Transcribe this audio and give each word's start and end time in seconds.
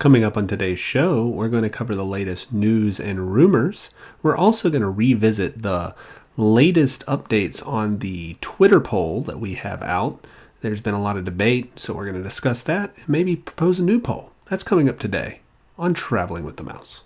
Coming 0.00 0.24
up 0.24 0.38
on 0.38 0.46
today's 0.46 0.78
show, 0.78 1.26
we're 1.26 1.50
going 1.50 1.62
to 1.62 1.68
cover 1.68 1.94
the 1.94 2.06
latest 2.06 2.54
news 2.54 2.98
and 2.98 3.34
rumors. 3.34 3.90
We're 4.22 4.34
also 4.34 4.70
going 4.70 4.80
to 4.80 4.88
revisit 4.88 5.60
the 5.60 5.94
latest 6.38 7.04
updates 7.04 7.64
on 7.68 7.98
the 7.98 8.38
Twitter 8.40 8.80
poll 8.80 9.20
that 9.24 9.38
we 9.38 9.56
have 9.56 9.82
out. 9.82 10.26
There's 10.62 10.80
been 10.80 10.94
a 10.94 11.02
lot 11.02 11.18
of 11.18 11.26
debate, 11.26 11.78
so 11.78 11.92
we're 11.92 12.06
going 12.06 12.16
to 12.16 12.22
discuss 12.22 12.62
that 12.62 12.94
and 12.96 13.10
maybe 13.10 13.36
propose 13.36 13.78
a 13.78 13.82
new 13.82 14.00
poll. 14.00 14.32
That's 14.46 14.62
coming 14.62 14.88
up 14.88 14.98
today 14.98 15.40
on 15.78 15.92
Traveling 15.92 16.46
with 16.46 16.56
the 16.56 16.64
Mouse. 16.64 17.04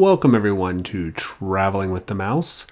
Welcome, 0.00 0.34
everyone, 0.34 0.82
to 0.84 1.10
Traveling 1.10 1.92
with 1.92 2.06
the 2.06 2.14
Mouse. 2.14 2.66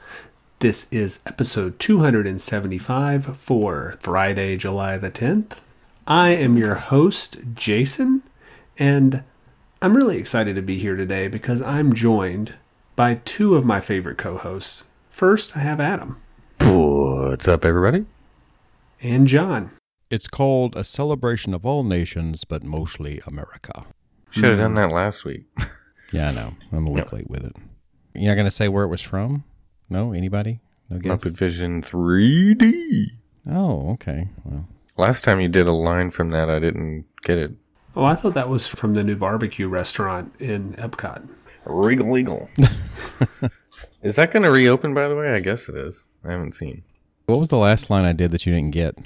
This 0.61 0.87
is 0.91 1.19
episode 1.27 1.79
275 1.79 3.37
for 3.37 3.97
Friday, 4.01 4.57
July 4.57 4.97
the 4.97 5.11
10th. 5.11 5.59
I 6.07 6.31
am 6.31 6.57
your 6.57 6.77
host, 6.77 7.41
Jason, 7.55 8.23
and 8.79 9.25
I'm 9.83 9.95
really 9.95 10.17
excited 10.17 10.57
to 10.57 10.63
be 10.63 10.79
here 10.79 10.97
today 10.97 11.29
because 11.29 11.61
I'm 11.61 11.93
joined 11.93 12.55
by 12.97 13.21
two 13.27 13.57
of 13.57 13.65
my 13.67 13.79
favorite 13.79 14.17
co 14.17 14.39
hosts. 14.39 14.85
First, 15.11 15.55
I 15.55 15.61
have 15.61 15.81
Adam. 15.81 16.17
What's 16.63 17.47
up, 17.47 17.63
everybody? 17.63 18.07
And 19.03 19.27
John. 19.27 19.73
It's 20.09 20.29
called 20.29 20.75
A 20.77 20.83
Celebration 20.83 21.53
of 21.53 21.67
All 21.67 21.85
Nations, 21.85 22.45
but 22.45 22.65
mostly 22.65 23.21
America. 23.27 23.85
Should 24.31 24.45
have 24.45 24.57
done 24.57 24.73
mm. 24.73 24.77
that 24.77 24.95
last 24.95 25.27
week. 25.27 25.45
Yeah, 26.13 26.31
I 26.31 26.33
know. 26.33 26.55
I'm 26.73 26.87
a 26.87 26.91
week 26.91 27.05
yep. 27.05 27.13
late 27.13 27.31
with 27.31 27.45
it. 27.45 27.55
You're 28.15 28.31
not 28.31 28.37
going 28.37 28.47
to 28.47 28.51
say 28.51 28.69
where 28.69 28.85
it 28.85 28.89
was 28.89 29.03
from? 29.03 29.45
No? 29.91 30.13
Anybody? 30.13 30.61
No 30.89 30.99
guess? 30.99 31.13
Muppet 31.13 31.37
Vision 31.37 31.83
3D. 31.83 33.07
Oh, 33.51 33.91
okay. 33.93 34.29
Well, 34.45 34.67
last 34.97 35.25
time 35.25 35.41
you 35.41 35.49
did 35.49 35.67
a 35.67 35.73
line 35.73 36.11
from 36.11 36.31
that, 36.31 36.51
I 36.51 36.59
didn't 36.59 37.05
get 37.23 37.39
it. 37.39 37.53
Oh, 37.95 38.05
I 38.05 38.15
thought 38.15 38.35
that 38.35 38.49
was 38.49 38.69
from 38.69 38.95
the 38.95 39.05
new 39.05 39.17
barbecue 39.17 39.69
restaurant 39.69 40.35
in 40.39 40.75
Epcot. 40.75 41.29
Regal 41.65 42.17
Eagle. 42.17 42.49
is 44.03 44.17
that 44.17 44.31
going 44.31 44.43
to 44.43 44.51
reopen, 44.51 44.95
by 44.95 45.09
the 45.09 45.17
way? 45.17 45.35
I 45.35 45.41
guess 45.41 45.69
it 45.69 45.75
is. 45.75 46.07
I 46.25 46.33
haven't 46.33 46.53
seen. 46.53 46.83
What 47.27 47.39
was 47.39 47.49
the 47.49 47.59
last 47.59 47.91
line 47.91 48.05
I 48.05 48.13
did 48.13 48.31
that 48.31 48.47
you 48.47 48.55
didn't 48.55 48.71
get? 48.71 48.97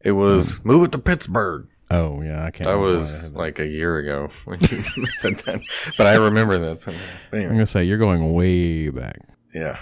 It 0.00 0.12
was 0.12 0.56
um, 0.56 0.62
move 0.64 0.84
it 0.84 0.92
to 0.92 0.98
Pittsburgh. 0.98 1.68
Oh 1.92 2.22
yeah, 2.22 2.42
I 2.42 2.50
can't. 2.50 2.68
That 2.68 2.78
was 2.78 3.32
like 3.32 3.58
a 3.58 3.66
year 3.66 3.98
ago 3.98 4.28
when 4.46 4.60
you 4.62 4.82
said 5.12 5.38
that, 5.40 5.60
but 5.98 6.06
I 6.06 6.14
remember 6.14 6.58
that. 6.58 6.88
Anyway. 7.32 7.46
I'm 7.46 7.52
gonna 7.52 7.66
say 7.66 7.84
you're 7.84 7.98
going 7.98 8.32
way 8.32 8.88
back. 8.88 9.20
Yeah. 9.54 9.78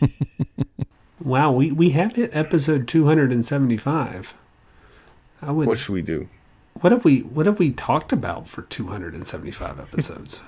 wow, 1.20 1.50
we 1.50 1.72
we 1.72 1.90
have 1.90 2.14
hit 2.14 2.30
episode 2.32 2.86
275. 2.86 4.34
I 5.42 5.50
would. 5.50 5.66
What 5.66 5.78
should 5.78 5.92
we 5.92 6.02
do? 6.02 6.28
What 6.80 6.92
have 6.92 7.04
we 7.04 7.20
What 7.20 7.46
have 7.46 7.58
we 7.58 7.72
talked 7.72 8.12
about 8.12 8.46
for 8.46 8.62
275 8.62 9.80
episodes? 9.80 10.42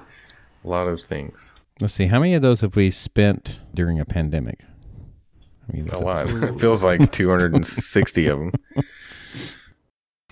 a 0.65 0.69
lot 0.69 0.87
of 0.87 1.03
things. 1.03 1.57
Let's 1.81 1.95
see. 1.95 2.07
How 2.07 2.21
many 2.21 2.35
of 2.35 2.43
those 2.43 2.61
have 2.61 2.77
we 2.77 2.93
spent 2.93 3.61
during 3.75 3.99
a 3.99 4.05
pandemic? 4.05 4.61
I 5.69 5.77
mean, 5.77 5.89
a 5.89 5.99
lot. 5.99 6.31
It 6.31 6.55
feels 6.55 6.85
like 6.85 7.11
260 7.11 8.27
of 8.27 8.39
them. 8.39 8.53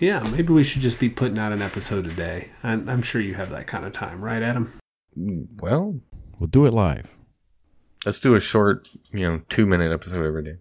Yeah, 0.01 0.27
maybe 0.31 0.51
we 0.51 0.63
should 0.63 0.81
just 0.81 0.99
be 0.99 1.09
putting 1.09 1.37
out 1.37 1.51
an 1.51 1.61
episode 1.61 2.07
a 2.07 2.13
day. 2.13 2.49
I'm, 2.63 2.89
I'm 2.89 3.03
sure 3.03 3.21
you 3.21 3.35
have 3.35 3.51
that 3.51 3.67
kind 3.67 3.85
of 3.85 3.93
time, 3.93 4.19
right, 4.19 4.41
Adam? 4.41 4.73
Well, 5.15 6.01
we'll 6.39 6.47
do 6.47 6.65
it 6.65 6.73
live. 6.73 7.11
Let's 8.03 8.19
do 8.19 8.33
a 8.33 8.39
short, 8.39 8.89
you 9.11 9.29
know, 9.29 9.41
two 9.47 9.67
minute 9.67 9.91
episode 9.91 10.25
every 10.25 10.43
day. 10.43 10.55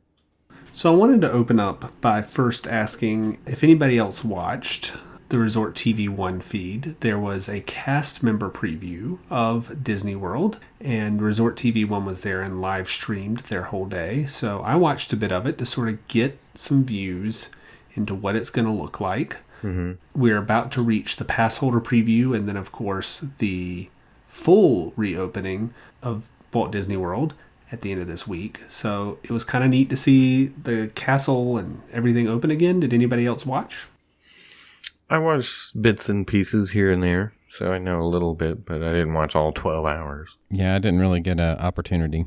So 0.72 0.92
I 0.92 0.97
wanted 0.97 1.22
to 1.22 1.32
open 1.32 1.58
up 1.58 1.91
by 2.02 2.20
first 2.20 2.69
asking 2.69 3.38
if 3.47 3.64
anybody 3.64 3.97
else 3.97 4.22
watched 4.22 4.92
the 5.30 5.38
Resort 5.38 5.75
TV 5.75 6.06
One 6.06 6.42
feed. 6.42 6.97
There 7.00 7.19
was 7.19 7.48
a 7.48 7.60
cast 7.62 8.22
member 8.22 8.50
preview 8.50 9.20
of 9.31 9.82
Disney 9.82 10.16
World, 10.16 10.60
and 10.82 11.22
Resort 11.22 11.56
TV 11.56 11.88
One 11.88 12.04
was 12.04 12.20
there 12.20 12.43
and 12.43 12.60
live 12.60 12.88
streamed 12.88 13.38
their 13.38 13.62
whole 13.62 13.87
day. 13.87 14.26
So 14.26 14.60
I 14.60 14.75
watched 14.75 15.14
a 15.14 15.16
bit 15.16 15.32
of 15.32 15.47
it 15.47 15.56
to 15.56 15.64
sort 15.64 15.88
of 15.88 16.06
get 16.09 16.38
some 16.54 16.84
views 16.84 17.48
into 17.94 18.14
what 18.14 18.36
it's 18.36 18.50
going 18.50 18.66
to 18.66 18.72
look 18.72 19.00
like. 19.00 19.36
Mm-hmm. 19.62 19.92
We're 20.14 20.38
about 20.38 20.72
to 20.72 20.82
reach 20.82 21.16
the 21.16 21.24
pass 21.24 21.58
holder 21.58 21.80
preview, 21.80 22.34
and 22.34 22.48
then, 22.48 22.56
of 22.56 22.72
course, 22.72 23.24
the 23.38 23.88
full 24.26 24.92
reopening 24.96 25.74
of 26.02 26.30
Walt 26.52 26.72
Disney 26.72 26.96
World 26.96 27.34
at 27.72 27.82
the 27.82 27.92
end 27.92 28.00
of 28.00 28.08
this 28.08 28.26
week. 28.26 28.60
So 28.68 29.18
it 29.22 29.30
was 29.30 29.44
kind 29.44 29.62
of 29.62 29.70
neat 29.70 29.90
to 29.90 29.96
see 29.96 30.46
the 30.46 30.90
castle 30.94 31.56
and 31.56 31.82
everything 31.92 32.28
open 32.28 32.50
again. 32.50 32.80
Did 32.80 32.92
anybody 32.92 33.26
else 33.26 33.46
watch? 33.46 33.86
I 35.08 35.18
watched 35.18 35.80
bits 35.80 36.08
and 36.08 36.26
pieces 36.26 36.70
here 36.70 36.92
and 36.92 37.02
there, 37.02 37.32
so 37.48 37.72
I 37.72 37.78
know 37.78 38.00
a 38.00 38.06
little 38.06 38.34
bit, 38.34 38.64
but 38.64 38.82
I 38.82 38.92
didn't 38.92 39.14
watch 39.14 39.34
all 39.34 39.50
12 39.52 39.84
hours. 39.84 40.36
Yeah, 40.50 40.76
I 40.76 40.78
didn't 40.78 41.00
really 41.00 41.20
get 41.20 41.40
an 41.40 41.58
opportunity. 41.58 42.26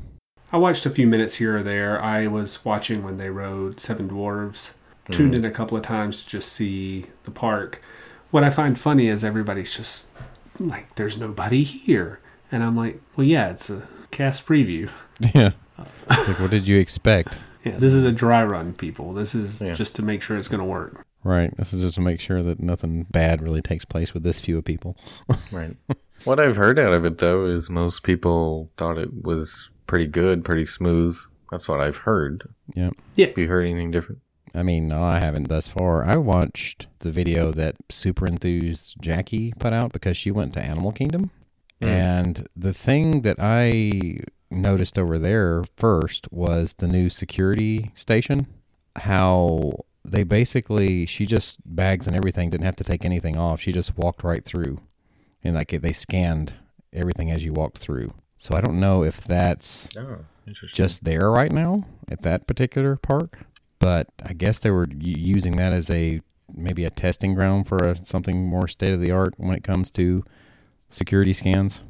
I 0.52 0.58
watched 0.58 0.84
a 0.86 0.90
few 0.90 1.06
minutes 1.06 1.36
here 1.36 1.56
or 1.56 1.62
there. 1.62 2.00
I 2.00 2.26
was 2.26 2.64
watching 2.64 3.02
when 3.02 3.16
they 3.16 3.30
rode 3.30 3.80
Seven 3.80 4.08
Dwarves 4.08 4.74
tuned 5.10 5.34
mm. 5.34 5.38
in 5.38 5.44
a 5.44 5.50
couple 5.50 5.76
of 5.76 5.82
times 5.82 6.22
to 6.22 6.28
just 6.28 6.52
see 6.52 7.06
the 7.24 7.30
park. 7.30 7.80
What 8.30 8.44
I 8.44 8.50
find 8.50 8.78
funny 8.78 9.08
is 9.08 9.24
everybody's 9.24 9.76
just 9.76 10.08
like, 10.58 10.94
"There's 10.96 11.18
nobody 11.18 11.62
here," 11.62 12.20
and 12.50 12.62
I'm 12.62 12.76
like, 12.76 13.00
"Well, 13.16 13.26
yeah, 13.26 13.50
it's 13.50 13.70
a 13.70 13.82
cast 14.10 14.46
preview." 14.46 14.90
Yeah. 15.32 15.52
like, 16.08 16.40
what 16.40 16.50
did 16.50 16.66
you 16.66 16.76
expect? 16.78 17.38
Yeah, 17.64 17.76
this 17.76 17.92
is 17.92 18.04
a 18.04 18.10
dry 18.10 18.44
run, 18.44 18.74
people. 18.74 19.12
This 19.12 19.34
is 19.34 19.62
yeah. 19.62 19.72
just 19.72 19.94
to 19.96 20.02
make 20.02 20.22
sure 20.22 20.36
it's 20.36 20.48
going 20.48 20.60
to 20.60 20.66
work. 20.66 21.06
Right. 21.24 21.56
This 21.56 21.72
is 21.72 21.82
just 21.82 21.94
to 21.94 22.02
make 22.02 22.20
sure 22.20 22.42
that 22.42 22.60
nothing 22.60 23.06
bad 23.10 23.42
really 23.42 23.62
takes 23.62 23.84
place 23.84 24.12
with 24.12 24.22
this 24.22 24.40
few 24.40 24.58
of 24.58 24.64
people. 24.64 24.96
right. 25.50 25.74
What 26.24 26.38
I've 26.38 26.56
heard 26.56 26.78
out 26.78 26.92
of 26.92 27.04
it 27.04 27.18
though 27.18 27.46
is 27.46 27.70
most 27.70 28.02
people 28.02 28.70
thought 28.76 28.98
it 28.98 29.24
was 29.24 29.70
pretty 29.86 30.06
good, 30.06 30.44
pretty 30.44 30.66
smooth. 30.66 31.18
That's 31.50 31.68
what 31.68 31.80
I've 31.80 31.98
heard. 31.98 32.42
Yeah. 32.74 32.90
Yeah. 33.14 33.28
Have 33.28 33.38
you 33.38 33.48
heard 33.48 33.64
anything 33.64 33.90
different? 33.90 34.20
I 34.54 34.62
mean, 34.62 34.86
no, 34.86 35.02
I 35.02 35.18
haven't 35.18 35.48
thus 35.48 35.66
far. 35.66 36.04
I 36.04 36.16
watched 36.16 36.86
the 37.00 37.10
video 37.10 37.50
that 37.52 37.74
super 37.90 38.26
enthused 38.26 38.96
Jackie 39.00 39.52
put 39.58 39.72
out 39.72 39.92
because 39.92 40.16
she 40.16 40.30
went 40.30 40.52
to 40.54 40.62
Animal 40.62 40.92
Kingdom. 40.92 41.30
Mm. 41.82 41.88
And 41.88 42.48
the 42.54 42.72
thing 42.72 43.22
that 43.22 43.36
I 43.40 44.20
noticed 44.50 44.98
over 44.98 45.18
there 45.18 45.64
first 45.76 46.30
was 46.30 46.74
the 46.74 46.86
new 46.86 47.10
security 47.10 47.90
station. 47.94 48.46
How 48.96 49.72
they 50.04 50.22
basically, 50.22 51.04
she 51.06 51.26
just 51.26 51.58
bags 51.64 52.06
and 52.06 52.16
everything, 52.16 52.50
didn't 52.50 52.66
have 52.66 52.76
to 52.76 52.84
take 52.84 53.04
anything 53.04 53.36
off. 53.36 53.60
She 53.60 53.72
just 53.72 53.96
walked 53.96 54.22
right 54.22 54.44
through. 54.44 54.78
And 55.42 55.56
like 55.56 55.70
they 55.70 55.92
scanned 55.92 56.54
everything 56.92 57.30
as 57.30 57.42
you 57.42 57.52
walked 57.52 57.78
through. 57.78 58.14
So 58.38 58.54
I 58.54 58.60
don't 58.60 58.78
know 58.78 59.02
if 59.02 59.22
that's 59.22 59.88
oh, 59.96 60.26
just 60.46 61.04
there 61.04 61.30
right 61.30 61.50
now 61.50 61.86
at 62.08 62.22
that 62.22 62.46
particular 62.46 62.96
park 62.96 63.40
but 63.84 64.06
I 64.24 64.32
guess 64.32 64.60
they 64.60 64.70
were 64.70 64.86
using 64.98 65.56
that 65.56 65.74
as 65.74 65.90
a 65.90 66.22
maybe 66.54 66.86
a 66.86 66.90
testing 66.90 67.34
ground 67.34 67.68
for 67.68 67.76
a, 67.76 68.06
something 68.06 68.48
more 68.48 68.66
state 68.66 68.94
of 68.94 69.00
the 69.02 69.10
art 69.10 69.34
when 69.36 69.54
it 69.54 69.62
comes 69.62 69.90
to 69.90 70.24
security 70.88 71.34
scans. 71.34 71.82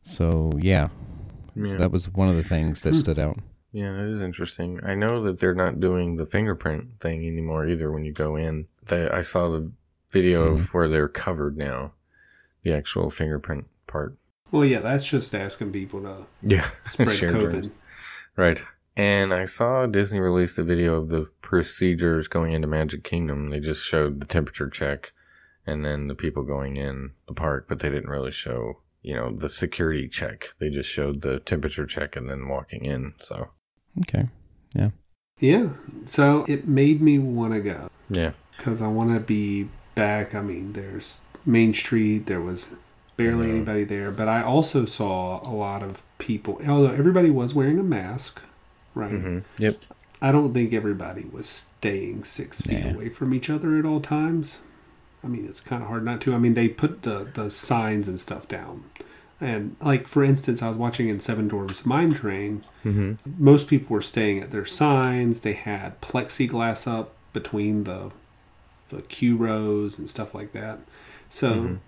So 0.00 0.50
yeah, 0.56 0.88
yeah. 1.54 1.72
So 1.72 1.76
that 1.76 1.92
was 1.92 2.08
one 2.08 2.30
of 2.30 2.36
the 2.36 2.42
things 2.42 2.80
that 2.80 2.94
hmm. 2.94 3.00
stood 3.00 3.18
out. 3.18 3.38
Yeah, 3.70 4.00
it 4.00 4.08
is 4.08 4.22
interesting. 4.22 4.80
I 4.82 4.94
know 4.94 5.22
that 5.24 5.40
they're 5.40 5.54
not 5.54 5.78
doing 5.78 6.16
the 6.16 6.24
fingerprint 6.24 7.00
thing 7.00 7.26
anymore 7.26 7.68
either. 7.68 7.92
When 7.92 8.06
you 8.06 8.14
go 8.14 8.36
in, 8.36 8.68
they, 8.86 9.06
I 9.10 9.20
saw 9.20 9.50
the 9.50 9.70
video 10.10 10.46
mm-hmm. 10.46 10.54
of 10.54 10.72
where 10.72 10.88
they're 10.88 11.06
covered 11.06 11.58
now, 11.58 11.92
the 12.62 12.72
actual 12.72 13.10
fingerprint 13.10 13.66
part. 13.86 14.16
Well, 14.52 14.64
yeah, 14.64 14.80
that's 14.80 15.06
just 15.06 15.34
asking 15.34 15.72
people 15.72 16.00
to 16.00 16.24
yeah 16.40 16.70
spread 16.86 17.08
COVID. 17.08 17.52
Germs. 17.52 17.70
Right. 18.36 18.64
And 18.96 19.32
I 19.32 19.44
saw 19.44 19.86
Disney 19.86 20.18
released 20.18 20.58
a 20.58 20.64
video 20.64 20.96
of 20.96 21.08
the 21.08 21.30
procedures 21.40 22.28
going 22.28 22.52
into 22.52 22.66
Magic 22.66 23.04
Kingdom. 23.04 23.50
They 23.50 23.60
just 23.60 23.86
showed 23.86 24.20
the 24.20 24.26
temperature 24.26 24.68
check 24.68 25.12
and 25.66 25.84
then 25.84 26.08
the 26.08 26.14
people 26.14 26.42
going 26.42 26.76
in 26.76 27.12
the 27.26 27.34
park, 27.34 27.66
but 27.68 27.78
they 27.78 27.88
didn't 27.88 28.10
really 28.10 28.32
show, 28.32 28.80
you 29.02 29.14
know, 29.14 29.34
the 29.34 29.48
security 29.48 30.08
check. 30.08 30.48
They 30.58 30.70
just 30.70 30.90
showed 30.90 31.22
the 31.22 31.38
temperature 31.40 31.86
check 31.86 32.16
and 32.16 32.28
then 32.28 32.48
walking 32.48 32.84
in. 32.84 33.14
So, 33.20 33.50
okay. 34.00 34.28
Yeah. 34.74 34.90
Yeah. 35.38 35.70
So 36.06 36.44
it 36.48 36.66
made 36.66 37.00
me 37.00 37.18
want 37.18 37.54
to 37.54 37.60
go. 37.60 37.88
Yeah. 38.08 38.32
Because 38.56 38.82
I 38.82 38.88
want 38.88 39.14
to 39.14 39.20
be 39.20 39.68
back. 39.94 40.34
I 40.34 40.42
mean, 40.42 40.72
there's 40.72 41.22
Main 41.46 41.72
Street, 41.72 42.26
there 42.26 42.40
was 42.40 42.72
barely 43.16 43.46
mm-hmm. 43.46 43.56
anybody 43.56 43.84
there, 43.84 44.10
but 44.10 44.28
I 44.28 44.42
also 44.42 44.84
saw 44.84 45.46
a 45.48 45.52
lot 45.52 45.82
of 45.82 46.02
people, 46.18 46.60
although 46.66 46.90
everybody 46.90 47.30
was 47.30 47.54
wearing 47.54 47.78
a 47.78 47.82
mask 47.82 48.42
right? 49.00 49.10
Mm-hmm. 49.12 49.38
Yep. 49.58 49.82
I 50.22 50.30
don't 50.32 50.52
think 50.52 50.72
everybody 50.74 51.24
was 51.32 51.46
staying 51.48 52.24
six 52.24 52.60
feet 52.60 52.84
away 52.84 53.08
from 53.08 53.32
each 53.34 53.48
other 53.48 53.78
at 53.78 53.86
all 53.86 54.00
times. 54.00 54.60
I 55.24 55.28
mean, 55.28 55.46
it's 55.46 55.60
kind 55.60 55.82
of 55.82 55.88
hard 55.88 56.04
not 56.04 56.20
to. 56.22 56.34
I 56.34 56.38
mean, 56.38 56.54
they 56.54 56.68
put 56.68 57.02
the, 57.02 57.28
the 57.34 57.50
signs 57.50 58.06
and 58.08 58.18
stuff 58.20 58.46
down 58.48 58.84
And 59.40 59.76
like 59.80 60.06
for 60.08 60.22
instance, 60.22 60.62
I 60.62 60.68
was 60.68 60.76
watching 60.76 61.08
in 61.08 61.20
Seven 61.20 61.48
Dwarfs 61.48 61.86
Mine 61.86 62.12
Train. 62.12 62.62
Mm-hmm. 62.84 63.14
Most 63.42 63.66
people 63.66 63.94
were 63.94 64.02
staying 64.02 64.40
at 64.40 64.50
their 64.50 64.66
signs. 64.66 65.40
They 65.40 65.54
had 65.54 65.98
plexiglass 66.02 66.86
up 66.86 67.12
between 67.32 67.84
the 67.84 68.12
the 68.90 69.02
queue 69.02 69.36
rows 69.36 69.98
and 69.98 70.08
stuff 70.10 70.34
like 70.34 70.52
that. 70.52 70.80
So 71.28 71.52
Mhm. 71.52 71.78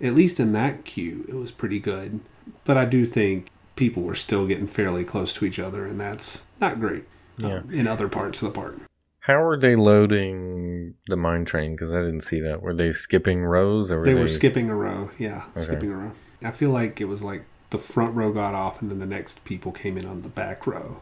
at 0.00 0.14
least 0.14 0.38
in 0.38 0.52
that 0.52 0.84
queue, 0.84 1.24
it 1.28 1.34
was 1.34 1.50
pretty 1.50 1.80
good. 1.80 2.20
But 2.64 2.76
I 2.76 2.84
do 2.84 3.06
think 3.06 3.46
people 3.74 4.02
were 4.02 4.14
still 4.14 4.46
getting 4.46 4.66
fairly 4.66 5.02
close 5.04 5.32
to 5.34 5.46
each 5.46 5.58
other, 5.58 5.86
and 5.86 5.98
that's 5.98 6.42
not 6.62 6.80
great 6.80 7.04
Yeah. 7.38 7.56
um, 7.58 7.70
in 7.70 7.86
other 7.86 8.08
parts 8.08 8.40
of 8.40 8.52
the 8.52 8.58
park. 8.58 8.78
How 9.20 9.42
are 9.42 9.56
they 9.56 9.76
loading 9.76 10.94
the 11.06 11.16
mine 11.16 11.44
train? 11.44 11.72
Because 11.72 11.94
I 11.94 12.00
didn't 12.00 12.20
see 12.22 12.40
that. 12.40 12.62
Were 12.62 12.74
they 12.74 12.92
skipping 12.92 13.44
rows 13.44 13.92
or 13.92 13.98
were 14.00 14.04
They 14.06 14.14
they, 14.14 14.20
were 14.20 14.26
skipping 14.28 14.70
a 14.70 14.74
row. 14.74 15.10
Yeah, 15.18 15.42
Okay. 15.52 15.60
skipping 15.62 15.90
a 15.92 15.96
row. 15.96 16.12
I 16.42 16.50
feel 16.50 16.70
like 16.70 17.00
it 17.00 17.04
was 17.04 17.22
like 17.22 17.44
the 17.70 17.78
front 17.78 18.14
row 18.16 18.32
got 18.32 18.54
off, 18.54 18.82
and 18.82 18.90
then 18.90 18.98
the 18.98 19.06
next 19.06 19.44
people 19.44 19.70
came 19.72 19.96
in 19.96 20.06
on 20.06 20.22
the 20.22 20.28
back 20.28 20.66
row. 20.66 20.98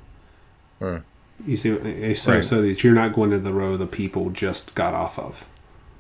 Huh. 0.79 1.01
You 1.47 1.57
see, 1.57 1.71
eh, 1.71 2.15
so 2.15 2.35
Right. 2.35 2.45
so 2.45 2.61
that 2.63 2.85
you're 2.85 2.95
not 2.95 3.15
going 3.15 3.31
to 3.31 3.39
the 3.39 3.55
row 3.55 3.77
the 3.79 3.87
people 3.87 4.29
just 4.31 4.75
got 4.75 4.93
off 4.93 5.19
of. 5.19 5.47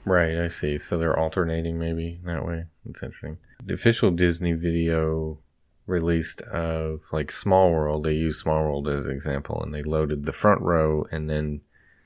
Right, 0.04 0.36
I 0.38 0.48
see. 0.48 0.76
So 0.78 0.98
they're 0.98 1.18
alternating 1.18 1.78
maybe 1.78 2.20
that 2.24 2.44
way. 2.46 2.64
That's 2.84 3.02
interesting. 3.02 3.38
The 3.64 3.74
official 3.74 4.10
Disney 4.10 4.52
video 4.52 5.38
released 5.90 6.40
of 6.42 7.00
like 7.12 7.30
Small 7.30 7.70
World, 7.70 8.04
they 8.04 8.12
used 8.12 8.40
Small 8.40 8.62
World 8.62 8.88
as 8.88 9.06
an 9.06 9.12
example 9.12 9.62
and 9.62 9.74
they 9.74 9.82
loaded 9.82 10.24
the 10.24 10.32
front 10.32 10.60
row 10.62 11.04
and 11.10 11.28
then 11.28 11.60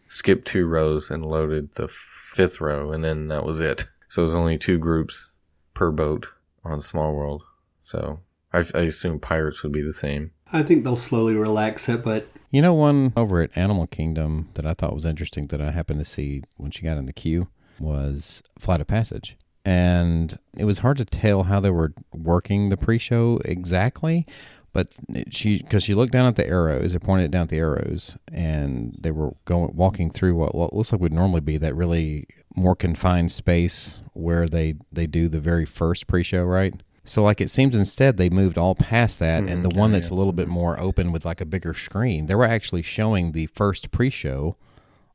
skipped 0.09 0.47
two 0.47 0.67
rows 0.67 1.11
and 1.11 1.25
loaded 1.25 1.75
the 1.75 1.89
fifth 1.89 2.61
row 2.61 2.93
and 2.93 3.05
then 3.05 3.29
that 3.29 3.45
was 3.45 3.61
it. 3.61 3.85
So 4.07 4.23
it 4.23 4.27
was 4.27 4.35
only 4.37 4.59
two 4.59 4.79
groups 4.79 5.33
per 5.73 5.91
boat 5.91 6.29
on 6.63 6.81
Small 6.81 7.13
World. 7.15 7.43
So 7.81 8.21
I, 8.53 8.59
I 8.59 8.83
assume 8.83 9.19
Pirates 9.19 9.65
would 9.65 9.73
be 9.73 9.83
the 9.83 9.93
same. 9.93 10.31
I 10.53 10.63
think 10.63 10.85
they'll 10.85 10.95
slowly 10.97 11.35
relax 11.35 11.89
it, 11.89 12.05
but 12.05 12.29
You 12.53 12.63
know, 12.63 12.75
one 12.75 13.13
over 13.17 13.43
at 13.43 13.51
Animal 13.57 13.89
Kingdom 13.89 14.51
that 14.55 14.65
I 14.65 14.75
thought 14.75 14.95
was 14.95 15.05
interesting 15.05 15.49
that 15.49 15.61
I 15.61 15.73
happened 15.73 15.99
to 15.99 16.05
see 16.05 16.45
when 16.59 16.71
she 16.71 16.83
got 16.83 16.97
in 16.97 17.07
the 17.07 17.13
queue 17.13 17.49
was 17.81 18.41
Flight 18.57 18.81
of 18.81 18.87
Passage. 18.87 19.37
And 19.65 20.39
it 20.57 20.65
was 20.65 20.79
hard 20.79 20.99
to 20.99 21.05
tell 21.05 21.45
how 21.45 21.59
they 21.61 21.71
were 21.71 21.95
working 22.13 22.69
the 22.69 22.77
pre 22.77 22.99
show 22.99 23.41
exactly. 23.45 24.27
But 24.73 24.89
she, 25.31 25.59
because 25.63 25.85
she 25.85 25.95
looked 25.95 26.13
down 26.13 26.27
at 26.27 26.35
the 26.35 26.47
arrows, 26.47 26.93
they 26.93 26.99
pointed 26.99 27.31
down 27.31 27.43
at 27.43 27.49
the 27.49 27.59
arrows, 27.59 28.17
and 28.33 28.97
they 29.01 29.13
were 29.13 29.35
going 29.45 29.75
walking 29.77 30.11
through 30.11 30.35
what 30.35 30.75
looks 30.75 30.91
like 30.91 31.01
would 31.01 31.13
normally 31.13 31.41
be 31.41 31.57
that 31.59 31.77
really 31.77 32.27
more 32.57 32.75
confined 32.75 33.31
space 33.31 34.01
where 34.15 34.47
they 34.49 34.75
they 34.93 35.07
do 35.07 35.29
the 35.29 35.39
very 35.41 35.65
first 35.65 36.09
pre-show, 36.09 36.43
right? 36.43 36.75
So 37.05 37.23
like 37.23 37.41
it 37.41 37.51
seems 37.51 37.77
instead 37.77 38.17
they 38.17 38.29
moved 38.29 38.59
all 38.59 38.75
past 38.75 39.19
that, 39.21 39.45
and 39.45 39.65
the 39.65 39.69
Mhm, 39.69 39.77
one 39.77 39.93
that's 39.93 40.09
a 40.09 40.15
little 40.15 40.33
bit 40.33 40.49
more 40.49 40.81
open 40.81 41.13
with 41.13 41.25
like 41.25 41.41
a 41.41 41.47
bigger 41.47 41.73
screen, 41.75 42.27
they 42.27 42.35
were 42.35 42.45
actually 42.47 42.83
showing 42.83 43.31
the 43.33 43.47
first 43.47 43.91
pre-show 43.93 44.57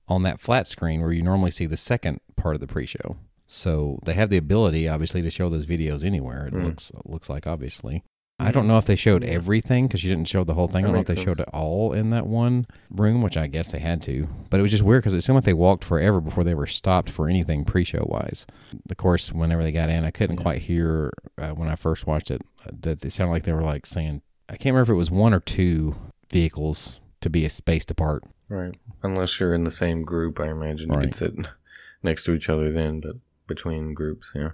on 0.07 0.23
that 0.23 0.39
flat 0.39 0.67
screen 0.67 1.01
where 1.01 1.11
you 1.11 1.21
normally 1.21 1.51
see 1.51 1.65
the 1.65 1.77
second 1.77 2.21
part 2.37 2.55
of 2.55 2.61
the 2.61 2.67
pre-show. 2.67 3.17
So 3.51 3.99
they 4.05 4.13
have 4.13 4.29
the 4.29 4.37
ability, 4.37 4.87
obviously, 4.87 5.23
to 5.23 5.29
show 5.31 5.49
those 5.49 5.65
videos 5.65 6.05
anywhere. 6.05 6.45
It 6.47 6.53
Mm. 6.53 6.63
looks 6.65 6.91
looks 7.03 7.29
like 7.29 7.47
obviously. 7.47 8.03
I 8.41 8.51
don't 8.51 8.67
know 8.67 8.77
if 8.77 8.85
they 8.85 8.95
showed 8.95 9.25
everything 9.25 9.87
because 9.87 10.01
you 10.01 10.09
didn't 10.15 10.29
show 10.29 10.45
the 10.45 10.53
whole 10.53 10.67
thing. 10.69 10.85
I 10.85 10.87
don't 10.87 10.93
know 10.93 11.01
if 11.01 11.07
they 11.07 11.15
makes 11.15 11.23
showed 11.25 11.39
it 11.41 11.49
all 11.53 11.91
in 11.91 12.11
that 12.11 12.25
one 12.25 12.67
room, 12.89 13.21
which 13.21 13.35
I 13.35 13.47
guess 13.47 13.69
they 13.71 13.79
had 13.79 14.01
to. 14.03 14.29
But 14.49 14.59
it 14.59 14.61
was 14.61 14.71
just 14.71 14.83
weird 14.83 15.01
because 15.01 15.13
it 15.13 15.21
seemed 15.23 15.35
like 15.35 15.43
they 15.43 15.51
walked 15.51 15.83
forever 15.83 16.21
before 16.21 16.45
they 16.45 16.53
were 16.55 16.65
stopped 16.67 17.09
for 17.09 17.27
anything 17.27 17.65
pre-show 17.65 18.05
wise. 18.07 18.45
Of 18.89 18.95
course, 18.95 19.33
whenever 19.33 19.61
they 19.61 19.73
got 19.73 19.89
in, 19.89 20.05
I 20.05 20.11
couldn't 20.11 20.37
Yeah. 20.37 20.43
quite 20.43 20.61
hear 20.61 21.11
uh, 21.37 21.49
when 21.49 21.67
I 21.67 21.75
first 21.75 22.07
watched 22.07 22.31
it 22.31 22.41
uh, 22.65 22.69
that 22.81 23.03
it 23.03 23.09
sounded 23.11 23.33
like 23.33 23.43
they 23.43 23.51
were 23.51 23.61
like 23.63 23.85
saying, 23.85 24.21
I 24.47 24.53
can't 24.53 24.73
remember 24.73 24.83
if 24.93 24.95
it 24.95 24.97
was 24.97 25.11
one 25.11 25.33
or 25.33 25.41
two 25.41 25.95
vehicles 26.29 27.01
to 27.19 27.29
be 27.29 27.49
spaced 27.49 27.91
apart. 27.91 28.23
Right. 28.47 28.73
Unless 29.03 29.37
you're 29.41 29.53
in 29.53 29.65
the 29.65 29.69
same 29.71 30.03
group, 30.03 30.39
I 30.39 30.47
imagine 30.49 30.91
you 30.91 30.95
Right. 30.95 31.05
could 31.07 31.15
sit 31.15 31.33
next 32.03 32.23
to 32.23 32.33
each 32.33 32.47
other 32.47 32.71
then, 32.71 33.01
but 33.01 33.17
between 33.49 33.93
groups, 33.93 34.31
yeah. 34.33 34.51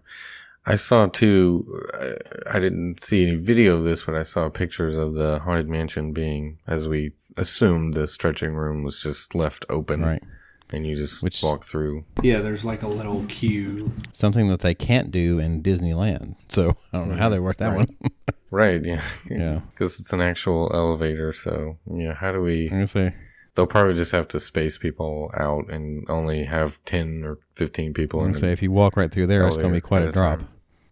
I 0.66 0.76
saw 0.78 1.06
too, 1.06 1.80
I- 1.94 2.56
I 2.58 2.60
didn't 2.60 3.04
see 3.04 3.28
any 3.28 3.36
video 3.36 3.76
of 3.78 3.84
this, 3.84 4.04
but 4.06 4.16
I 4.16 4.24
saw 4.24 4.50
pictures 4.50 4.96
of 4.96 5.14
the 5.14 5.38
Haunted 5.40 5.70
Mansion 5.70 6.12
being, 6.12 6.58
as 6.66 6.88
we 6.88 7.12
assumed, 7.38 7.94
the 7.94 8.08
stretching 8.08 8.56
room 8.56 8.82
was 8.82 9.00
just 9.04 9.36
left 9.36 9.64
open. 9.70 10.02
Right. 10.02 10.24
And 10.72 10.88
you 10.88 10.96
just 10.96 11.22
Which- 11.22 11.44
walk 11.44 11.64
through. 11.66 12.06
yeah, 12.24 12.40
there's 12.40 12.66
like 12.66 12.82
a 12.82 12.88
little 12.88 13.24
queue. 13.28 13.92
Something 14.12 14.48
that 14.50 14.62
they 14.62 14.74
can't 14.74 15.12
do 15.12 15.38
in 15.38 15.62
Disneyland. 15.62 16.34
So 16.50 16.76
I 16.92 16.98
don't 16.98 17.10
know 17.12 17.16
how 17.18 17.30
they 17.30 17.40
worked 17.40 17.60
that 17.60 17.70
Right. 17.78 17.88
one. 18.00 18.12
Right, 18.52 18.84
yeah. 18.86 19.04
yeah. 19.30 19.60
Because 19.72 20.00
it's 20.00 20.14
an 20.14 20.22
actual 20.22 20.72
elevator, 20.74 21.34
so, 21.34 21.78
yeah, 21.92 22.14
how 22.14 22.32
do 22.32 22.42
we. 22.42 22.64
I'm 22.66 22.70
going 22.70 22.82
to 22.86 22.88
say. 22.88 23.14
They'll 23.56 23.68
probably 23.68 23.94
just 23.96 24.12
have 24.12 24.28
to 24.30 24.40
space 24.40 24.78
people 24.78 25.32
out 25.34 25.70
and 25.70 26.08
only 26.10 26.44
have 26.44 26.84
10 26.86 27.24
or 27.24 27.40
15 27.54 27.94
people 27.94 28.20
I'm 28.20 28.28
in 28.28 28.32
going 28.32 28.34
to 28.34 28.40
the 28.40 28.48
say 28.48 28.52
if 28.52 28.62
you 28.62 28.72
walk 28.72 28.98
right 28.98 29.12
through 29.12 29.28
there, 29.28 29.48
it's 29.48 29.58
going 29.58 29.70
to 29.70 29.78
be 29.78 29.82
quite 29.82 30.04
a 30.04 30.10
a 30.10 30.12
drop. 30.12 30.42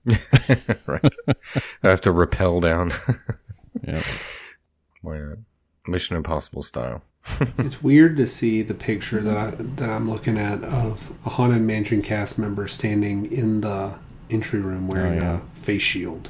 right. 0.85 1.15
I 1.83 1.89
have 1.89 2.01
to 2.01 2.11
rappel 2.11 2.59
down. 2.59 2.91
Yeah. 3.85 4.01
Why 5.01 5.17
not? 5.17 5.37
Mission 5.87 6.15
Impossible 6.15 6.61
style. 6.61 7.03
It's 7.57 7.81
weird 7.81 8.17
to 8.17 8.27
see 8.27 8.61
the 8.61 8.73
picture 8.73 9.21
that 9.21 9.35
I 9.35 9.49
that 9.49 9.89
I'm 9.89 10.09
looking 10.09 10.37
at 10.37 10.63
of 10.63 11.11
a 11.25 11.29
haunted 11.29 11.61
mansion 11.61 12.01
cast 12.01 12.37
member 12.37 12.67
standing 12.67 13.31
in 13.31 13.61
the 13.61 13.95
entry 14.29 14.59
room 14.59 14.87
wearing 14.87 15.19
oh, 15.19 15.23
yeah. 15.23 15.39
a 15.39 15.59
face 15.59 15.81
shield. 15.81 16.29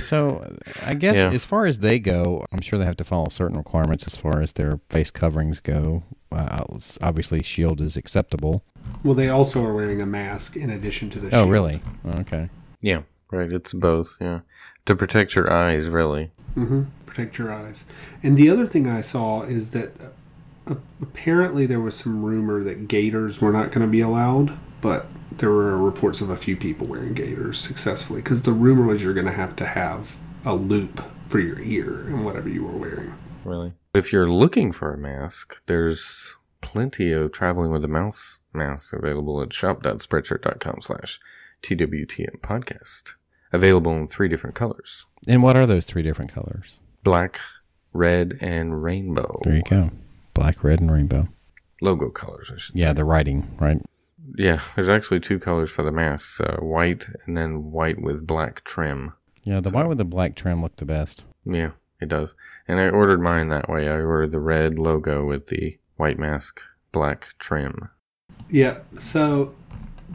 So 0.00 0.56
I 0.84 0.94
guess 0.94 1.16
Yeah. 1.16 1.30
as 1.30 1.44
far 1.44 1.66
as 1.66 1.80
they 1.80 1.98
go, 1.98 2.46
I'm 2.52 2.60
sure 2.60 2.78
they 2.78 2.84
have 2.86 2.96
to 2.96 3.04
follow 3.04 3.28
certain 3.28 3.56
requirements 3.56 4.06
as 4.06 4.16
far 4.16 4.40
as 4.40 4.52
their 4.52 4.80
face 4.88 5.10
coverings 5.10 5.60
go. 5.60 6.04
Uh, 6.30 6.64
obviously, 7.02 7.42
shield 7.42 7.80
is 7.80 7.96
acceptable. 7.96 8.62
Well, 9.04 9.14
they 9.14 9.28
also 9.28 9.64
are 9.64 9.74
wearing 9.74 10.00
a 10.00 10.06
mask 10.06 10.56
in 10.56 10.70
addition 10.70 11.10
to 11.10 11.18
the 11.20 11.28
Oh, 11.28 11.42
shield. 11.42 11.50
really? 11.50 11.82
Oh, 12.06 12.20
okay. 12.20 12.48
Yeah, 12.80 13.02
right. 13.30 13.52
It's 13.52 13.72
both. 13.72 14.16
Yeah, 14.20 14.40
to 14.86 14.96
protect 14.96 15.34
your 15.34 15.52
eyes, 15.52 15.86
really. 15.88 16.30
hmm 16.54 16.84
Protect 17.06 17.36
your 17.36 17.52
eyes. 17.52 17.84
And 18.22 18.38
the 18.38 18.48
other 18.48 18.66
thing 18.66 18.86
I 18.88 19.02
saw 19.02 19.42
is 19.42 19.70
that 19.72 19.92
uh, 20.66 20.74
apparently 21.02 21.66
there 21.66 21.80
was 21.80 21.94
some 21.94 22.22
rumor 22.22 22.64
that 22.64 22.88
gators 22.88 23.40
were 23.42 23.52
not 23.52 23.70
going 23.70 23.86
to 23.86 23.90
be 23.90 24.00
allowed, 24.00 24.58
but 24.80 25.06
there 25.38 25.50
were 25.50 25.76
reports 25.76 26.20
of 26.20 26.30
a 26.30 26.36
few 26.36 26.56
people 26.56 26.86
wearing 26.86 27.14
gaiters 27.14 27.58
successfully 27.58 28.20
because 28.22 28.42
the 28.42 28.52
rumor 28.52 28.86
was 28.86 29.02
you're 29.02 29.14
going 29.14 29.26
to 29.26 29.32
have 29.32 29.54
to 29.56 29.66
have 29.66 30.16
a 30.44 30.54
loop 30.54 31.02
for 31.28 31.38
your 31.38 31.60
ear 31.60 32.00
and 32.06 32.24
whatever 32.24 32.48
you 32.48 32.64
were 32.64 32.76
wearing. 32.76 33.14
Really. 33.44 33.72
If 33.94 34.12
you're 34.12 34.30
looking 34.30 34.72
for 34.72 34.92
a 34.92 34.98
mask, 34.98 35.62
there's 35.66 36.34
plenty 36.60 37.12
of 37.12 37.32
traveling 37.32 37.70
with 37.70 37.84
a 37.84 37.88
mouse 37.88 38.38
masks 38.54 38.92
available 38.92 39.42
at 39.42 39.52
shop.spreadshirt.com 39.52 40.80
slash 40.82 41.18
TWTM 41.62 42.40
podcast. 42.40 43.14
Available 43.52 43.92
in 43.92 44.08
three 44.08 44.28
different 44.28 44.56
colors. 44.56 45.06
And 45.28 45.42
what 45.42 45.56
are 45.56 45.66
those 45.66 45.84
three 45.86 46.02
different 46.02 46.32
colors? 46.32 46.78
Black, 47.04 47.38
red, 47.92 48.38
and 48.40 48.82
rainbow. 48.82 49.40
There 49.44 49.56
you 49.56 49.62
go. 49.68 49.90
Black, 50.34 50.64
red, 50.64 50.80
and 50.80 50.90
rainbow. 50.90 51.28
Logo 51.80 52.08
colors, 52.10 52.50
I 52.54 52.58
should 52.58 52.76
Yeah, 52.76 52.86
say. 52.88 52.92
the 52.94 53.04
writing, 53.04 53.54
right? 53.60 53.82
Yeah, 54.36 54.60
there's 54.74 54.88
actually 54.88 55.20
two 55.20 55.38
colors 55.38 55.70
for 55.70 55.82
the 55.82 55.92
masks, 55.92 56.40
uh, 56.40 56.56
white 56.60 57.06
and 57.26 57.36
then 57.36 57.70
white 57.72 58.00
with 58.00 58.26
black 58.26 58.62
trim. 58.64 59.12
Yeah, 59.44 59.60
the 59.60 59.70
So- 59.70 59.76
white 59.76 59.88
with 59.88 59.98
the 59.98 60.04
black 60.04 60.36
trim 60.36 60.62
looked 60.62 60.78
the 60.78 60.84
best. 60.84 61.24
Yeah, 61.44 61.70
it 62.00 62.08
does. 62.08 62.34
And 62.68 62.78
I 62.80 62.88
ordered 62.88 63.20
mine 63.20 63.48
that 63.48 63.68
way. 63.68 63.88
I 63.88 64.00
ordered 64.00 64.30
the 64.30 64.38
red 64.40 64.78
logo 64.78 65.24
with 65.26 65.48
the 65.48 65.78
white 65.96 66.18
mask, 66.18 66.60
black 66.92 67.34
trim. 67.38 67.88
Yeah. 68.48 68.78
So 68.96 69.54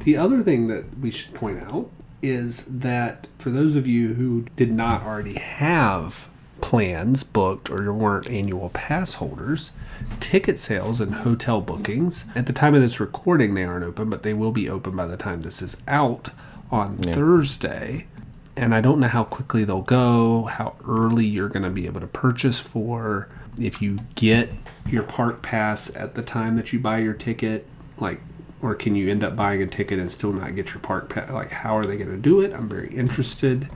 the 0.04 0.16
other 0.18 0.42
thing 0.42 0.68
that 0.68 0.98
we 1.00 1.12
should 1.12 1.34
point 1.34 1.62
out 1.64 1.90
is 2.22 2.64
that 2.64 3.28
for 3.38 3.50
those 3.50 3.76
of 3.76 3.86
you 3.88 4.14
who 4.16 4.46
did 4.56 4.72
not 4.72 5.04
already 5.04 5.36
have 5.36 6.28
plans 6.62 7.24
booked 7.24 7.70
or 7.70 7.94
weren't 7.94 8.30
annual 8.30 8.70
pass 8.70 9.16
holders, 9.16 9.72
ticket 10.20 10.60
sales 10.60 11.00
and 11.00 11.16
hotel 11.16 11.62
bookings 11.62 12.26
at 12.36 12.46
the 12.46 12.54
time 12.54 12.76
of 12.76 12.82
this 12.82 13.00
recording 13.00 13.54
they 13.54 13.64
aren't 13.64 13.86
open, 13.86 14.10
but 14.10 14.24
they 14.24 14.34
will 14.34 14.52
be 14.52 14.70
open 14.70 14.96
by 14.96 15.06
the 15.06 15.18
time 15.18 15.42
this 15.42 15.62
is 15.62 15.78
out 15.88 16.30
on 16.72 16.98
Thursday. 16.98 18.08
And 18.56 18.74
I 18.74 18.82
don't 18.82 19.00
know 19.00 19.08
how 19.08 19.24
quickly 19.24 19.64
they'll 19.64 19.82
go, 19.82 20.46
how 20.46 20.76
early 20.88 21.26
you're 21.26 21.50
going 21.50 21.64
to 21.64 21.70
be 21.70 21.86
able 21.86 22.02
to 22.02 22.08
purchase 22.08 22.60
for. 22.60 23.30
If 23.60 23.82
you 23.82 24.00
get 24.16 24.50
your 24.90 25.04
park 25.04 25.42
pass 25.42 25.96
at 25.96 26.16
the 26.16 26.24
time 26.24 26.56
that 26.56 26.74
you 26.74 26.80
buy 26.80 27.00
your 27.00 27.14
ticket, 27.14 27.68
like, 28.00 28.20
or 28.62 28.74
can 28.74 28.96
you 28.96 29.10
end 29.12 29.24
up 29.24 29.36
buying 29.36 29.62
a 29.62 29.68
ticket 29.68 30.00
and 30.00 30.12
still 30.12 30.34
not 30.34 30.56
get 30.56 30.70
your 30.70 30.80
park 30.80 31.10
pass? 31.10 31.30
Like, 31.30 31.52
how 31.52 31.78
are 31.78 31.86
they 31.86 31.98
going 31.98 32.10
to 32.10 32.18
do 32.18 32.42
it? 32.42 32.52
I'm 32.54 32.68
very 32.68 32.90
interested. 32.90 33.70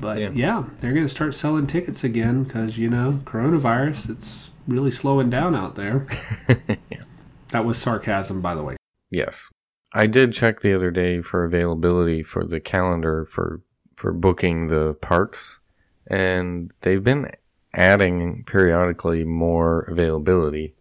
But 0.00 0.18
Yeah. 0.18 0.30
yeah, 0.32 0.64
they're 0.80 0.92
going 0.92 1.06
to 1.06 1.08
start 1.08 1.34
selling 1.34 1.66
tickets 1.66 2.04
again 2.04 2.44
because, 2.44 2.78
you 2.78 2.88
know, 2.88 3.20
coronavirus, 3.24 4.10
it's 4.10 4.50
really 4.66 4.90
slowing 4.90 5.30
down 5.30 5.54
out 5.54 5.74
there. 5.74 6.06
That 7.50 7.64
was 7.64 7.78
sarcasm, 7.78 8.40
by 8.42 8.54
the 8.54 8.62
way. 8.62 8.76
Yes. 9.10 9.48
I 9.94 10.06
did 10.06 10.34
check 10.34 10.60
the 10.60 10.74
other 10.74 10.90
day 10.90 11.20
for 11.20 11.44
availability 11.44 12.22
for 12.22 12.44
the 12.44 12.60
calendar 12.60 13.24
for 13.24 13.62
for 13.96 14.12
booking 14.12 14.68
the 14.68 14.94
parks 15.00 15.58
and 16.06 16.72
they've 16.82 17.02
been 17.02 17.30
adding 17.74 18.44
periodically 18.44 19.24
more 19.24 19.80
availability. 19.82 20.74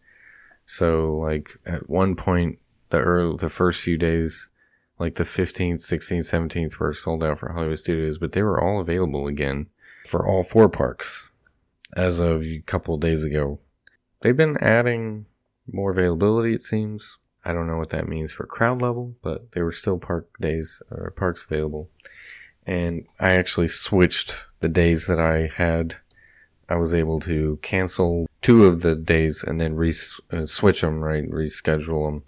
So, 0.66 1.16
like 1.16 1.52
at 1.66 1.90
one 1.90 2.16
point, 2.16 2.60
the 2.90 3.00
early, 3.00 3.38
the 3.38 3.50
first 3.50 3.82
few 3.82 3.98
days, 3.98 4.50
like 5.00 5.16
the 5.16 5.24
15th, 5.24 5.76
16th, 5.76 6.50
17th 6.50 6.80
were 6.80 6.94
sold 6.94 7.24
out 7.24 7.40
for 7.40 7.52
Hollywood 7.52 7.80
Studios, 7.80 8.18
but 8.18 8.32
they 8.32 8.42
were 8.42 8.62
all 8.62 8.80
available 8.80 9.28
again 9.28 9.68
for 10.06 10.28
all 10.28 10.44
four 10.44 10.70
parks 10.70 11.30
as 11.96 12.20
of 12.20 12.44
a 12.44 12.62
couple 12.66 12.96
of 12.96 13.02
days 13.02 13.24
ago. 13.24 13.60
They've 14.22 14.36
been 14.36 14.58
adding 14.58 15.26
more 15.72 15.92
availability, 15.92 16.54
it 16.54 16.64
seems. 16.64 17.20
I 17.46 17.54
don't 17.54 17.68
know 17.68 17.78
what 17.78 17.92
that 17.92 18.08
means 18.08 18.34
for 18.34 18.46
crowd 18.46 18.82
level, 18.82 19.16
but 19.22 19.52
they 19.52 19.62
were 19.62 19.72
still 19.72 19.98
park 19.98 20.28
days 20.42 20.82
or 20.92 21.12
parks 21.12 21.46
available. 21.46 21.90
And 22.66 23.06
I 23.20 23.32
actually 23.32 23.70
switched 23.70 24.48
the 24.60 24.68
days 24.68 25.08
that 25.08 25.20
I 25.20 25.52
had. 25.56 25.96
I 26.68 26.76
was 26.76 26.94
able 26.94 27.22
to 27.22 27.60
cancel 27.62 28.28
two 28.42 28.66
of 28.66 28.82
the 28.82 28.96
days 28.96 29.44
and 29.44 29.62
then 29.62 29.76
re- 29.76 29.94
uh, 30.32 30.46
switch 30.46 30.82
them, 30.82 31.00
right? 31.00 31.30
Reschedule 31.30 32.12
them 32.12 32.24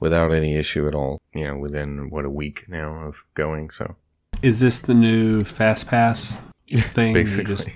without 0.00 0.32
any 0.32 0.56
issue 0.56 0.86
at 0.88 0.94
all. 0.94 1.20
You 1.34 1.48
know, 1.48 1.56
within 1.58 2.10
what 2.10 2.24
a 2.24 2.30
week 2.30 2.64
now 2.68 2.94
of 3.06 3.24
going. 3.34 3.70
So 3.70 3.96
Is 4.42 4.60
this 4.60 4.78
the 4.80 4.94
new 4.94 5.44
Fast 5.44 5.86
Pass 5.88 6.36
thing? 6.68 7.08
You 7.08 7.14
basically, 7.14 7.44
just 7.56 7.68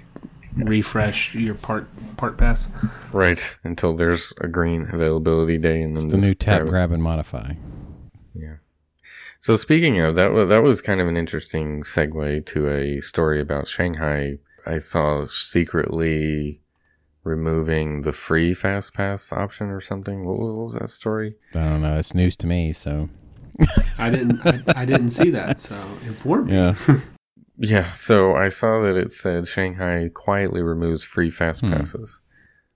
refresh 0.56 1.34
your 1.34 1.54
part 1.54 1.88
part 2.16 2.36
pass. 2.36 2.66
right 3.12 3.58
until 3.62 3.94
there's 3.94 4.32
a 4.40 4.48
green 4.48 4.88
availability 4.92 5.58
day, 5.58 5.82
and 5.82 5.96
then 5.96 6.04
It's 6.04 6.12
the 6.12 6.18
new 6.18 6.28
just 6.28 6.40
tap, 6.40 6.60
grab 6.60 6.70
grab, 6.70 6.92
and 6.92 7.02
modify. 7.02 7.52
Yeah. 8.34 8.56
So 9.40 9.56
speaking 9.56 10.00
of 10.00 10.16
that, 10.16 10.32
was 10.32 10.48
that 10.48 10.62
was 10.62 10.80
kind 10.82 11.00
of 11.00 11.06
an 11.06 11.16
interesting 11.16 11.82
segue 11.82 12.44
to 12.46 12.68
a 12.70 13.00
story 13.00 13.40
about 13.40 13.68
Shanghai. 13.68 14.38
I 14.66 14.78
saw 14.78 15.24
secretly 15.26 16.60
removing 17.28 18.00
the 18.02 18.12
free 18.12 18.54
fast 18.54 18.94
pass 18.94 19.32
option 19.32 19.68
or 19.68 19.80
something. 19.80 20.24
What, 20.24 20.38
what 20.38 20.54
was 20.56 20.74
that 20.74 20.88
story? 20.90 21.36
I 21.54 21.60
don't 21.60 21.82
know. 21.82 21.98
It's 21.98 22.14
news 22.14 22.34
to 22.36 22.46
me, 22.46 22.72
so 22.72 23.08
I 23.98 24.10
didn't 24.10 24.40
I, 24.44 24.62
I 24.82 24.84
didn't 24.84 25.10
see 25.10 25.30
that, 25.30 25.60
so 25.60 25.76
inform 26.04 26.46
me. 26.46 26.54
yeah. 26.54 26.74
Yeah. 27.60 27.90
So 27.92 28.36
I 28.36 28.50
saw 28.50 28.80
that 28.82 28.96
it 28.96 29.10
said 29.10 29.48
Shanghai 29.48 30.08
quietly 30.14 30.62
removes 30.62 31.02
free 31.02 31.28
fast 31.28 31.60
Hmm. 31.62 31.72
passes 31.72 32.20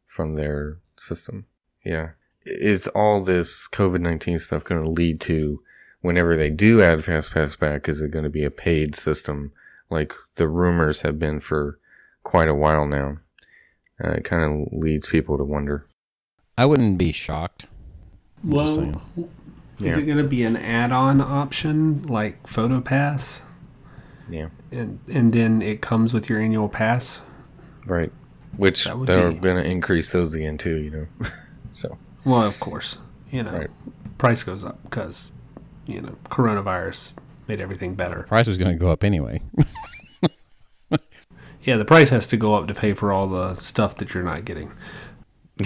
from 0.04 0.35
their 0.35 0.78
system. 0.99 1.47
Yeah. 1.85 2.11
Is 2.44 2.88
all 2.88 3.23
this 3.23 3.68
COVID 3.68 4.00
nineteen 4.00 4.40
stuff 4.40 4.64
going 4.64 4.82
to 4.82 4.90
lead 4.90 5.21
to 5.21 5.62
whenever 6.00 6.37
they 6.37 6.50
do 6.50 6.82
add 6.82 7.04
fast 7.04 7.32
pass 7.32 7.54
back? 7.54 7.88
Is 7.88 8.00
it 8.00 8.11
going 8.11 8.25
to 8.25 8.30
be 8.30 8.44
a 8.44 8.50
paid 8.50 8.97
system 8.97 9.52
like 9.88 10.12
the 10.35 10.49
rumors 10.49 11.02
have 11.02 11.16
been 11.16 11.38
for 11.38 11.78
quite 12.25 12.49
a 12.49 12.54
while 12.54 12.85
now? 12.85 13.18
Uh, 14.04 14.11
it 14.11 14.25
kind 14.25 14.42
of 14.66 14.73
leads 14.73 15.09
people 15.09 15.38
to 15.38 15.44
wonder. 15.44 15.87
I 16.59 16.66
wouldn't 16.66 16.99
be 16.99 17.12
shocked. 17.12 17.66
just 18.44 18.52
Well, 18.78 19.02
is 19.78 19.97
Yeah. 19.97 19.99
it 19.99 20.06
going 20.06 20.18
to 20.18 20.25
be 20.25 20.42
an 20.44 20.56
add-on 20.56 21.21
option 21.21 22.02
like 22.02 22.42
PhotoPass, 22.44 23.40
Yeah. 24.28 24.49
and 24.71 24.99
and 25.09 25.32
then 25.32 25.62
it 25.62 25.80
comes 25.80 26.12
with 26.12 26.28
your 26.28 26.40
annual 26.40 26.68
pass? 26.68 27.21
Right. 27.87 28.12
Which 28.56 28.85
they're 28.85 29.32
going 29.32 29.56
to 29.56 29.64
increase 29.64 30.11
those 30.11 30.35
again 30.35 30.59
too. 30.59 30.76
You 30.76 30.90
know. 30.90 31.06
so 31.73 31.97
Well, 32.25 32.42
of 32.42 32.59
course, 32.61 32.99
you 33.30 33.42
know, 33.42 33.52
Right. 33.52 33.71
price 34.18 34.42
goes 34.44 34.64
up 34.64 34.82
because 34.85 35.32
you 35.87 36.00
know 36.00 36.16
coronavirus 36.25 37.14
made 37.49 37.61
everything 37.61 37.94
better. 37.94 38.25
Price 38.25 38.47
was 38.47 38.59
going 38.59 38.73
to 38.73 38.78
go 38.78 38.90
up 38.90 39.02
anyway. 39.04 39.40
Yeah, 41.62 41.76
the 41.76 41.85
price 41.85 42.11
has 42.11 42.26
to 42.28 42.37
go 42.37 42.54
up 42.54 42.66
to 42.69 42.75
pay 42.75 42.92
for 42.92 43.12
all 43.12 43.28
the 43.28 43.54
stuff 43.54 43.97
that 43.97 44.14
you're 44.14 44.23
not 44.25 44.45
getting. 44.45 44.73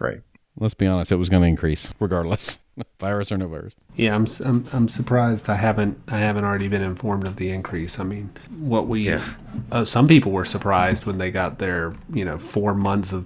right. 0.00 0.20
Let's 0.58 0.74
be 0.74 0.86
honest, 0.86 1.10
it 1.10 1.16
was 1.16 1.28
going 1.30 1.42
to 1.42 1.48
increase 1.48 1.92
regardless, 1.98 2.60
virus 3.00 3.32
or 3.32 3.38
no 3.38 3.48
virus. 3.48 3.74
Yeah, 3.96 4.14
I'm, 4.14 4.22
s- 4.24 4.40
I'm 4.40 4.66
I'm 4.72 4.86
surprised 4.86 5.48
I 5.48 5.56
haven't 5.56 5.98
I 6.08 6.18
haven't 6.18 6.44
already 6.44 6.68
been 6.68 6.82
informed 6.82 7.26
of 7.26 7.36
the 7.36 7.50
increase. 7.50 7.98
I 7.98 8.04
mean, 8.04 8.30
what 8.58 8.86
we 8.86 9.06
Yeah. 9.06 9.24
uh, 9.70 9.84
some 9.86 10.06
people 10.06 10.30
were 10.30 10.44
surprised 10.44 11.06
when 11.06 11.16
they 11.18 11.30
got 11.30 11.58
their 11.58 11.94
you 12.12 12.24
know 12.26 12.36
four 12.36 12.74
months 12.74 13.14
of 13.14 13.24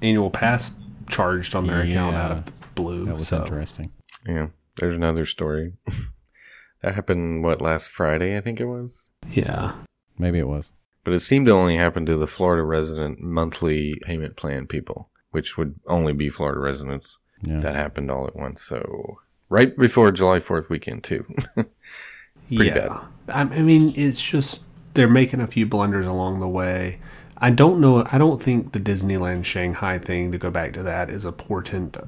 annual 0.00 0.30
pass 0.30 0.72
charged 1.10 1.54
on 1.54 1.66
their 1.66 1.82
account 1.82 2.16
out 2.16 2.32
of 2.32 2.44
the 2.46 2.52
blue. 2.74 3.04
That 3.04 3.14
was 3.14 3.28
so 3.28 3.42
interesting. 3.42 3.92
Yeah. 4.26 4.48
There's 4.76 4.96
another 4.96 5.26
story. 5.26 5.74
that 6.82 6.94
happened 6.94 7.44
what 7.44 7.60
last 7.60 7.90
Friday, 7.90 8.36
I 8.36 8.40
think 8.40 8.60
it 8.60 8.66
was. 8.66 9.10
yeah, 9.30 9.72
Maybe 10.18 10.38
it 10.38 10.48
was. 10.48 10.72
But 11.06 11.14
it 11.14 11.20
seemed 11.20 11.46
to 11.46 11.52
only 11.52 11.76
happen 11.76 12.04
to 12.06 12.16
the 12.16 12.26
Florida 12.26 12.64
resident 12.64 13.20
monthly 13.20 13.94
payment 14.02 14.36
plan 14.36 14.66
people, 14.66 15.08
which 15.30 15.56
would 15.56 15.78
only 15.86 16.12
be 16.12 16.28
Florida 16.28 16.58
residents. 16.58 17.18
Yeah. 17.42 17.60
That 17.60 17.76
happened 17.76 18.10
all 18.10 18.26
at 18.26 18.34
once. 18.34 18.60
So 18.60 19.18
right 19.48 19.78
before 19.78 20.10
July 20.10 20.38
4th 20.38 20.68
weekend 20.68 21.04
too. 21.04 21.24
Pretty 21.54 21.70
yeah. 22.48 23.04
I, 23.28 23.42
I 23.42 23.62
mean, 23.62 23.92
it's 23.94 24.20
just 24.20 24.64
they're 24.94 25.06
making 25.06 25.40
a 25.40 25.46
few 25.46 25.64
blunders 25.64 26.08
along 26.08 26.40
the 26.40 26.48
way. 26.48 26.98
I 27.38 27.50
don't 27.50 27.80
know. 27.80 28.04
I 28.10 28.18
don't 28.18 28.42
think 28.42 28.72
the 28.72 28.80
Disneyland 28.80 29.44
Shanghai 29.44 30.00
thing, 30.00 30.32
to 30.32 30.38
go 30.38 30.50
back 30.50 30.72
to 30.72 30.82
that, 30.82 31.08
is 31.08 31.24
a 31.24 31.30
portent 31.30 31.98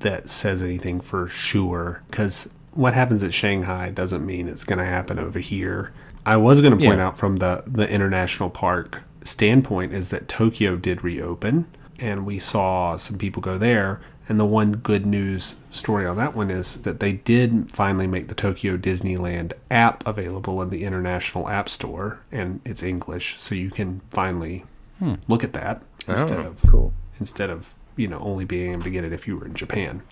that 0.00 0.28
says 0.28 0.64
anything 0.64 1.00
for 1.00 1.28
sure. 1.28 2.02
Because 2.10 2.48
what 2.72 2.94
happens 2.94 3.22
at 3.22 3.32
Shanghai 3.32 3.90
doesn't 3.90 4.26
mean 4.26 4.48
it's 4.48 4.64
going 4.64 4.80
to 4.80 4.84
happen 4.84 5.20
over 5.20 5.38
here. 5.38 5.92
I 6.28 6.36
was 6.36 6.60
going 6.60 6.76
to 6.78 6.84
point 6.84 6.98
Yeah. 6.98 7.06
out 7.06 7.16
from 7.18 7.36
the 7.36 7.62
the 7.66 7.88
international 7.88 8.50
park 8.50 9.02
standpoint 9.24 9.92
is 9.94 10.10
that 10.10 10.28
Tokyo 10.28 10.76
did 10.76 11.02
reopen, 11.02 11.66
and 11.98 12.26
we 12.26 12.38
saw 12.38 12.96
some 12.96 13.16
people 13.16 13.40
go 13.40 13.56
there. 13.56 14.00
And 14.30 14.38
the 14.38 14.44
one 14.44 14.72
good 14.72 15.06
news 15.06 15.56
story 15.70 16.04
on 16.04 16.18
that 16.18 16.36
one 16.36 16.50
is 16.50 16.76
that 16.82 17.00
they 17.00 17.12
did 17.14 17.72
finally 17.72 18.06
make 18.06 18.28
the 18.28 18.34
Tokyo 18.34 18.76
Disneyland 18.76 19.54
app 19.70 20.06
available 20.06 20.60
in 20.60 20.68
the 20.68 20.84
International 20.84 21.48
App 21.48 21.66
Store, 21.70 22.20
and 22.30 22.60
it's 22.62 22.82
English, 22.82 23.38
so 23.40 23.54
you 23.54 23.70
can 23.70 24.02
finally 24.10 24.66
hmm. 24.98 25.14
look 25.28 25.42
at 25.44 25.54
that 25.54 25.82
oh, 26.06 26.12
instead 26.12 26.40
Oh, 26.40 26.48
of 26.48 26.62
cool. 26.68 26.92
instead 27.18 27.48
of 27.48 27.74
you 27.96 28.06
know 28.06 28.18
only 28.18 28.44
being 28.44 28.72
able 28.72 28.82
to 28.82 28.90
get 28.90 29.02
it 29.04 29.14
if 29.14 29.26
you 29.26 29.34
were 29.38 29.46
in 29.46 29.54
Japan, 29.54 30.02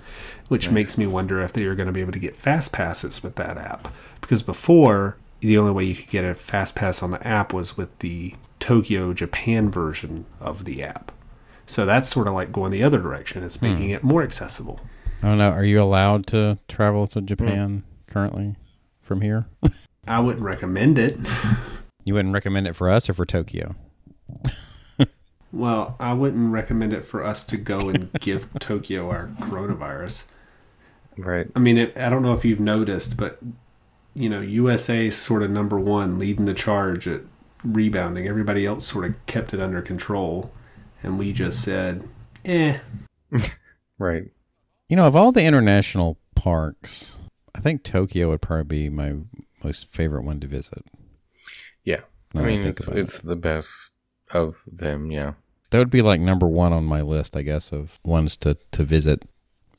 which 0.49 0.71
makes 0.71 0.97
me 0.97 1.07
wonder 1.07 1.43
if 1.43 1.53
they 1.53 1.65
are 1.65 1.75
going 1.75 1.87
to 1.93 1.93
be 1.93 2.01
able 2.01 2.13
to 2.13 2.19
get 2.19 2.35
fast 2.35 2.73
passes 2.73 3.23
with 3.23 3.35
that 3.35 3.59
app 3.59 3.93
because 4.23 4.43
before 4.43 5.19
the 5.40 5.59
only 5.59 5.73
way 5.73 5.85
you 5.85 5.95
could 5.95 6.09
get 6.09 6.25
a 6.25 6.35
fast 6.35 6.75
pass 6.75 7.02
on 7.02 7.11
the 7.11 7.26
app 7.26 7.52
was 7.52 7.76
with 7.76 7.99
the 8.00 8.35
Tokyo 8.61 9.12
Japan 9.12 9.71
version 9.71 10.26
of 10.40 10.64
the 10.64 10.83
app. 10.83 11.12
So 11.66 11.85
that's 11.85 12.09
sort 12.09 12.28
of 12.28 12.35
like 12.35 12.52
going 12.52 12.73
the 12.73 12.83
other 12.83 12.99
direction. 12.99 13.43
It's 13.43 13.57
hmm. 13.57 13.66
making 13.66 13.90
it 13.90 14.02
more 14.02 14.23
accessible. 14.23 14.81
I 15.23 15.28
don't 15.28 15.38
know. 15.38 15.50
Are 15.50 15.64
you 15.64 15.81
allowed 15.81 16.26
to 16.28 16.59
travel 16.69 17.07
to 17.09 17.21
Japan 17.21 17.83
currently 18.07 18.57
from 19.00 19.21
here? 19.21 19.47
I 20.09 20.21
wouldn't 20.21 20.45
recommend 20.45 20.99
it. 20.99 21.16
You 22.05 22.14
wouldn't 22.14 22.35
recommend 22.35 22.69
it 22.69 22.76
for 22.76 22.88
us 22.90 23.09
or 23.09 23.14
for 23.14 23.26
Tokyo? 23.26 23.75
Well, 25.52 25.97
I 25.99 26.12
wouldn't 26.12 26.52
recommend 26.52 26.93
it 26.93 27.05
for 27.05 27.25
us 27.25 27.43
to 27.45 27.57
go 27.57 27.88
and 27.88 28.12
give 28.21 28.49
Tokyo 28.59 29.09
our 29.09 29.28
coronavirus. 29.40 30.26
Right. 31.16 31.47
I 31.57 31.61
mean, 31.61 31.78
it, 31.78 31.97
I 31.97 32.11
don't 32.11 32.23
know 32.23 32.35
if 32.35 32.45
you've 32.45 32.61
noticed, 32.61 33.16
but 33.16 33.38
you 34.17 34.31
know, 34.31 34.41
USA 34.41 35.11
sort 35.11 35.43
of 35.43 35.51
number 35.51 35.79
one, 35.79 36.19
leading 36.19 36.47
the 36.47 36.55
charge 36.55 37.07
at 37.07 37.21
rebounding. 37.63 38.27
Everybody 38.27 38.65
else 38.65 38.87
sort 38.87 39.05
of 39.05 39.27
kept 39.27 39.53
it 39.53 39.61
under 39.61 39.83
control, 39.83 40.51
and 41.03 41.19
we 41.19 41.33
just 41.33 41.63
said, 41.63 42.09
"Eh." 42.45 42.79
Right. 43.99 44.25
You 44.89 44.97
know, 44.97 45.07
of 45.07 45.17
all 45.17 45.33
the 45.33 45.43
international 45.43 46.19
parks, 46.35 47.17
I 47.55 47.61
think 47.61 47.83
Tokyo 47.83 48.29
would 48.29 48.43
probably 48.43 48.65
be 48.65 48.89
my 48.91 49.15
most 49.65 49.91
favorite 49.91 50.23
one 50.23 50.39
to 50.41 50.47
visit. 50.47 50.85
Yeah. 51.83 52.03
I 52.35 52.43
mean, 52.43 52.59
think 52.61 52.67
it's 52.67 52.87
about 52.87 52.99
it. 52.99 53.01
it's 53.01 53.21
the 53.21 53.37
best 53.37 53.95
of 54.35 54.65
them, 54.71 55.11
yeah. 55.11 55.33
that 55.71 55.79
would 55.79 55.89
be 55.89 56.03
like 56.03 56.21
number 56.21 56.47
one 56.47 56.75
on 56.75 56.85
my 56.85 57.01
list, 57.01 57.37
I 57.37 57.43
guess, 57.43 57.73
of 57.73 57.99
ones 58.05 58.37
to 58.39 58.59
to 58.73 58.85
visit. 58.85 59.23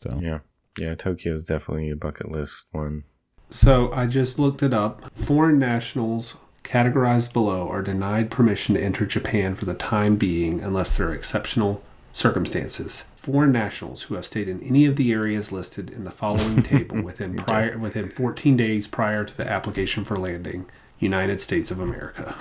So 0.02 0.18
Yeah. 0.20 0.40
Yeah, 0.80 0.96
Tokyo 0.96 1.34
is 1.34 1.46
definitely 1.46 1.92
a 1.92 1.96
bucket 1.96 2.32
list 2.32 2.66
one. 2.72 3.04
So 3.50 3.92
I 3.94 4.06
just 4.08 4.40
looked 4.40 4.62
it 4.62 4.74
up. 4.74 5.02
Foreign 5.14 5.60
nationals 5.60 6.36
categorized 6.64 7.32
below 7.32 7.70
are 7.70 7.82
denied 7.82 8.30
permission 8.30 8.76
to 8.76 8.84
enter 8.84 9.06
Japan 9.06 9.56
for 9.56 9.66
the 9.66 9.74
time 9.74 10.18
being 10.18 10.60
unless 10.60 10.98
there 10.98 11.10
are 11.10 11.14
exceptional 11.14 11.82
circumstances. 12.12 13.06
Foreign 13.16 13.52
nationals 13.52 14.04
who 14.04 14.16
have 14.16 14.26
stayed 14.26 14.50
in 14.50 14.62
any 14.64 14.86
of 14.86 14.96
the 14.96 15.14
areas 15.14 15.52
listed 15.52 15.90
in 15.90 16.04
the 16.04 16.12
following 16.12 16.64
table 16.64 17.02
within 17.02 17.36
prior 17.36 17.78
within 17.78 18.10
14 18.10 18.58
days 18.58 18.88
prior 18.88 19.24
to 19.24 19.38
the 19.38 19.50
application 19.50 20.04
for 20.04 20.18
landing, 20.18 20.66
United 21.00 21.40
States 21.40 21.72
of 21.72 21.80
America. 21.80 22.36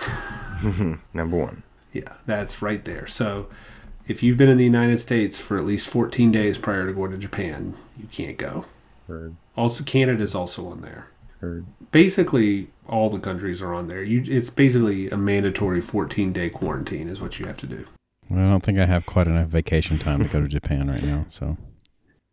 Number 1.15 1.37
one. 1.37 1.63
yeah, 1.93 2.15
that's 2.25 2.63
right 2.63 2.85
there. 2.85 3.07
So 3.07 3.49
if 4.09 4.23
you've 4.23 4.39
been 4.39 4.49
in 4.49 4.59
the 4.59 4.65
United 4.65 4.99
States 4.99 5.39
for 5.39 5.57
at 5.57 5.65
least 5.65 5.89
14 5.89 6.33
days 6.33 6.59
prior 6.59 6.87
to 6.87 6.93
going 6.93 7.11
to 7.13 7.19
Japan, 7.19 7.77
you 7.99 8.07
can't 8.07 8.39
go. 8.39 8.65
Heard. 9.07 9.37
Also 9.57 9.85
Canada's 9.85 10.35
also 10.35 10.69
on 10.69 10.83
there. 10.83 11.09
Or 11.43 11.65
Basically, 11.93 12.71
all 12.89 13.11
the 13.11 13.19
countries 13.19 13.63
are 13.63 13.75
on 13.75 13.89
there. 13.89 14.03
You, 14.03 14.23
it's 14.27 14.51
basically 14.51 15.09
a 15.11 15.17
mandatory 15.17 15.81
14 15.81 16.33
day 16.33 16.49
quarantine, 16.49 17.09
is 17.09 17.21
what 17.21 17.39
you 17.39 17.47
have 17.47 17.57
to 17.59 17.67
do. 17.67 17.87
Well, 18.29 18.47
I 18.47 18.51
don't 18.51 18.63
think 18.63 18.79
I 18.79 18.87
have 18.87 19.07
quite 19.07 19.27
enough 19.27 19.49
vacation 19.49 19.99
time 19.99 20.23
to 20.23 20.29
go 20.29 20.41
to 20.41 20.49
Japan 20.49 20.89
right 20.89 21.03
now. 21.03 21.27
So 21.31 21.57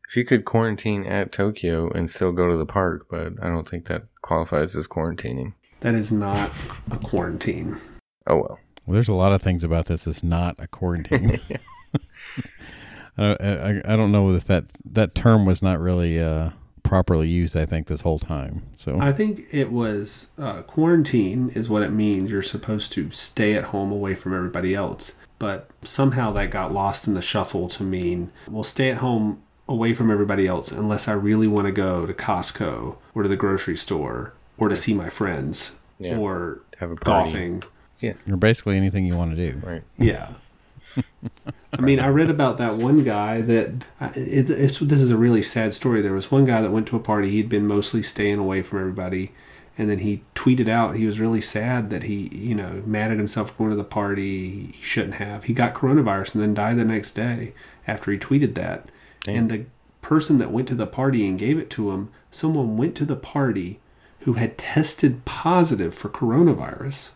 if 0.09 0.17
you 0.17 0.25
could 0.25 0.45
quarantine 0.45 1.05
at 1.05 1.31
Tokyo 1.31 1.89
and 1.89 2.09
still 2.09 2.31
go 2.31 2.47
to 2.49 2.57
the 2.57 2.65
park, 2.65 3.07
but 3.09 3.33
I 3.41 3.47
don't 3.47 3.67
think 3.67 3.85
that 3.85 4.03
qualifies 4.21 4.75
as 4.75 4.87
quarantining. 4.87 5.53
That 5.81 5.95
is 5.95 6.11
not 6.11 6.51
a 6.91 6.97
quarantine. 6.97 7.79
Oh 8.27 8.35
well. 8.35 8.59
well, 8.85 8.93
there's 8.93 9.09
a 9.09 9.13
lot 9.13 9.33
of 9.33 9.41
things 9.41 9.63
about 9.63 9.87
this 9.87 10.05
that's 10.05 10.23
not 10.23 10.55
a 10.59 10.67
quarantine. 10.67 11.39
I, 13.17 13.35
I, 13.39 13.81
I 13.85 13.95
don't 13.95 14.11
know 14.11 14.31
if 14.31 14.45
that 14.45 14.65
that 14.85 15.13
term 15.13 15.45
was 15.45 15.61
not 15.61 15.79
really 15.79 16.19
uh, 16.19 16.51
properly 16.83 17.27
used. 17.29 17.55
I 17.57 17.65
think 17.65 17.87
this 17.87 18.01
whole 18.01 18.19
time. 18.19 18.63
So 18.77 18.99
I 18.99 19.11
think 19.11 19.45
it 19.51 19.71
was 19.71 20.27
uh, 20.37 20.61
quarantine 20.63 21.49
is 21.55 21.69
what 21.69 21.81
it 21.83 21.89
means. 21.91 22.29
You're 22.31 22.41
supposed 22.41 22.91
to 22.93 23.09
stay 23.11 23.55
at 23.55 23.65
home 23.65 23.91
away 23.91 24.15
from 24.15 24.33
everybody 24.35 24.75
else. 24.75 25.15
But 25.39 25.69
somehow 25.83 26.31
that 26.33 26.51
got 26.51 26.71
lost 26.73 27.07
in 27.07 27.15
the 27.15 27.21
shuffle 27.21 27.67
to 27.69 27.83
mean 27.83 28.31
we'll 28.47 28.63
stay 28.63 28.89
at 28.91 28.97
home 28.97 29.41
away 29.67 29.93
from 29.93 30.11
everybody 30.11 30.45
else 30.47 30.71
unless 30.71 31.07
I 31.07 31.13
really 31.13 31.47
want 31.47 31.65
to 31.65 31.71
go 31.71 32.05
to 32.05 32.13
Costco 32.13 32.97
or 33.15 33.23
to 33.23 33.29
the 33.29 33.35
grocery 33.35 33.75
store 33.75 34.33
or 34.57 34.69
to 34.69 34.75
see 34.75 34.93
my 34.93 35.09
friends 35.09 35.75
Yeah. 35.99 36.17
or 36.17 36.59
Have 36.77 36.91
a 36.91 36.95
party. 36.95 37.31
golfing. 37.31 37.63
or 38.29 38.37
basically 38.37 38.77
anything 38.77 39.05
you 39.05 39.17
want 39.17 39.35
to 39.35 39.51
do. 39.51 39.59
Right. 39.65 39.83
Yeah. 39.97 40.33
I 41.83 41.85
mean, 41.85 41.99
I 41.99 42.07
read 42.07 42.29
about 42.29 42.57
that 42.57 42.75
one 42.75 43.03
guy 43.03 43.41
that 43.41 43.85
it, 44.15 44.49
it's, 44.49 44.79
this 44.79 45.01
is 45.01 45.11
a 45.11 45.17
really 45.17 45.43
sad 45.43 45.73
story. 45.73 46.01
There 46.01 46.13
was 46.13 46.31
one 46.31 46.45
guy 46.45 46.61
that 46.61 46.71
went 46.71 46.87
to 46.87 46.95
a 46.95 46.99
party. 46.99 47.29
He'd 47.31 47.49
been 47.49 47.67
mostly 47.67 48.01
staying 48.01 48.39
away 48.39 48.61
from 48.61 48.79
everybody, 48.79 49.31
and 49.77 49.89
then 49.89 49.99
he 49.99 50.23
tweeted 50.35 50.69
out 50.69 50.95
he 50.95 51.05
was 51.05 51.19
really 51.19 51.41
sad 51.41 51.89
that 51.89 52.03
he, 52.03 52.29
you 52.33 52.55
know, 52.55 52.81
mad 52.85 53.11
at 53.11 53.17
himself 53.17 53.49
for 53.51 53.57
going 53.57 53.69
to 53.71 53.75
the 53.75 53.83
party. 53.83 54.71
He 54.71 54.81
shouldn't 54.81 55.15
have. 55.15 55.43
He 55.45 55.53
got 55.53 55.73
coronavirus 55.73 56.35
and 56.35 56.43
then 56.43 56.53
died 56.53 56.77
the 56.77 56.85
next 56.85 57.11
day 57.11 57.53
after 57.87 58.11
he 58.11 58.17
tweeted 58.17 58.53
that. 58.55 58.89
And 59.27 59.49
the 59.51 59.65
person 60.01 60.37
that 60.37 60.51
went 60.51 60.67
to 60.69 60.75
the 60.75 60.87
party 60.87 61.27
and 61.27 61.37
gave 61.39 61.57
it 61.57 61.69
to 61.71 61.91
him, 61.91 62.09
someone 62.31 62.77
went 62.77 62.95
to 62.95 63.05
the 63.05 63.15
party 63.15 63.79
who 64.21 64.33
had 64.33 64.57
tested 64.57 65.25
positive 65.25 65.93
for 65.93 66.09
coronavirus 66.09 67.11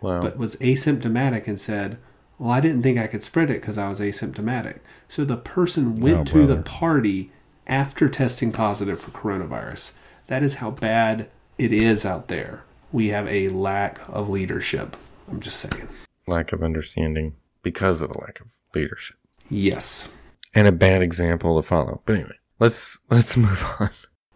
Wow. 0.00 0.22
but 0.22 0.38
was 0.38 0.56
asymptomatic 0.56 1.46
and 1.46 1.60
said, 1.60 1.98
Well, 2.40 2.50
I 2.52 2.60
didn't 2.60 2.82
think 2.82 2.98
I 2.98 3.06
could 3.06 3.22
spread 3.22 3.50
it 3.50 3.60
because 3.60 3.76
I 3.76 3.90
was 3.90 4.00
asymptomatic. 4.00 4.78
So 5.08 5.26
the 5.26 5.36
person 5.36 5.94
went 5.96 6.20
Oh, 6.20 6.24
to 6.32 6.46
the 6.46 6.62
party 6.62 7.30
after 7.66 8.08
testing 8.08 8.50
positive 8.50 8.98
for 8.98 9.10
coronavirus. 9.10 9.92
That 10.28 10.42
is 10.42 10.54
how 10.54 10.70
bad 10.70 11.28
it 11.58 11.70
is 11.70 12.06
out 12.06 12.28
there. 12.28 12.64
We 12.92 13.08
have 13.08 13.28
a 13.28 13.48
lack 13.50 14.00
of 14.08 14.30
leadership. 14.30 14.96
I'm 15.30 15.40
just 15.40 15.58
saying. 15.58 15.86
lack 16.26 16.54
of 16.54 16.62
understanding 16.62 17.34
because 17.62 18.00
of 18.00 18.10
a 18.10 18.18
lack 18.18 18.40
of 18.40 18.54
leadership. 18.74 19.18
Yes. 19.50 20.08
And 20.54 20.66
a 20.66 20.72
bad 20.72 21.02
example 21.02 21.60
to 21.60 21.68
follow. 21.68 22.00
But 22.06 22.14
anyway, 22.14 22.38
let's 22.58 23.02
let's 23.10 23.36
move 23.46 23.66
on. 23.78 23.90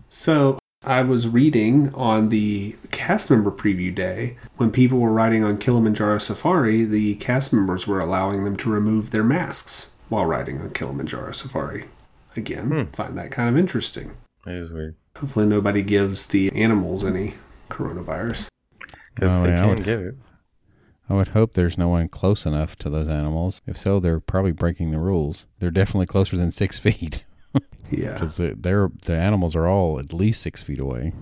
So 0.08 0.58
I 0.86 1.02
was 1.02 1.26
reading 1.26 1.94
on 1.94 2.28
the 2.28 2.76
cast 2.90 3.30
member 3.30 3.50
preview 3.50 3.94
day 3.94 4.36
when 4.56 4.70
people 4.70 4.98
were 4.98 5.12
riding 5.12 5.42
on 5.42 5.56
Kilimanjaro 5.56 6.18
Safari, 6.18 6.84
the 6.84 7.14
cast 7.16 7.52
members 7.52 7.86
were 7.86 8.00
allowing 8.00 8.44
them 8.44 8.56
to 8.58 8.70
remove 8.70 9.10
their 9.10 9.24
masks 9.24 9.90
while 10.08 10.26
riding 10.26 10.60
on 10.60 10.70
Kilimanjaro 10.70 11.32
Safari. 11.32 11.86
Again, 12.36 12.66
hmm. 12.66 12.82
find 12.92 13.16
that 13.16 13.30
kind 13.30 13.48
of 13.48 13.56
interesting. 13.56 14.12
That 14.44 14.56
is 14.56 14.72
weird. 14.72 14.96
Hopefully, 15.16 15.46
nobody 15.46 15.82
gives 15.82 16.26
the 16.26 16.52
animals 16.52 17.04
any 17.04 17.34
coronavirus. 17.70 18.48
Because 19.14 19.42
they 19.42 19.50
yeah, 19.50 19.54
I 19.54 19.64
can't 19.64 19.78
would- 19.78 19.84
get 19.84 20.00
it. 20.00 20.14
I 21.08 21.14
would 21.14 21.28
hope 21.28 21.52
there's 21.52 21.76
no 21.76 21.88
one 21.88 22.08
close 22.08 22.46
enough 22.46 22.76
to 22.76 22.88
those 22.88 23.08
animals. 23.08 23.60
If 23.66 23.76
so, 23.76 24.00
they're 24.00 24.20
probably 24.20 24.52
breaking 24.52 24.90
the 24.90 24.98
rules. 24.98 25.44
They're 25.58 25.70
definitely 25.70 26.06
closer 26.06 26.36
than 26.36 26.50
six 26.50 26.78
feet 26.78 27.24
Yeah. 27.90 28.12
because 28.12 28.36
they're 28.36 28.90
the 29.04 29.16
animals 29.16 29.54
are 29.56 29.66
all 29.66 29.98
at 29.98 30.12
least 30.12 30.42
six 30.42 30.62
feet 30.62 30.80
away. 30.80 31.12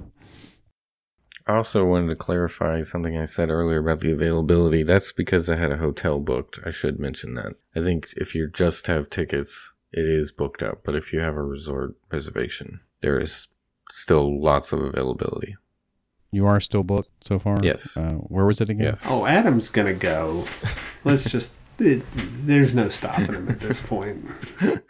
I 1.46 1.56
also 1.56 1.84
wanted 1.84 2.08
to 2.08 2.16
clarify 2.16 2.82
something 2.82 3.18
I 3.18 3.24
said 3.24 3.50
earlier 3.50 3.78
about 3.78 4.00
the 4.00 4.12
availability. 4.12 4.84
That's 4.84 5.10
because 5.10 5.50
I 5.50 5.56
had 5.56 5.72
a 5.72 5.78
hotel 5.78 6.20
booked. 6.20 6.60
I 6.64 6.70
should 6.70 7.00
mention 7.00 7.34
that. 7.34 7.54
I 7.74 7.80
think 7.80 8.14
if 8.16 8.34
you 8.34 8.48
just 8.48 8.86
have 8.86 9.10
tickets, 9.10 9.72
it 9.92 10.06
is 10.06 10.30
booked 10.30 10.62
up. 10.62 10.82
But 10.84 10.94
if 10.94 11.12
you 11.12 11.18
have 11.20 11.34
a 11.34 11.42
resort 11.42 11.96
reservation, 12.12 12.80
there 13.00 13.18
is 13.18 13.48
still 13.90 14.40
lots 14.40 14.72
of 14.72 14.80
availability. 14.80 15.56
You 16.30 16.46
are 16.46 16.60
still 16.60 16.84
booked 16.84 17.10
so 17.26 17.38
far. 17.38 17.58
Yes. 17.62 17.96
Uh, 17.96 18.14
where 18.14 18.46
was 18.46 18.60
it 18.60 18.70
again? 18.70 18.84
Yes. 18.84 19.04
Oh, 19.06 19.26
Adam's 19.26 19.68
going 19.68 19.92
to 19.92 19.98
go. 19.98 20.46
Let's 21.04 21.30
just. 21.30 21.52
It, 21.78 22.04
there's 22.14 22.74
no 22.74 22.88
stopping 22.88 23.34
him 23.34 23.48
at 23.48 23.60
this 23.60 23.80
point. 23.86 24.24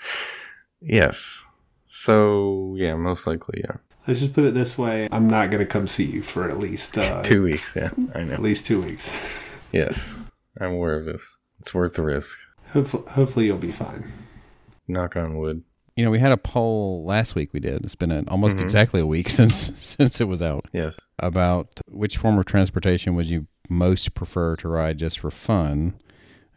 Yes. 0.82 1.46
So, 1.86 2.74
yeah, 2.76 2.94
most 2.94 3.26
likely, 3.26 3.60
yeah. 3.64 3.76
Let's 4.06 4.20
just 4.20 4.32
put 4.32 4.44
it 4.44 4.54
this 4.54 4.76
way 4.76 5.08
I'm 5.12 5.28
not 5.28 5.50
going 5.50 5.64
to 5.64 5.70
come 5.70 5.86
see 5.86 6.04
you 6.04 6.22
for 6.22 6.48
at 6.48 6.58
least 6.58 6.98
uh, 6.98 7.22
Two 7.24 7.42
weeks, 7.44 7.76
yeah. 7.76 7.90
I 8.14 8.24
know. 8.24 8.32
at 8.32 8.42
least 8.42 8.66
two 8.66 8.80
weeks. 8.82 9.14
Yes. 9.72 10.12
I'm 10.60 10.72
aware 10.72 10.98
of 10.98 11.06
this. 11.06 11.38
It's 11.58 11.72
worth 11.72 11.94
the 11.94 12.02
risk. 12.02 12.38
Hopefully, 12.74 13.04
hopefully 13.08 13.46
you'll 13.46 13.56
be 13.56 13.72
fine. 13.72 14.12
Knock 14.86 15.16
on 15.16 15.38
wood. 15.38 15.62
You 15.96 16.04
know, 16.04 16.10
we 16.10 16.18
had 16.18 16.30
a 16.30 16.36
poll 16.36 17.06
last 17.06 17.34
week. 17.34 17.54
We 17.54 17.60
did. 17.60 17.82
It's 17.82 17.94
been 17.94 18.10
an, 18.10 18.28
almost 18.28 18.58
Mhm. 18.58 18.62
exactly 18.64 19.00
a 19.00 19.06
week 19.06 19.28
since 19.38 19.72
since 19.80 20.20
it 20.20 20.28
was 20.28 20.42
out 20.42 20.66
Yes. 20.74 20.98
about 21.18 21.80
which 21.88 22.18
form 22.18 22.38
of 22.38 22.44
transportation 22.44 23.14
would 23.14 23.30
you 23.30 23.46
most 23.70 24.12
prefer 24.12 24.56
to 24.56 24.68
ride 24.68 24.98
just 24.98 25.18
for 25.20 25.30
fun. 25.30 25.94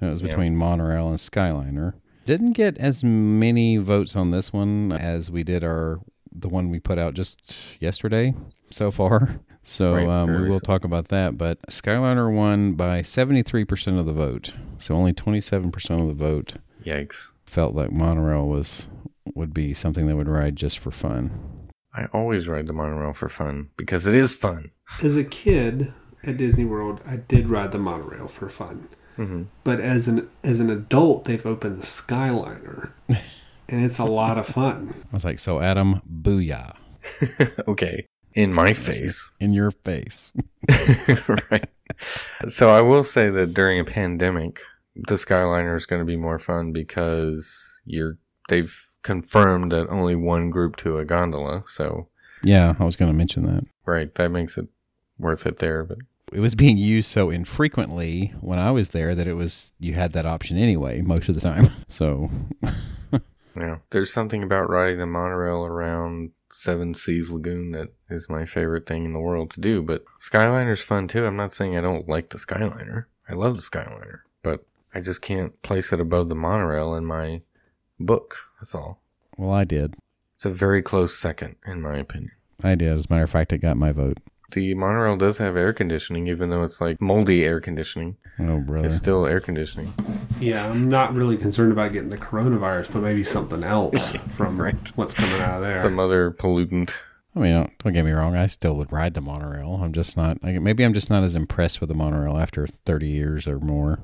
And 0.02 0.10
it 0.10 0.12
was 0.12 0.20
Yeah. 0.22 0.28
between 0.28 0.58
monorail 0.58 1.08
and 1.08 1.18
Skyliner. 1.18 1.94
Didn't 2.26 2.54
get 2.54 2.78
as 2.78 3.04
many 3.04 3.78
votes 3.78 4.16
on 4.16 4.32
this 4.32 4.52
one 4.52 4.92
as 4.92 5.30
we 5.30 5.44
did 5.44 5.64
our 5.64 6.00
the 6.38 6.50
one 6.50 6.70
we 6.70 6.80
put 6.80 6.98
out 7.00 7.14
just 7.14 7.56
yesterday 7.80 8.34
so 8.70 8.92
far. 8.92 9.40
So 9.68 9.96
Right, 9.96 10.08
um, 10.08 10.30
we 10.30 10.36
will 10.42 10.46
recent. 10.50 10.64
talk 10.66 10.84
about 10.84 11.08
that. 11.08 11.40
But 11.40 11.60
Skyliner 11.72 12.32
won 12.32 12.74
by 12.74 13.02
seventy 13.02 13.42
three 13.42 13.66
percent 13.66 13.98
of 13.98 14.06
the 14.06 14.14
vote. 14.14 14.54
So 14.78 14.94
only 14.94 15.12
twenty 15.12 15.42
seven 15.42 15.72
percent 15.72 16.02
of 16.02 16.08
the 16.08 16.14
vote 16.14 16.54
Yikes. 16.86 17.32
felt 17.48 17.74
like 17.74 17.92
monorail 17.92 18.48
was 18.48 18.88
would 19.34 19.56
be 19.56 19.74
something 19.74 20.06
they 20.06 20.14
would 20.14 20.28
ride 20.30 20.56
just 20.56 20.78
for 20.78 20.92
fun. 20.92 21.68
I 21.96 22.06
always 22.14 22.48
ride 22.48 22.68
the 22.68 22.74
monorail 22.74 23.12
for 23.14 23.28
fun 23.28 23.72
because 23.76 24.06
it 24.06 24.14
is 24.14 24.36
fun. 24.36 24.70
As 25.02 25.18
a 25.18 25.24
kid 25.24 25.92
at 26.24 26.38
Disney 26.38 26.66
World, 26.66 27.02
I 27.04 27.16
did 27.16 27.48
ride 27.50 27.72
the 27.72 27.80
monorail 27.80 28.28
for 28.28 28.50
fun. 28.50 28.88
Hmm 29.16 29.44
But 29.64 29.80
as 29.80 30.08
an 30.08 30.28
as 30.44 30.60
an 30.60 30.70
adult, 30.70 31.26
they've 31.26 31.46
opened 31.46 31.78
the 31.82 31.86
Skyliner, 31.86 32.92
and 33.08 33.84
it's 33.86 34.00
a 34.00 34.06
lot 34.06 34.38
of 34.38 34.46
fun. 34.46 34.94
I 35.12 35.14
was 35.16 35.26
like, 35.26 35.40
so 35.40 35.60
Adam, 35.62 36.02
booyah 36.22 36.76
okay. 37.68 38.06
In 38.34 38.54
my 38.54 38.74
face. 38.74 39.30
in 39.40 39.52
your 39.54 39.72
face. 39.72 40.34
right. 41.52 41.70
So 42.50 42.70
I 42.70 42.82
will 42.82 43.04
say 43.06 43.30
that 43.30 43.54
during 43.54 43.80
a 43.80 43.86
pandemic, 43.86 44.60
the 44.96 45.16
Skyliner 45.16 45.76
is 45.76 45.86
going 45.86 46.02
to 46.02 46.06
be 46.06 46.18
more 46.18 46.38
fun 46.40 46.74
because 46.74 47.72
you're 47.86 48.18
they've 48.50 48.76
confirmed 49.04 49.72
that 49.72 49.88
only 49.90 50.16
one 50.16 50.50
group 50.50 50.76
to 50.78 50.98
a 50.98 51.06
gondola. 51.06 51.64
So 51.68 52.10
Yeah, 52.44 52.76
I 52.80 52.84
was 52.84 52.96
going 52.98 53.10
to 53.12 53.18
mention 53.18 53.46
that. 53.46 53.64
right, 53.86 54.14
that 54.16 54.32
makes 54.32 54.58
it 54.58 54.68
worth 55.18 55.46
it 55.46 55.58
there. 55.58 55.84
But 55.86 56.00
It 56.34 56.40
was 56.40 56.56
being 56.56 56.78
used 56.78 57.10
so 57.10 57.30
infrequently 57.30 58.34
when 58.42 58.60
I 58.60 58.72
was 58.72 58.90
there 58.90 59.14
that 59.16 59.28
it 59.28 59.36
was 59.36 59.72
you 59.80 59.94
had 59.94 60.12
that 60.14 60.26
option 60.26 60.58
anyway 60.58 61.02
most 61.02 61.30
of 61.30 61.36
the 61.36 61.42
time. 61.42 61.70
So 61.88 62.30
yeah, 63.56 63.78
there's 63.92 64.12
something 64.12 64.44
about 64.44 64.70
riding 64.70 65.00
a 65.02 65.06
monorail 65.06 65.64
around 65.66 66.32
Seven 66.50 66.94
Seas 66.94 67.30
Lagoon 67.32 67.72
that 67.72 67.90
is 68.10 68.30
my 68.30 68.46
favorite 68.46 68.86
thing 68.86 69.06
in 69.06 69.14
the 69.14 69.20
world 69.20 69.50
to 69.52 69.62
do. 69.62 69.82
But 69.82 70.04
Skyliner's 70.20 70.82
fun 70.82 71.08
too. 71.08 71.26
I'm 71.26 71.38
not 71.38 71.54
saying 71.54 71.78
I 71.78 71.82
don't 71.82 72.10
like 72.10 72.30
the 72.30 72.38
Skyliner. 72.38 73.06
I 73.30 73.34
love 73.34 73.56
the 73.56 73.62
Skyliner, 73.62 74.20
but 74.44 74.66
I 74.94 75.00
just 75.00 75.22
can't 75.22 75.62
place 75.62 75.94
it 75.94 76.02
above 76.02 76.28
the 76.28 76.36
monorail 76.36 76.96
in 76.96 77.06
my 77.06 77.42
book. 78.00 78.38
That's 78.60 78.76
all. 78.76 79.00
well, 79.38 79.52
I 79.54 79.64
did. 79.64 79.96
It's 80.36 80.46
a 80.46 80.50
very 80.50 80.82
close 80.82 81.18
second, 81.18 81.56
in 81.66 81.82
my 81.82 81.98
opinion. 81.98 82.32
I 82.64 82.76
did. 82.76 82.90
As 82.90 83.06
a 83.06 83.08
matter 83.10 83.24
of 83.24 83.30
fact, 83.30 83.54
it 83.54 83.60
got 83.60 83.78
my 83.78 83.92
vote. 83.92 84.18
The 84.52 84.74
monorail 84.76 85.18
does 85.18 85.38
have 85.40 85.58
air 85.58 85.74
conditioning, 85.74 86.28
even 86.28 86.50
though 86.50 86.64
it's 86.64 86.80
like 86.80 87.02
moldy 87.02 87.44
air 87.44 87.60
conditioning. 87.60 88.18
Oh, 88.40 88.60
brother. 88.60 88.86
It's 88.88 88.96
still 88.96 89.26
air 89.26 89.40
conditioning. 89.40 89.94
Yeah, 90.40 90.70
I'm 90.70 90.90
not 90.90 91.14
really 91.14 91.38
concerned 91.38 91.72
about 91.72 91.94
getting 91.94 92.10
the 92.10 92.18
coronavirus, 92.18 92.94
but 92.94 93.02
maybe 93.02 93.24
something 93.24 93.64
else 93.64 94.12
from 94.36 94.60
Right. 94.62 94.76
what's 94.96 95.14
coming 95.14 95.42
out 95.42 95.64
of 95.64 95.70
there. 95.70 95.82
Some 95.82 96.00
other 96.00 96.32
pollutant. 96.32 96.94
I 97.36 97.40
mean, 97.40 97.56
don't, 97.56 97.78
don't 97.80 97.94
get 97.94 98.06
me 98.06 98.12
wrong. 98.12 98.36
I 98.36 98.46
still 98.46 98.78
would 98.78 98.92
ride 98.94 99.14
the 99.14 99.22
monorail. 99.22 99.80
I'm 99.84 99.92
just 99.94 100.16
not. 100.16 100.38
I, 100.44 100.58
maybe 100.60 100.86
I'm 100.86 100.94
just 100.94 101.10
not 101.10 101.24
as 101.24 101.36
impressed 101.36 101.82
with 101.82 101.90
the 101.90 101.96
monorail 101.96 102.38
after 102.38 102.68
30 102.86 103.08
years 103.08 103.48
or 103.48 103.60
more. 103.60 104.00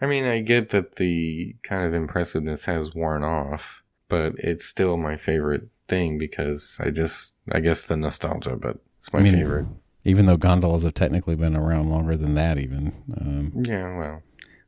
I 0.00 0.06
mean, 0.06 0.24
I 0.24 0.40
get 0.42 0.68
that 0.70 0.96
the 0.96 1.56
kind 1.62 1.84
of 1.86 1.94
impressiveness 1.94 2.66
has 2.66 2.94
worn 2.94 3.24
off, 3.24 3.82
but 4.08 4.34
it's 4.38 4.64
still 4.64 4.96
my 4.96 5.16
favorite 5.16 5.68
thing 5.88 6.18
because 6.18 6.78
I 6.80 6.90
just, 6.90 7.34
I 7.50 7.60
guess 7.60 7.82
the 7.82 7.96
nostalgia, 7.96 8.56
but 8.56 8.78
It's 8.98 9.12
my 9.12 9.20
I 9.20 9.22
mean, 9.22 9.34
favorite. 9.34 9.66
Even 10.04 10.26
though 10.26 10.36
gondolas 10.36 10.84
have 10.84 10.94
technically 10.94 11.34
been 11.36 11.56
around 11.56 11.90
longer 11.90 12.16
than 12.16 12.34
that, 12.34 12.58
even. 12.58 12.92
Um, 13.20 13.52
Yeah, 13.64 13.96
well, 13.98 14.22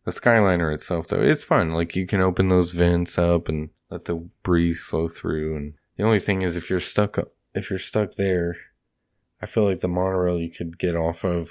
the 0.04 0.10
Skyliner 0.10 0.72
itself 0.74 1.06
though, 1.08 1.20
it's 1.20 1.44
fun. 1.44 1.72
Like 1.72 1.94
you 1.96 2.06
can 2.06 2.20
open 2.20 2.48
those 2.48 2.72
vents 2.72 3.18
up 3.18 3.48
and 3.48 3.70
let 3.90 4.04
the 4.06 4.28
breeze 4.42 4.84
flow 4.84 5.08
through. 5.08 5.56
And 5.56 5.74
the 5.96 6.04
only 6.04 6.18
thing 6.18 6.42
is, 6.42 6.56
if 6.56 6.68
you're 6.70 6.80
stuck, 6.80 7.18
up- 7.18 7.32
if 7.54 7.70
you're 7.70 7.78
stuck 7.78 8.14
there, 8.16 8.56
I 9.40 9.46
feel 9.46 9.64
like 9.64 9.80
the 9.80 9.88
monorail 9.88 10.38
you 10.38 10.50
could 10.50 10.78
get 10.78 10.94
off 10.96 11.24
of 11.24 11.50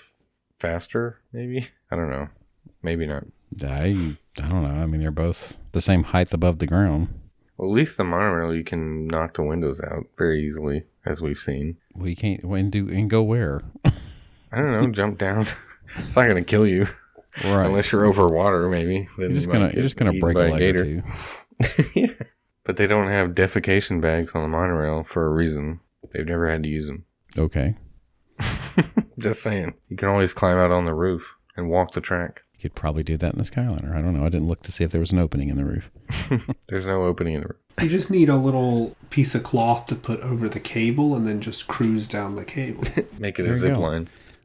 faster. 0.59 1.21
Maybe 1.33 1.67
I 1.91 1.95
don't 1.95 2.09
know. 2.09 2.27
Maybe 2.83 3.05
not. 3.07 3.23
I, 3.63 4.15
I 4.37 4.47
don't 4.47 4.63
know. 4.63 4.81
I 4.83 4.85
mean, 4.85 5.01
they're 5.01 5.11
both 5.11 5.57
the 5.71 5.81
same 5.81 6.03
height 6.03 6.33
above 6.33 6.59
the 6.59 6.67
ground. 6.67 7.09
Well, 7.59 7.69
at 7.71 7.75
least 7.75 7.97
the 7.97 8.05
monorail 8.05 8.55
you 8.55 8.63
can 8.63 9.05
knock 9.05 9.33
the 9.33 9.43
windows 9.43 9.81
out 9.81 10.05
very 10.17 10.45
easily, 10.45 10.85
as 11.05 11.21
we've 11.21 11.37
seen. 11.37 11.75
We 11.93 12.15
can't 12.15 12.45
when 12.45 12.69
do 12.69 12.87
and 12.89 13.09
go 13.09 13.21
where? 13.21 13.63
I 13.83 14.57
don't 14.57 14.71
know. 14.71 14.89
jump 14.91 15.17
down. 15.17 15.45
it's 15.97 16.15
not 16.15 16.29
gonna 16.29 16.41
kill 16.41 16.65
you 16.65 16.87
Right. 17.43 17.65
unless 17.65 17.91
you're 17.91 18.05
over 18.05 18.29
water. 18.29 18.69
Maybe 18.69 19.09
then 19.17 19.31
you're 19.31 19.33
just 19.33 19.47
you 19.47 19.51
gonna 19.53 19.71
you're 19.73 19.83
just 19.83 19.97
gonna 19.97 20.13
break 20.13 20.37
a 20.37 20.41
leg 20.43 20.75
or 20.77 20.83
two. 20.85 21.03
yeah. 21.95 22.13
But 22.63 22.77
they 22.77 22.87
don't 22.87 23.09
have 23.09 23.31
defecation 23.31 23.99
bags 23.99 24.33
on 24.33 24.41
the 24.43 24.47
monorail 24.47 25.03
for 25.03 25.25
a 25.25 25.29
reason. 25.29 25.81
They've 26.13 26.25
never 26.25 26.49
had 26.49 26.63
to 26.63 26.69
use 26.69 26.87
them. 26.87 27.03
Okay. 27.37 27.75
Just 29.19 29.41
saying. 29.43 29.73
You 29.89 29.97
can 29.97 30.07
always 30.07 30.33
climb 30.33 30.57
out 30.57 30.71
on 30.71 30.85
the 30.85 30.93
roof 30.93 31.35
and 31.57 31.69
walk 31.69 31.91
the 31.91 31.99
track. 32.01 32.43
You 32.59 32.69
could 32.69 32.75
probably 32.75 33.03
do 33.03 33.15
that 33.17 33.31
in 33.33 33.37
the 33.39 33.45
Skyliner. 33.45 33.95
I 33.95 34.01
don't 34.01 34.13
know. 34.13 34.25
I 34.25 34.29
didn't 34.29 34.47
look 34.49 34.61
to 34.63 34.71
see 34.71 34.83
if 34.83 34.91
there 34.91 34.99
was 34.99 35.13
an 35.13 35.19
opening 35.19 35.47
in 35.47 35.55
the 35.55 35.63
roof. 35.63 35.89
There's 36.67 36.85
no 36.85 37.05
opening 37.05 37.35
in 37.35 37.41
the 37.41 37.47
roof. 37.47 37.57
You 37.81 37.87
just 37.89 38.11
need 38.11 38.27
a 38.27 38.35
little 38.35 38.97
piece 39.09 39.33
of 39.33 39.43
cloth 39.43 39.85
to 39.87 39.95
put 39.95 40.19
over 40.19 40.49
the 40.49 40.59
cable 40.59 41.15
and 41.15 41.25
then 41.25 41.39
just 41.39 41.67
cruise 41.67 42.07
down 42.09 42.35
the 42.35 42.43
cable. 42.43 42.83
Make 43.17 43.39
it 43.39 43.43
There 43.43 43.51
a 43.53 43.55
you 43.55 43.61
zip 43.61 43.73
go. 43.75 43.79
line. 43.79 44.01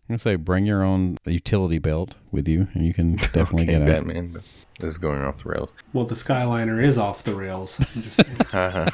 I'm 0.07 0.12
gonna 0.12 0.18
say 0.20 0.37
bring 0.37 0.64
your 0.66 0.85
own 0.85 1.16
utility 1.24 1.79
belt 1.79 2.14
with 2.31 2.46
you, 2.46 2.68
and 2.74 2.87
you 2.87 2.94
can 2.94 3.16
definitely 3.33 3.62
Okay, 3.64 3.72
get 3.72 3.83
out. 3.83 3.88
Batman. 3.88 4.33
But 4.33 4.42
this 4.79 4.90
is 4.90 4.98
going 4.98 5.22
off 5.22 5.42
the 5.42 5.48
rails. 5.48 5.74
well, 5.92 6.05
the 6.05 6.14
Skyliner 6.14 6.81
is 6.81 6.98
off 6.98 7.24
the 7.24 7.35
rails. 7.35 7.81
I'm 7.96 8.03
just 8.03 8.16
saying. 8.24 8.37
Haha. 8.53 8.90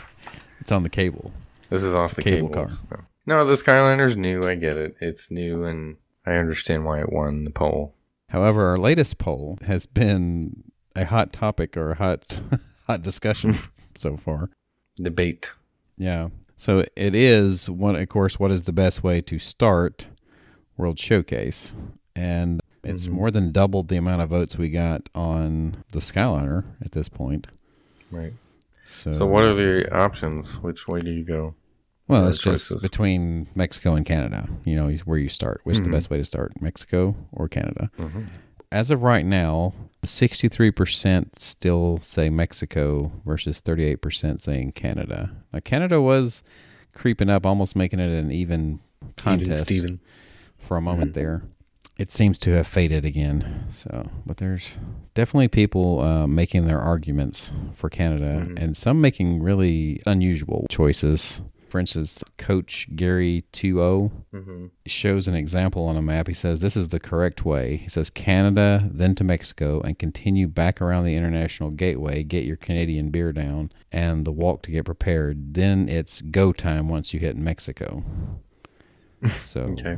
It's 0.61 0.73
on 0.73 0.83
the 0.85 0.89
cable. 0.89 1.33
this 1.69 1.83
is 1.83 1.95
off 1.95 2.15
the 2.15 2.23
cable 2.23 2.49
cable. 2.49 2.67
car. 2.89 3.05
No. 3.27 3.39
no, 3.39 3.45
the 3.45 3.55
Skyliner's 3.55 4.17
new. 4.17 4.47
I 4.49 4.55
get 4.55 4.77
it. 4.79 4.95
It's 5.01 5.31
new, 5.31 5.65
and 5.65 5.97
I 6.25 6.35
understand 6.37 6.85
why 6.87 7.01
it 7.01 7.13
won 7.13 7.45
the 7.45 7.51
poll. 7.51 7.93
However, 8.31 8.67
our 8.69 8.79
latest 8.79 9.19
poll 9.19 9.59
has 9.67 9.87
been 9.87 10.65
a 10.97 11.05
hot 11.05 11.33
topic 11.33 11.77
or 11.77 11.93
a 11.93 11.95
hot 11.97 12.41
hot 12.87 13.03
discussion 13.03 13.55
so 13.97 14.17
far. 14.17 14.51
Debate. 14.97 15.53
Yeah. 15.97 16.29
So 16.57 16.85
it 16.97 17.15
is 17.15 17.71
one 17.71 17.97
of 17.97 18.09
course 18.09 18.39
what 18.39 18.51
is 18.51 18.63
the 18.63 18.73
best 18.73 19.03
way 19.05 19.21
to 19.23 19.39
start 19.39 20.09
World 20.77 20.99
Showcase? 20.99 21.73
And 22.17 22.61
it's 22.83 23.07
Mhm. 23.07 23.13
more 23.13 23.31
than 23.31 23.53
doubled 23.53 23.89
the 23.89 23.97
amount 23.97 24.23
of 24.23 24.31
votes 24.31 24.57
we 24.59 24.71
got 24.71 25.09
on 25.15 25.85
the 25.93 26.01
Skyliner 26.01 26.65
at 26.83 26.93
this 26.93 27.09
point. 27.09 27.47
Right. 28.11 28.33
So, 28.87 29.13
So, 29.13 29.27
what 29.27 29.45
are 29.45 29.55
the 29.55 29.93
options? 29.95 30.59
Which 30.61 30.89
way 30.89 31.01
do 31.01 31.11
you 31.11 31.23
go? 31.25 31.55
Well, 32.11 32.29
it's 32.29 32.39
just 32.39 32.69
choices? 32.69 32.83
between 32.83 33.47
Mexico 33.55 33.95
and 33.95 34.05
Canada. 34.05 34.49
You 34.65 34.77
know, 34.77 34.91
where 35.05 35.19
you 35.19 35.29
start. 35.29 35.61
Which 35.65 35.77
is 35.77 35.83
the 35.83 35.91
best 35.91 36.11
way 36.11 36.17
to 36.19 36.25
start? 36.25 36.61
Mexico 36.61 37.15
or 37.33 37.49
Canada? 37.49 37.91
Mm-hmm. 37.99 38.23
As 38.73 38.91
of 38.91 39.03
right 39.03 39.25
now, 39.27 39.73
63% 40.05 41.39
still 41.39 41.99
say 42.03 42.31
Mexico 42.31 43.13
versus 43.25 43.61
38% 43.61 44.43
saying 44.43 44.73
Canada. 44.73 45.31
Now, 45.53 45.61
Canada 45.61 46.01
was 46.01 46.43
creeping 46.95 47.29
up, 47.31 47.47
almost 47.47 47.77
making 47.77 48.01
it 48.01 48.11
an 48.11 48.31
even 48.31 48.81
contest 49.17 49.65
Steven. 49.67 50.01
for 50.59 50.77
a 50.77 50.81
moment 50.81 51.13
Mhm. 51.13 51.15
there. 51.15 51.43
It 51.99 52.11
seems 52.11 52.39
to 52.41 52.53
have 52.53 52.67
faded 52.67 53.05
again. 53.05 53.65
So, 53.71 54.09
but 54.25 54.39
there's 54.39 54.79
definitely 55.15 55.49
people 55.49 56.01
uh, 56.01 56.27
making 56.27 56.67
their 56.67 56.81
arguments 56.81 57.53
for 57.75 57.91
Canada, 57.91 58.47
Mhm. 58.49 58.59
and 58.63 58.77
some 58.77 59.01
making 59.01 59.43
really 59.43 60.01
unusual 60.07 60.67
choices. 60.71 61.43
For 61.71 61.79
instance, 61.79 62.23
Coach 62.37 62.89
Gary 62.97 63.45
2 63.53 64.11
Mm-hmm. 64.35 64.67
shows 64.87 65.29
an 65.29 65.35
example 65.35 65.85
on 65.87 65.97
a 65.97 66.03
map. 66.03 66.27
He 66.27 66.35
says 66.35 66.61
this 66.61 66.77
is 66.77 66.89
the 66.89 67.01
correct 67.01 67.45
way. 67.45 67.77
He 67.77 67.89
says 67.89 68.11
Canada, 68.11 68.89
then 68.93 69.15
to 69.15 69.25
Mexico, 69.25 69.81
and 69.81 69.99
continue 69.99 70.49
back 70.49 70.81
around 70.83 71.05
the 71.05 71.15
international 71.17 71.71
gateway. 71.71 72.23
Get 72.25 72.45
your 72.45 72.57
Canadian 72.57 73.11
beer 73.11 73.33
down 73.33 73.71
and 73.93 74.25
the 74.25 74.33
walk 74.33 74.63
to 74.63 74.71
get 74.71 74.85
prepared. 74.85 75.55
Then 75.55 75.89
it's 75.89 76.21
go 76.23 76.53
time 76.53 76.89
once 76.89 77.15
you 77.15 77.21
hit 77.21 77.37
Mexico. 77.37 78.05
So 79.29 79.61
Okay. 79.63 79.97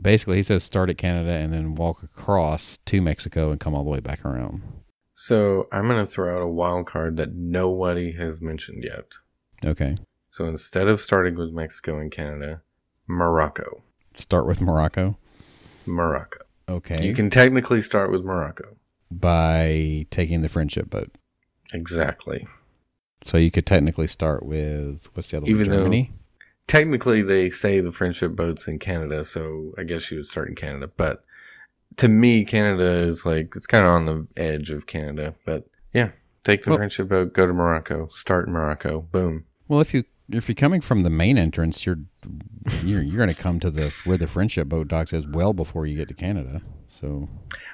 basically, 0.00 0.36
he 0.36 0.42
says 0.42 0.64
start 0.64 0.88
at 0.90 0.98
Canada 0.98 1.30
and 1.32 1.52
then 1.52 1.74
walk 1.74 2.02
across 2.02 2.78
to 2.86 3.02
Mexico 3.02 3.50
and 3.50 3.60
come 3.60 3.74
all 3.74 3.84
the 3.84 3.90
way 3.90 4.00
back 4.00 4.24
around. 4.24 4.62
So 5.12 5.66
I'm 5.72 5.86
gonna 5.86 6.06
throw 6.06 6.34
out 6.36 6.42
a 6.42 6.48
wild 6.48 6.86
card 6.86 7.16
that 7.18 7.34
nobody 7.34 8.12
has 8.12 8.40
mentioned 8.40 8.84
yet. 8.84 9.04
Okay, 9.64 9.96
So 10.36 10.44
instead 10.44 10.86
of 10.86 11.00
starting 11.00 11.34
with 11.36 11.50
Mexico 11.50 11.98
and 11.98 12.12
Canada, 12.12 12.60
Morocco. 13.06 13.82
start 14.16 14.46
with 14.46 14.60
Morocco. 14.60 15.16
Morocco. 15.86 16.40
Okay, 16.68 17.06
You 17.06 17.14
can 17.14 17.30
technically 17.30 17.80
start 17.80 18.10
with 18.12 18.22
Morocco. 18.22 18.76
by 19.10 20.04
taking 20.10 20.42
the 20.42 20.50
friendship 20.50 20.90
boat. 20.90 21.10
Exactly. 21.72 22.46
So 23.24 23.38
you 23.38 23.50
could 23.50 23.64
technically 23.64 24.08
start 24.08 24.44
with 24.44 25.08
what's 25.14 25.30
the 25.30 25.38
other 25.38 25.46
Even 25.46 25.70
one? 25.70 25.78
Germany. 25.78 26.12
Technically, 26.66 27.22
they 27.22 27.48
say 27.48 27.80
the 27.80 27.90
friendship 27.90 28.36
boat's 28.36 28.68
in 28.68 28.78
Canada, 28.78 29.24
so 29.24 29.72
I 29.78 29.84
guess 29.84 30.10
you 30.10 30.18
would 30.18 30.26
start 30.26 30.50
in 30.50 30.54
Canada. 30.54 30.90
But 30.94 31.24
to 31.96 32.08
me, 32.08 32.44
Canada 32.44 32.84
is 32.90 33.24
like 33.24 33.54
it's 33.56 33.66
kind 33.66 33.86
of 33.86 33.90
on 33.92 34.04
the 34.04 34.26
edge 34.36 34.68
of 34.68 34.86
Canada. 34.86 35.34
But 35.46 35.66
yeah, 35.94 36.10
take 36.44 36.64
the 36.64 36.72
Well- 36.72 36.76
friendship 36.80 37.08
boat, 37.08 37.32
go 37.32 37.46
to 37.46 37.54
Morocco, 37.54 38.06
start 38.08 38.48
in 38.48 38.52
Morocco, 38.52 39.00
boom. 39.00 39.46
Well, 39.66 39.80
if 39.80 39.94
you 39.94 40.04
if 40.30 40.48
you're 40.48 40.54
coming 40.56 40.80
from 40.80 41.02
the 41.02 41.10
main 41.10 41.38
entrance, 41.38 41.86
you're 41.86 41.98
you're 42.82 43.02
you're 43.02 43.16
going 43.16 43.28
to 43.28 43.34
come 43.34 43.60
to 43.60 43.70
the 43.70 43.92
where 44.04 44.18
the 44.18 44.26
friendship 44.26 44.68
boat 44.68 44.88
docks 44.88 45.12
is 45.12 45.26
well 45.26 45.52
before 45.52 45.86
you 45.86 45.96
get 45.96 46.08
to 46.08 46.14
Canada. 46.14 46.62
So 46.88 47.28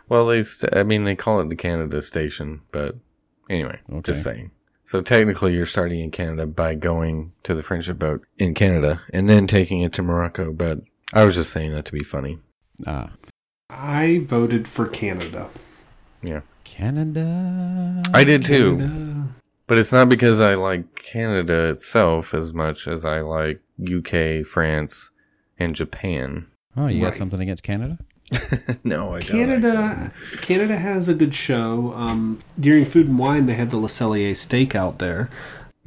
Well, 0.09 0.27
they, 0.27 0.43
st- 0.43 0.75
I 0.75 0.83
mean, 0.83 1.05
they 1.05 1.15
call 1.15 1.41
it 1.41 1.49
the 1.49 1.57
Canada 1.57 2.03
Station, 2.03 2.63
but 2.73 2.97
anyway, 3.49 3.81
Okay. 3.91 4.13
just 4.13 4.23
saying. 4.23 4.51
So 4.85 5.01
technically, 5.01 5.55
you're 5.55 5.65
starting 5.67 6.01
in 6.01 6.11
Canada 6.11 6.47
by 6.47 6.75
going 6.75 7.33
to 7.45 7.55
the 7.55 7.63
friendship 7.63 7.99
boat 7.99 8.27
in 8.39 8.53
Canada 8.55 9.01
and 9.13 9.29
then 9.29 9.47
taking 9.47 9.81
it 9.81 9.93
to 9.95 10.03
Morocco. 10.03 10.53
But 10.53 10.81
I 11.13 11.25
was 11.25 11.35
just 11.37 11.51
saying 11.51 11.73
that 11.73 11.85
to 11.87 11.93
be 11.93 12.03
funny. 12.03 12.39
ah, 12.87 13.13
I 13.71 14.23
voted 14.27 14.67
for 14.69 14.87
Canada. 14.87 15.49
Yeah, 16.23 16.41
Canada. 16.65 18.03
I 18.13 18.25
did 18.25 18.45
too. 18.45 18.77
Canada. 18.79 19.35
But 19.73 19.79
it's 19.79 19.91
not 19.91 20.07
because 20.11 20.39
I 20.39 20.53
like 20.53 20.95
Canada 20.97 21.65
itself 21.71 22.35
as 22.35 22.53
much 22.53 22.87
as 22.87 23.07
I 23.07 23.21
like 23.23 23.63
UK, 23.83 24.45
France, 24.45 25.09
and 25.59 25.75
Japan. 25.75 26.47
Oh, 26.77 26.89
you 26.89 27.01
got 27.01 27.15
something 27.15 27.41
against 27.41 27.63
Canada? 27.63 27.97
no, 28.85 29.15
I 29.15 29.21
don't. 29.21 29.23
Canada, 29.23 30.13
Canada 30.43 30.77
has 30.77 31.09
a 31.09 31.15
good 31.15 31.35
show. 31.35 31.95
Um, 31.97 32.43
during 32.61 32.85
Food 32.85 33.09
and 33.09 33.19
Wine, 33.19 33.47
they 33.47 33.55
had 33.55 33.71
the 33.71 33.79
Le 33.79 33.89
Cellier 33.89 34.37
steak 34.37 34.75
out 34.75 34.99
there, 34.99 35.31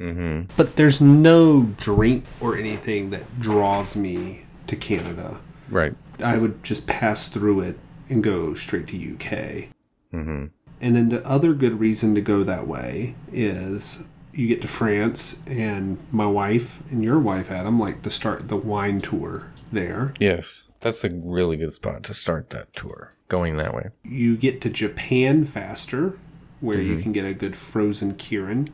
Mm-hmm. 0.00 0.52
but 0.56 0.74
there's 0.74 1.00
no 1.00 1.62
drink 1.78 2.24
or 2.40 2.56
anything 2.56 3.10
that 3.10 3.38
draws 3.38 3.94
me 3.94 4.46
to 4.66 4.74
Canada. 4.74 5.36
Right. 5.68 5.94
I 6.24 6.38
would 6.38 6.64
just 6.64 6.88
pass 6.88 7.28
through 7.28 7.60
it 7.60 7.78
and 8.08 8.24
go 8.24 8.54
straight 8.54 8.88
to 8.88 8.96
UK. 8.96 9.68
Mm-hmm. 10.12 10.46
And 10.80 10.94
then 10.94 11.08
the 11.08 11.26
other 11.26 11.54
good 11.54 11.80
reason 11.80 12.14
to 12.14 12.20
go 12.20 12.42
that 12.42 12.66
way 12.66 13.14
is 13.32 14.02
you 14.32 14.46
get 14.46 14.60
to 14.62 14.68
France, 14.68 15.38
and 15.46 15.98
my 16.12 16.26
wife 16.26 16.82
and 16.90 17.02
your 17.02 17.18
wife, 17.18 17.50
Adam, 17.50 17.80
like 17.80 18.02
to 18.02 18.10
start 18.10 18.48
the 18.48 18.56
wine 18.56 19.00
tour 19.00 19.50
there. 19.72 20.12
Yes, 20.20 20.64
that's 20.80 21.02
a 21.04 21.10
really 21.10 21.56
good 21.56 21.72
spot 21.72 22.02
to 22.04 22.14
start 22.14 22.50
that 22.50 22.74
tour. 22.74 23.14
Going 23.28 23.56
that 23.56 23.74
way. 23.74 23.88
You 24.04 24.36
get 24.36 24.60
to 24.60 24.70
Japan 24.70 25.44
faster, 25.44 26.18
where 26.60 26.80
you 26.80 26.98
can 26.98 27.12
get 27.12 27.24
a 27.24 27.34
good 27.34 27.56
frozen 27.56 28.14
Kirin. 28.14 28.68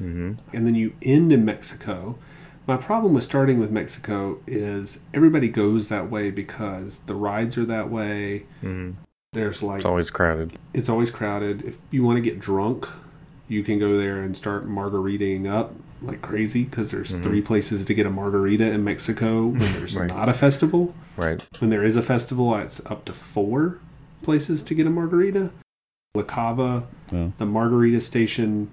Mm-hmm. 0.00 0.32
And 0.52 0.66
then 0.66 0.74
you 0.74 0.94
end 1.02 1.32
in 1.32 1.44
Mexico. 1.44 2.18
My 2.66 2.76
problem 2.76 3.14
with 3.14 3.24
starting 3.24 3.58
with 3.58 3.70
Mexico 3.70 4.40
is 4.46 5.00
everybody 5.14 5.48
goes 5.48 5.88
that 5.88 6.10
way 6.10 6.30
because 6.30 6.98
the 7.00 7.14
rides 7.14 7.56
are 7.56 7.64
that 7.64 7.90
way. 7.90 8.46
Mm-hmm. 8.62 8.92
There's 9.36 9.62
like 9.62 9.76
It's 9.76 9.84
always 9.84 10.10
crowded. 10.10 10.52
it's 10.72 10.88
always 10.88 11.10
crowded. 11.10 11.62
If 11.62 11.76
you 11.90 12.02
want 12.02 12.16
to 12.16 12.22
get 12.22 12.40
drunk, 12.40 12.88
you 13.48 13.62
can 13.62 13.78
go 13.78 13.98
there 13.98 14.22
and 14.22 14.34
start 14.34 14.64
margaritaing 14.66 15.46
up 15.46 15.74
like 16.00 16.22
crazy 16.22 16.64
because 16.64 16.90
there's 16.90 17.14
three 17.16 17.42
places 17.42 17.84
to 17.84 17.92
get 17.94 18.06
a 18.06 18.10
margarita 18.10 18.64
in 18.64 18.82
Mexico 18.82 19.46
when 19.48 19.58
there's 19.74 19.94
Right. 19.96 20.08
not 20.08 20.28
a 20.30 20.32
festival. 20.32 20.94
Right. 21.18 21.42
When 21.58 21.68
there 21.70 21.84
is 21.84 21.96
a 21.96 22.02
festival, 22.02 22.54
it's 22.56 22.80
up 22.86 23.04
to 23.06 23.12
four 23.12 23.78
places 24.22 24.62
to 24.64 24.74
get 24.74 24.86
a 24.86 24.90
margarita. 24.90 25.50
La 26.14 26.22
Cava, 26.22 26.84
Well, 27.12 27.34
the 27.36 27.44
margarita 27.46 28.00
station 28.00 28.70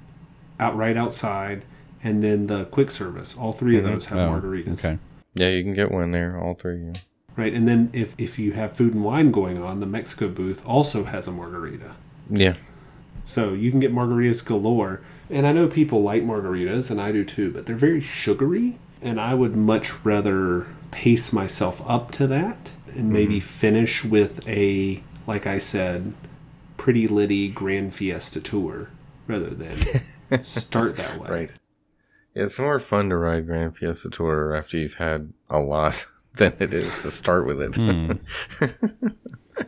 out 0.62 0.78
right 0.78 0.96
outside, 0.96 1.66
and 2.04 2.24
then 2.24 2.48
the 2.48 2.66
quick 2.66 2.90
service. 2.90 3.36
All 3.38 3.52
3 3.52 3.76
Mhm. 3.76 3.80
of 3.80 3.84
those 3.84 4.06
have 4.08 4.20
oh, 4.20 4.30
margaritas. 4.40 4.86
Okay. 4.86 4.98
Yeah, 5.36 5.50
you 5.50 5.62
can 5.64 5.74
get 5.74 5.92
one 5.92 6.12
there, 6.12 6.38
all 6.38 6.54
three. 6.54 6.78
Yeah. 6.86 6.94
Right? 7.36 7.54
And 7.54 7.68
then 7.68 7.90
if 7.94 8.16
if 8.18 8.38
you 8.40 8.54
have 8.54 8.76
food 8.76 8.94
and 8.94 9.04
wine 9.04 9.32
going 9.32 9.62
on, 9.62 9.80
the 9.80 9.86
Mexico 9.86 10.28
booth 10.28 10.66
also 10.66 11.06
has 11.06 11.28
a 11.28 11.32
margarita. 11.32 11.96
Yeah. 12.30 12.56
So 13.24 13.54
you 13.54 13.72
can 13.72 13.80
get 13.80 13.94
margaritas 13.94 14.44
galore. 14.44 15.02
And 15.30 15.48
I 15.48 15.52
know 15.52 15.68
people 15.68 16.04
like 16.04 16.24
margaritas, 16.24 16.92
and 16.92 17.00
I 17.02 17.12
do 17.12 17.24
too, 17.24 17.52
but 17.52 17.66
they're 17.66 17.76
very 17.76 18.02
sugary. 18.02 18.78
And 19.02 19.20
I 19.20 19.34
would 19.34 19.56
much 19.56 19.94
rather 20.06 20.68
pace 20.92 21.34
myself 21.34 21.82
up 21.90 22.12
to 22.12 22.28
that 22.28 22.72
and 22.88 23.12
maybe 23.12 23.38
mm-hmm. 23.38 23.48
finish 23.48 24.04
with 24.04 24.48
a, 24.48 25.02
like 25.26 25.48
I 25.48 25.58
said, 25.58 26.14
pretty 26.78 27.08
litty 27.08 27.50
Grand 27.50 27.94
Fiesta 27.94 28.40
tour 28.40 28.90
rather 29.28 29.50
than 29.50 29.78
start 30.44 30.98
that 30.98 31.20
way. 31.20 31.30
Right. 31.30 31.52
Yeah, 32.34 32.44
it's 32.44 32.60
more 32.60 32.80
fun 32.80 33.10
to 33.10 33.18
ride 33.18 33.46
Grand 33.46 33.78
Fiesta 33.78 34.10
Tour 34.10 34.56
after 34.56 34.78
you've 34.78 34.96
had 34.96 35.34
a 35.50 35.60
lot 35.60 36.06
than 36.36 36.54
it 36.60 36.74
is 36.74 37.04
to 37.04 37.12
start 37.12 37.46
with 37.48 37.62
it. 37.62 37.76
Hmm. 37.76 38.12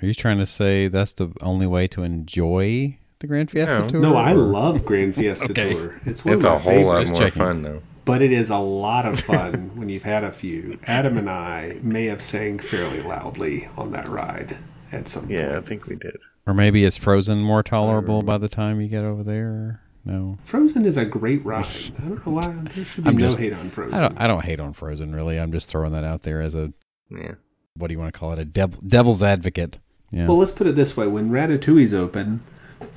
Are 0.00 0.06
you 0.06 0.14
trying 0.14 0.38
to 0.38 0.46
say 0.46 0.88
that's 0.88 1.12
the 1.12 1.30
only 1.40 1.66
way 1.66 1.88
to 1.88 2.02
enjoy 2.04 2.98
the 3.18 3.26
Grand 3.26 3.50
Fiesta 3.50 3.80
No. 3.80 3.88
tour? 3.88 4.00
No, 4.00 4.16
I 4.16 4.32
love 4.32 4.84
Grand 4.84 5.14
Fiesta 5.14 5.46
Okay. 5.50 5.72
Tour. 5.72 6.00
It's 6.06 6.24
one 6.24 6.34
it's 6.34 6.44
of 6.44 6.50
my 6.50 6.56
a 6.56 6.58
whole 6.58 6.86
lot 6.86 6.92
favorites. 6.98 7.10
more 7.10 7.20
checking. 7.20 7.42
fun, 7.42 7.62
though. 7.62 7.82
But 8.04 8.22
it 8.22 8.30
is 8.32 8.48
a 8.50 8.58
lot 8.58 9.06
of 9.06 9.18
fun 9.20 9.72
when 9.74 9.88
you've 9.88 10.04
had 10.04 10.22
a 10.24 10.30
few. 10.30 10.78
Adam 10.86 11.16
and 11.18 11.28
I 11.28 11.78
may 11.82 12.04
have 12.06 12.22
sang 12.22 12.58
fairly 12.60 13.02
loudly 13.02 13.68
on 13.76 13.90
that 13.92 14.08
ride 14.08 14.56
at 14.92 15.08
some 15.08 15.28
Yeah, 15.28 15.58
I 15.58 15.60
think 15.62 15.86
we 15.86 15.96
did. 15.96 16.16
Or 16.46 16.54
maybe 16.54 16.84
is 16.84 16.96
Frozen 16.96 17.42
more 17.42 17.62
tolerable 17.62 18.22
by 18.22 18.38
the 18.38 18.48
time 18.48 18.80
you 18.80 18.88
get 18.88 19.04
over 19.04 19.22
there? 19.24 19.82
No. 20.08 20.38
Frozen 20.42 20.84
is 20.86 20.96
a 20.96 21.04
great 21.04 21.44
ride. 21.44 21.66
I 21.98 22.02
don't 22.08 22.26
know 22.26 22.32
why 22.32 22.42
there 22.74 22.84
should 22.84 23.04
be 23.04 23.10
I'm 23.10 23.16
no 23.16 23.26
just- 23.26 23.38
hate 23.38 23.52
on 23.52 23.70
Frozen. 23.70 23.94
I 23.94 24.00
don't 24.00 24.20
I 24.22 24.26
don't 24.26 24.44
hate 24.44 24.58
on 24.58 24.72
Frozen 24.72 25.14
really. 25.14 25.38
I'm 25.38 25.52
just 25.52 25.68
throwing 25.68 25.92
that 25.92 26.02
out 26.04 26.22
there 26.22 26.40
as 26.40 26.54
a 26.54 26.72
Yeah. 27.10 27.34
what 27.76 27.88
do 27.88 27.92
you 27.94 27.98
want 28.00 28.12
to 28.12 28.18
call 28.18 28.32
it? 28.32 28.38
A 28.38 28.44
dev, 28.44 28.78
devil's 28.86 29.22
advocate. 29.22 29.78
Yeah. 30.10 30.26
Well, 30.26 30.38
let's 30.38 30.52
put 30.52 30.66
it 30.66 30.74
this 30.74 30.96
way: 30.96 31.06
when 31.06 31.30
Ratatouille's 31.30 31.92
open, 31.92 32.40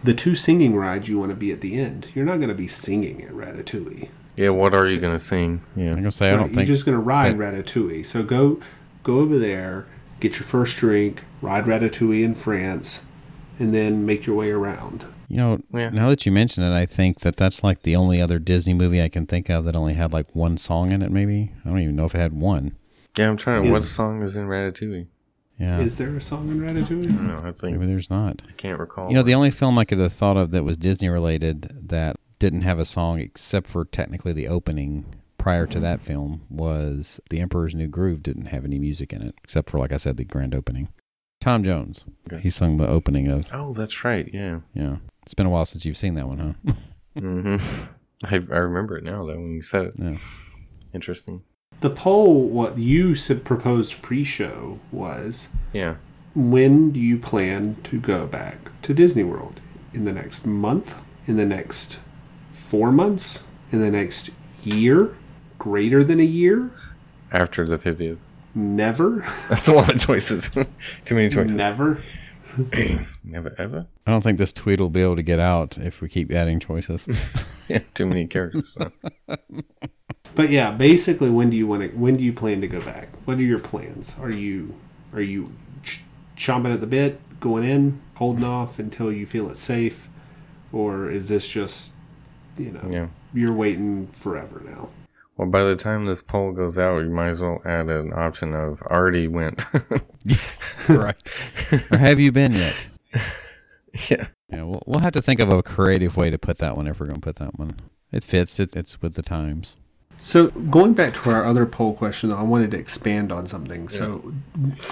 the 0.04 0.14
two 0.14 0.34
singing 0.36 0.76
rides 0.76 1.10
you 1.10 1.20
want 1.20 1.32
to 1.32 1.36
be 1.36 1.52
at 1.52 1.60
the 1.60 1.76
end. 1.78 2.10
You're 2.16 2.24
not 2.26 2.38
going 2.38 2.48
to 2.50 2.56
be 2.56 2.68
singing 2.70 3.22
at 3.24 3.32
Ratatouille. 3.32 4.08
Yeah, 4.38 4.52
what 4.52 4.74
are 4.74 4.88
you 4.88 4.98
going 4.98 5.14
to 5.14 5.20
sing? 5.24 5.62
Yeah, 5.76 5.90
I'm 5.90 5.96
gonna 5.98 6.12
say 6.12 6.30
I 6.30 6.38
don't 6.38 6.48
you're 6.48 6.56
think 6.56 6.68
just 6.68 6.86
going 6.86 6.98
to 6.98 7.04
ride 7.04 7.38
that- 7.38 7.54
Ratatouille. 7.66 8.06
So 8.06 8.24
go, 8.24 8.62
go 9.04 9.20
over 9.20 9.38
there, 9.38 9.86
get 10.22 10.36
your 10.36 10.44
first 10.46 10.78
drink, 10.78 11.24
ride 11.42 11.66
Ratatouille 11.66 12.24
in 12.24 12.34
France, 12.36 13.04
and 13.60 13.74
then 13.74 14.06
make 14.06 14.26
your 14.26 14.38
way 14.38 14.50
around. 14.52 15.06
You 15.32 15.38
know. 15.38 15.60
Yeah. 15.74 15.90
Now 15.90 16.10
that 16.10 16.26
you 16.26 16.32
mention 16.32 16.64
it, 16.64 16.76
I 16.78 16.86
think 16.86 17.22
that 17.22 17.38
that's 17.38 17.64
like 17.64 17.84
the 17.84 17.96
only 17.96 18.22
other 18.22 18.38
Disney 18.38 18.74
movie 18.74 19.02
I 19.02 19.08
can 19.10 19.26
think 19.26 19.50
of 19.50 19.64
that 19.64 19.76
only 19.76 19.94
had 19.94 20.12
like 20.12 20.36
one 20.36 20.58
song 20.58 20.92
in 20.92 21.02
it. 21.02 21.12
Maybe 21.12 21.52
I 21.66 21.70
don't 21.70 21.80
even 21.80 21.96
know 21.96 22.06
if 22.06 22.14
it 22.16 22.20
had 22.20 22.34
one. 22.34 22.76
Yeah, 23.18 23.30
I'm 23.30 23.38
trying 23.38 23.64
to. 23.64 23.72
what 23.72 23.84
Is- 23.84 23.92
song 23.92 24.22
is 24.22 24.36
in 24.36 24.48
Ratatouille? 24.48 25.08
Yeah. 25.60 25.80
Is 25.80 25.98
there 25.98 26.16
a 26.16 26.22
song 26.22 26.50
in 26.50 26.60
Ratatouille? 26.60 27.10
No, 27.22 27.48
I 27.48 27.52
think 27.52 27.78
maybe 27.78 27.86
there's 27.86 28.10
not. 28.10 28.42
I 28.50 28.52
can't 28.54 28.80
recall. 28.80 29.10
You 29.10 29.16
know, 29.16 29.22
the 29.24 29.36
only 29.36 29.52
film 29.52 29.78
I 29.78 29.86
could 29.86 30.00
have 30.00 30.12
thought 30.14 30.36
of 30.38 30.52
that 30.52 30.64
was 30.64 30.76
Disney 30.76 31.08
related 31.08 31.88
that 31.90 32.16
didn't 32.40 32.62
have 32.64 32.80
a 32.80 32.86
song 32.86 33.20
except 33.20 33.68
for 33.68 33.86
technically 33.86 34.34
the 34.34 34.48
opening 34.48 35.06
prior 35.38 35.68
to 35.68 35.80
that 35.80 36.02
film 36.02 36.42
was 36.50 37.20
The 37.30 37.40
Emperor's 37.40 37.76
New 37.76 37.88
Groove 37.88 38.24
didn't 38.24 38.48
have 38.48 38.66
any 38.66 38.80
music 38.80 39.14
in 39.14 39.22
it 39.22 39.36
except 39.44 39.70
for 39.70 39.78
like 39.80 39.92
I 39.92 39.98
said 39.98 40.18
the 40.18 40.24
grand 40.26 40.56
opening. 40.56 40.90
Tom 41.40 41.64
Jones. 41.64 42.06
Okay. 42.32 42.42
He 42.42 42.50
sung 42.50 42.78
the 42.78 42.88
opening 42.88 43.28
of 43.28 43.46
Oh, 43.52 43.74
that's 43.74 44.04
right. 44.04 44.30
Yeah. 44.34 44.60
yeah. 44.74 44.98
It's 45.24 45.34
been 45.34 45.46
a 45.46 45.50
while 45.50 45.66
since 45.66 45.86
you've 45.86 45.98
seen 45.98 46.16
that 46.16 46.28
one, 46.28 46.56
huh? 46.66 46.74
hmm 47.20 47.56
I 48.24 48.36
I 48.36 48.58
remember 48.60 48.98
it 48.98 49.04
now. 49.04 49.26
Though 49.26 49.36
when 49.36 49.54
you 49.54 49.62
said 49.62 49.86
it, 49.86 49.94
yeah. 49.98 50.18
interesting. 50.94 51.44
The 51.82 51.90
poll, 51.90 52.48
what 52.48 52.78
you 52.78 53.16
said 53.16 53.44
proposed 53.44 54.02
pre-show 54.04 54.80
was, 54.92 55.50
Yeah. 55.74 55.96
when 56.36 56.92
do 56.92 57.00
you 57.00 57.18
plan 57.18 57.78
to 57.84 58.00
go 58.00 58.28
back 58.28 58.70
to 58.84 58.94
Disney 58.94 59.24
World? 59.24 59.62
In 59.94 60.06
the 60.06 60.12
next 60.12 60.46
month? 60.46 61.02
In 61.26 61.38
the 61.38 61.46
next 61.46 62.00
four 62.52 62.92
months? 62.92 63.44
In 63.72 63.80
the 63.82 63.90
next 63.90 64.30
year? 64.64 65.16
Greater 65.58 66.04
than 66.04 66.20
a 66.20 66.24
year? 66.24 66.70
After 67.32 67.66
the 67.66 67.78
50th. 67.78 68.18
Never? 68.54 69.26
That's 69.50 69.68
a 69.68 69.74
lot 69.74 69.94
of 69.96 70.00
choices. 70.00 70.50
Too 71.06 71.16
many 71.16 71.30
choices. 71.30 71.56
Never? 71.56 72.04
Never 73.24 73.56
ever. 73.58 73.86
I 74.06 74.12
don't 74.12 74.22
think 74.22 74.38
this 74.38 74.52
tweet 74.54 74.80
will 74.80 74.90
be 74.90 75.02
able 75.02 75.16
to 75.16 75.24
get 75.24 75.40
out 75.40 75.78
if 75.78 76.02
we 76.02 76.10
keep 76.10 76.32
adding 76.32 76.60
choices. 76.60 77.08
Yeah, 77.70 77.80
too 77.94 78.06
many 78.06 78.28
characters. 78.28 78.76
so. 78.78 78.92
But 80.36 80.50
yeah, 80.50 80.72
basically, 80.72 81.30
when 81.30 81.50
do 81.50 81.56
you 81.58 81.68
want 81.68 81.82
to? 81.84 81.88
When 81.98 82.16
do 82.16 82.24
you 82.24 82.32
plan 82.34 82.62
to 82.62 82.68
go 82.68 82.82
back? 82.82 83.10
What 83.26 83.38
are 83.38 83.44
your 83.44 83.60
plans? 83.60 84.16
Are 84.20 84.32
you 84.32 84.74
are 85.14 85.22
you 85.22 85.52
ch- 85.84 86.02
chomping 86.38 86.74
at 86.74 86.80
the 86.82 86.88
bit, 86.88 87.20
going 87.40 87.64
in, 87.66 88.02
holding 88.16 88.44
off 88.46 88.80
until 88.80 89.12
you 89.12 89.26
feel 89.26 89.50
it's 89.50 89.60
safe, 89.60 90.08
or 90.72 91.10
is 91.10 91.28
this 91.30 91.48
just 91.48 91.94
you 92.58 92.72
know 92.72 92.88
Yeah. 92.90 93.08
you're 93.34 93.54
waiting 93.54 94.08
forever 94.08 94.62
now? 94.66 94.90
Well, 95.42 95.50
by 95.50 95.64
the 95.64 95.76
time 95.76 96.06
this 96.06 96.22
poll 96.22 96.52
goes 96.52 96.78
out, 96.78 97.00
you 97.00 97.10
might 97.10 97.30
as 97.30 97.42
well 97.42 97.60
add 97.66 97.90
an 97.90 98.14
option 98.14 98.54
of 98.54 98.80
already 98.84 99.28
went. 99.28 99.66
right. 100.88 101.16
or 101.90 101.98
have 101.98 102.20
you 102.20 102.32
been 102.32 102.54
yet? 102.54 102.88
yeah. 104.08 104.28
Yeah, 104.52 104.64
we'll, 104.66 104.84
we'll 104.86 105.00
have 105.00 105.14
to 105.14 105.22
think 105.22 105.40
of 105.40 105.52
a 105.52 105.64
creative 105.64 106.16
way 106.16 106.30
to 106.30 106.38
put 106.38 106.60
that 106.60 106.78
one 106.78 106.86
if 106.86 107.00
we're 107.00 107.08
going 107.08 107.22
to 107.22 107.22
put 107.22 107.38
that 107.38 107.58
one. 107.58 107.72
It 108.12 108.24
fits. 108.24 108.60
It, 108.60 108.76
it's 108.76 109.02
with 109.02 109.16
the 109.16 109.24
times. 109.24 109.78
So 110.20 110.50
going 110.50 110.94
back 110.94 111.16
to 111.16 111.32
our 111.32 111.44
other 111.44 111.66
poll 111.66 111.96
question, 111.96 112.32
I 112.32 112.44
wanted 112.44 112.70
to 112.70 112.78
expand 112.78 113.32
on 113.32 113.48
something. 113.48 113.90
So 113.90 114.36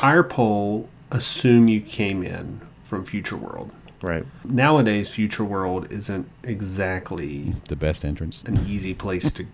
our 0.01 0.23
poll 0.23 0.89
assume 1.11 1.69
you 1.69 1.79
came 1.79 2.23
in 2.23 2.61
from 2.81 3.05
Future 3.05 3.37
World. 3.37 3.71
Right. 4.01 4.25
Nowadays, 4.43 5.09
Future 5.11 5.43
World 5.43 5.91
isn't 5.91 6.27
exactly 6.43 7.55
The 7.67 7.75
best 7.75 8.03
entrance. 8.03 8.43
an 8.43 8.65
easy 8.65 8.95
place 8.95 9.31
to 9.33 9.45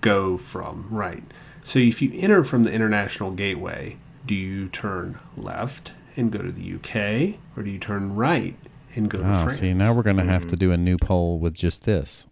go 0.00 0.36
from, 0.36 0.86
right? 0.90 1.24
So 1.62 1.78
if 1.78 2.00
you 2.00 2.12
enter 2.14 2.44
from 2.44 2.64
the 2.64 2.72
international 2.72 3.30
gateway, 3.32 3.96
do 4.26 4.34
you 4.34 4.68
turn 4.68 5.18
left 5.36 5.92
and 6.16 6.30
go 6.32 6.38
to 6.38 6.50
the 6.50 6.74
UK, 6.74 7.38
or 7.56 7.62
do 7.62 7.70
you 7.70 7.78
turn 7.78 8.14
right 8.14 8.56
and 8.94 9.08
go 9.10 9.18
to 9.18 9.28
Oh, 9.28 9.32
France? 9.32 9.58
see, 9.58 9.72
now 9.74 9.92
we're 9.92 10.02
going 10.02 10.16
to 10.16 10.24
have 10.24 10.46
to 10.48 10.56
hmm. 10.56 10.60
do 10.60 10.72
a 10.72 10.76
new 10.76 10.96
poll 10.98 11.38
with 11.38 11.54
just 11.54 11.84
this. 11.84 12.26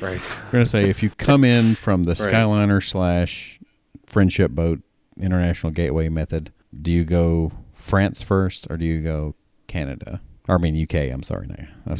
Right. 0.00 0.20
We're 0.46 0.52
going 0.52 0.64
to 0.64 0.70
say 0.70 0.90
if 0.90 1.02
you 1.02 1.10
come 1.10 1.44
in 1.44 1.76
from 1.76 2.02
the 2.02 2.10
Right. 2.10 2.32
Skyliner 2.32 2.82
slash 2.82 3.60
Friendship 4.04 4.50
Boat 4.50 4.80
International 5.18 5.72
Gateway 5.72 6.08
method, 6.08 6.52
do 6.80 6.92
you 6.92 7.04
go 7.04 7.52
France 7.72 8.22
first 8.22 8.66
or 8.68 8.76
do 8.76 8.84
you 8.84 9.00
go 9.00 9.34
Canada? 9.68 10.20
Or 10.48 10.56
I 10.56 10.58
mean 10.58 10.80
UK. 10.82 11.12
I'm 11.12 11.22
sorry. 11.22 11.46
No. 11.46 11.56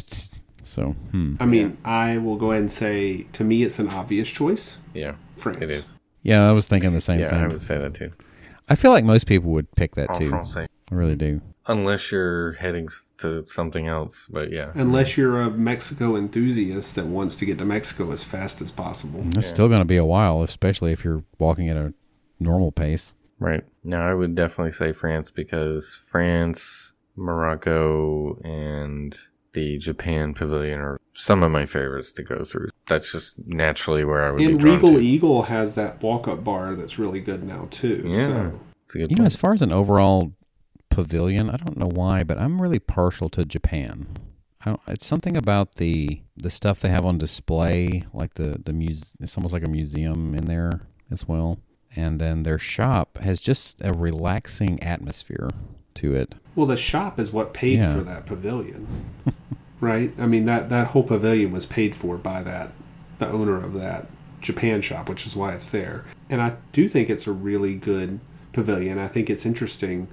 That's- 0.63 0.69
So, 0.69 0.91
hmm. 1.11 1.35
I 1.39 1.45
mean, 1.45 1.77
I 1.85 2.17
will 2.17 2.37
go 2.37 2.51
ahead 2.51 2.61
and 2.63 2.71
say, 2.71 3.23
to 3.33 3.43
me, 3.43 3.63
it's 3.63 3.79
an 3.79 3.89
obvious 3.89 4.29
choice. 4.29 4.77
Yeah. 4.93 5.15
France. 5.35 5.61
It 5.61 5.71
is. 5.71 5.97
Yeah, 6.21 6.49
I 6.49 6.53
was 6.53 6.67
thinking 6.67 6.93
the 6.93 7.01
same 7.01 7.19
Yeah, 7.19 7.29
thing. 7.29 7.39
I 7.39 7.47
would 7.47 7.61
say 7.61 7.77
that 7.77 7.93
too. 7.93 8.11
I 8.69 8.75
feel 8.75 8.91
like 8.91 9.03
most 9.03 9.27
people 9.27 9.51
would 9.51 9.69
pick 9.75 9.95
that 9.95 10.09
En 10.11 10.15
too. 10.19 10.31
français. 10.31 10.67
I 10.91 10.95
really 10.95 11.15
do. 11.15 11.41
Unless 11.67 12.11
you're 12.11 12.53
heading 12.53 12.87
to 13.17 13.45
something 13.47 13.87
else, 13.87 14.27
but 14.31 14.51
yeah. 14.51 14.71
Unless 14.73 15.17
you're 15.17 15.41
a 15.41 15.49
Mexico 15.49 16.15
enthusiast 16.15 16.95
that 16.95 17.05
wants 17.07 17.35
to 17.37 17.45
get 17.45 17.57
to 17.57 17.65
Mexico 17.65 18.11
as 18.11 18.23
fast 18.23 18.61
as 18.61 18.71
possible. 18.71 19.23
It's 19.37 19.47
still 19.47 19.67
going 19.67 19.79
to 19.81 19.85
be 19.85 19.97
a 19.97 20.05
while, 20.05 20.43
especially 20.43 20.91
if 20.93 21.03
you're 21.05 21.23
walking 21.39 21.69
at 21.69 21.75
a 21.77 21.93
normal 22.39 22.71
pace. 22.71 23.13
Right. 23.39 23.63
Now, 23.83 24.07
I 24.09 24.13
would 24.13 24.35
definitely 24.35 24.71
say 24.71 24.91
France 24.93 25.31
because 25.31 25.93
France, 25.95 26.93
Morocco, 27.15 28.37
and 28.43 29.17
the 29.53 29.77
Japan 29.77 30.33
Pavilion 30.33 30.79
are 30.81 30.99
some 31.11 31.43
of 31.43 31.51
my 31.51 31.65
favorites 31.65 32.11
to 32.13 32.23
go 32.23 32.43
through. 32.43 32.69
That's 32.87 33.11
just 33.11 33.35
naturally 33.47 34.03
where 34.03 34.23
I 34.23 34.31
would 34.31 34.37
be 34.39 34.45
And 34.45 34.59
drawn 34.59 34.75
Regal 34.75 34.93
to. 34.93 34.99
Eagle 34.99 35.43
has 35.43 35.75
that 35.75 36.01
walk-up 36.03 36.43
bar 36.43 36.75
that's 36.75 36.99
really 36.99 37.19
good 37.19 37.43
now 37.43 37.67
too. 37.71 38.03
Yeah. 38.05 38.25
So 38.25 38.59
It's 38.85 38.95
a 38.95 38.97
good 38.99 39.11
You 39.11 39.17
know, 39.17 39.23
as 39.25 39.35
far 39.35 39.53
as 39.53 39.61
an 39.61 39.71
overall 39.71 40.33
pavilion, 40.89 41.49
I 41.49 41.57
don't 41.57 41.77
know 41.77 41.89
why, 41.91 42.23
but 42.23 42.37
I'm 42.37 42.61
really 42.61 42.79
partial 42.79 43.29
to 43.29 43.45
Japan. 43.45 44.07
I 44.65 44.69
don't, 44.71 44.81
it's 44.87 45.05
something 45.05 45.35
about 45.35 45.75
the 45.75 46.21
the 46.37 46.49
stuff 46.49 46.79
they 46.79 46.89
have 46.89 47.05
on 47.05 47.17
display, 47.17 48.03
like 48.13 48.35
the 48.35 48.59
the 48.63 48.71
muse. 48.73 49.13
It's 49.19 49.37
almost 49.37 49.53
like 49.53 49.65
a 49.65 49.69
museum 49.69 50.33
in 50.35 50.45
there 50.45 50.87
as 51.11 51.27
well. 51.27 51.59
And 51.95 52.19
then 52.19 52.43
their 52.43 52.57
shop 52.57 53.17
has 53.19 53.39
just 53.41 53.79
a 53.81 53.91
relaxing 53.93 54.81
atmosphere 54.81 55.49
to 55.95 56.15
it. 56.15 56.35
Well, 56.55 56.65
the 56.65 56.77
shop 56.77 57.19
is 57.19 57.31
what 57.31 57.53
paid 57.53 57.79
Yeah. 57.79 57.93
for 57.95 58.01
that 58.03 58.25
pavilion, 58.25 58.87
right? 59.83 60.13
I 60.17 60.25
mean 60.25 60.45
that 60.45 60.69
that 60.69 60.87
whole 60.87 61.03
pavilion 61.03 61.51
was 61.51 61.65
paid 61.65 61.95
for 61.95 62.17
by 62.17 62.41
that 62.43 62.71
the 63.19 63.29
owner 63.29 63.63
of 63.63 63.73
that 63.73 64.07
Japan 64.41 64.81
shop, 64.81 65.07
which 65.09 65.25
is 65.27 65.35
why 65.35 65.53
it's 65.53 65.67
there. 65.67 66.03
And 66.29 66.41
I 66.41 66.53
do 66.71 66.89
think 66.89 67.09
it's 67.09 67.27
a 67.27 67.31
really 67.31 67.75
good 67.75 68.19
pavilion. 68.53 68.97
I 68.97 69.07
think 69.07 69.29
it's 69.29 69.45
interesting 69.45 70.07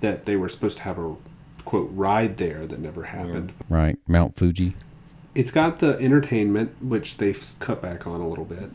that 0.00 0.26
they 0.26 0.36
were 0.36 0.48
supposed 0.48 0.78
to 0.78 0.82
have 0.84 0.98
a 0.98 1.16
quote 1.64 1.90
ride 1.92 2.36
there 2.36 2.64
that 2.66 2.78
never 2.78 3.04
happened. 3.04 3.52
Right, 3.68 3.98
Mount 4.06 4.36
Fuji. 4.36 4.74
It's 5.34 5.50
got 5.50 5.80
the 5.80 5.98
entertainment, 5.98 6.74
which 6.82 7.16
they've 7.16 7.42
cut 7.58 7.82
back 7.82 8.06
on 8.06 8.20
a 8.20 8.28
little 8.28 8.44
bit, 8.44 8.70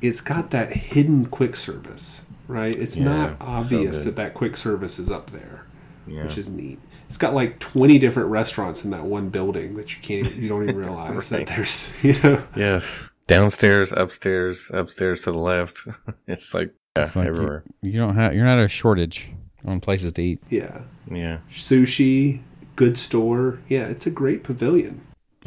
it's 0.00 0.20
got 0.20 0.50
that 0.50 0.72
hidden 0.72 1.26
quick 1.26 1.56
service, 1.56 2.22
right? 2.46 2.76
It's 2.76 2.96
Yeah, 2.96 3.04
not 3.04 3.36
obvious 3.40 3.98
good. 3.98 4.06
that 4.06 4.16
that 4.16 4.34
quick 4.34 4.56
service 4.56 4.98
is 4.98 5.10
up 5.10 5.30
there, 5.30 5.64
Yeah. 6.06 6.22
which 6.22 6.38
is 6.38 6.48
neat. 6.48 6.78
It's 7.08 7.16
got 7.16 7.34
like 7.34 7.58
20 7.60 7.98
different 7.98 8.28
restaurants 8.30 8.84
in 8.84 8.90
that 8.90 9.04
one 9.04 9.28
building 9.28 9.74
that 9.74 9.94
you 9.94 10.02
can't, 10.02 10.34
you 10.36 10.48
don't 10.48 10.64
even 10.64 10.76
realize 10.84 11.30
Right. 11.30 11.46
that 11.46 11.56
there's, 11.56 11.96
you 12.04 12.14
know, 12.22 12.42
yes. 12.56 13.10
Downstairs, 13.28 13.92
upstairs, 13.92 14.70
upstairs 14.72 15.22
to 15.24 15.32
the 15.32 15.38
left. 15.38 15.80
it's 16.26 16.52
like 16.54 16.72
yeah, 16.96 17.04
It's 17.04 17.16
like 17.16 17.26
you- 17.26 17.32
everywhere. 17.32 17.64
You 17.82 17.98
don't 17.98 18.14
have. 18.16 18.34
You're 18.34 18.44
not 18.44 18.58
a 18.58 18.68
shortage 18.68 19.30
on 19.64 19.80
places 19.80 20.12
to 20.14 20.22
eat. 20.22 20.40
yeah, 20.50 20.80
Yeah. 21.10 21.38
sushi, 21.50 22.40
good 22.76 22.96
store. 22.96 23.58
Yeah, 23.68 23.86
it's 23.86 24.06
a 24.06 24.10
great 24.10 24.42
pavilion. 24.44 25.00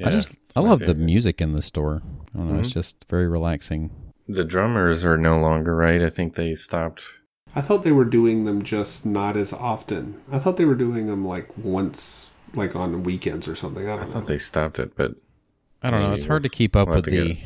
I 0.03 0.11
just. 0.11 0.37
I 0.55 0.61
my 0.61 0.69
love 0.69 0.79
the 0.81 0.93
music 0.95 1.41
in 1.41 1.53
the 1.53 1.61
store. 1.61 2.01
I 2.33 2.37
don't 2.37 2.53
know. 2.53 2.59
It's 2.59 2.69
Mhm. 2.69 2.73
just 2.73 3.05
very 3.09 3.27
relaxing. 3.27 3.91
The 4.29 4.43
drummers 4.45 5.03
are 5.03 5.17
no 5.17 5.39
longer 5.41 5.75
right. 5.75 6.01
I 6.01 6.09
think 6.09 6.35
they 6.35 6.53
stopped. 6.53 7.03
I 7.55 7.61
thought 7.61 7.83
they 7.83 7.91
were 7.91 8.05
doing 8.05 8.45
them 8.45 8.61
just 8.61 9.05
not 9.05 9.35
as 9.35 9.51
often. 9.53 10.21
I 10.31 10.39
thought 10.39 10.57
they 10.57 10.65
were 10.65 10.75
doing 10.75 11.07
them 11.07 11.25
like 11.25 11.49
once, 11.57 12.31
like 12.53 12.75
on 12.75 13.03
weekends 13.03 13.47
or 13.47 13.55
something. 13.55 13.87
I 13.87 13.93
I 13.93 13.95
don't 13.95 14.05
know. 14.05 14.11
thought 14.11 14.27
they 14.27 14.37
stopped 14.37 14.79
it, 14.79 14.95
but 14.95 15.15
I 15.81 15.89
don't 15.89 16.01
know. 16.01 16.13
It's 16.13 16.25
hard 16.25 16.43
to 16.43 16.49
keep 16.49 16.75
up 16.75 16.87
with 16.89 17.05
the 17.05 17.37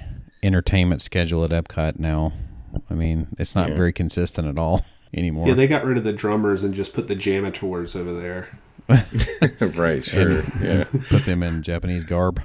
entertainment 0.42 1.02
schedule 1.02 1.44
at 1.46 1.52
Epcot 1.52 2.00
now. 2.00 2.34
I 2.90 2.94
mean, 2.96 3.28
it's 3.38 3.56
not 3.56 3.70
Yeah. 3.70 3.76
very 3.76 3.94
consistent 3.94 4.48
at 4.48 4.58
all 4.58 4.82
anymore. 5.14 5.48
Yeah, 5.48 5.54
they 5.54 5.68
got 5.68 5.86
rid 5.86 5.98
of 5.98 6.04
the 6.04 6.14
drummers 6.14 6.64
and 6.64 6.74
just 6.74 6.94
put 6.94 7.08
the 7.08 7.16
janitors 7.16 7.96
over 7.96 8.14
there. 8.14 8.60
right, 9.76 10.04
sure. 10.04 10.42
yeah. 10.62 10.84
Put 11.10 11.24
them 11.26 11.42
in 11.44 11.64
Japanese 11.64 12.04
garb. 12.04 12.42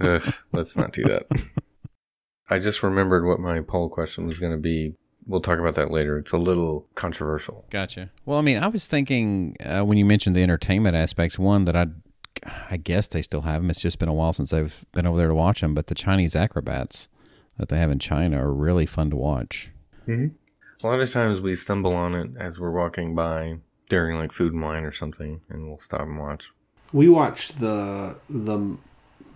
Ugh, 0.00 0.34
let's 0.52 0.76
not 0.76 0.92
do 0.92 1.02
that. 1.04 1.26
I 2.50 2.58
just 2.58 2.82
remembered 2.82 3.24
what 3.24 3.40
my 3.40 3.60
poll 3.60 3.88
question 3.88 4.26
was 4.26 4.38
going 4.38 4.52
to 4.52 4.58
be. 4.58 4.94
We'll 5.26 5.40
talk 5.40 5.58
about 5.58 5.74
that 5.74 5.90
later. 5.90 6.18
It's 6.18 6.32
a 6.32 6.38
little 6.38 6.86
controversial. 6.94 7.64
Gotcha. 7.70 8.10
Well, 8.24 8.38
I 8.38 8.42
mean, 8.42 8.58
I 8.58 8.68
was 8.68 8.86
thinking 8.86 9.56
uh, 9.64 9.80
when 9.82 9.98
you 9.98 10.04
mentioned 10.04 10.36
the 10.36 10.42
entertainment 10.42 10.96
aspects, 10.96 11.36
one 11.38 11.64
that 11.64 11.74
I, 11.74 11.86
I 12.70 12.76
guess 12.76 13.08
they 13.08 13.22
still 13.22 13.40
have 13.40 13.60
them. 13.62 13.70
It's 13.70 13.80
just 13.80 13.98
been 13.98 14.08
a 14.08 14.14
while 14.14 14.32
since 14.32 14.52
I've 14.52 14.84
been 14.92 15.06
over 15.06 15.18
there 15.18 15.28
to 15.28 15.34
watch 15.34 15.60
them. 15.62 15.74
But 15.74 15.88
the 15.88 15.94
Chinese 15.96 16.36
acrobats 16.36 17.08
that 17.58 17.68
they 17.70 17.78
have 17.78 17.90
in 17.90 17.98
China 17.98 18.40
are 18.40 18.52
really 18.52 18.86
fun 18.86 19.10
to 19.10 19.16
watch. 19.16 19.70
A 20.08 20.30
lot 20.86 21.00
of 21.00 21.10
times 21.10 21.40
we 21.40 21.54
stumble 21.56 21.94
on 21.94 22.14
it 22.14 22.30
as 22.38 22.60
we're 22.60 22.70
walking 22.70 23.14
by 23.16 23.58
during 23.88 24.16
like 24.18 24.30
food 24.30 24.52
and 24.52 24.62
wine 24.62 24.84
or 24.84 24.92
something, 24.92 25.40
and 25.48 25.66
we'll 25.66 25.78
stop 25.80 26.02
and 26.02 26.18
watch. 26.18 26.52
We 26.92 27.08
watched 27.08 27.58
the 27.58 28.16
the 28.30 28.76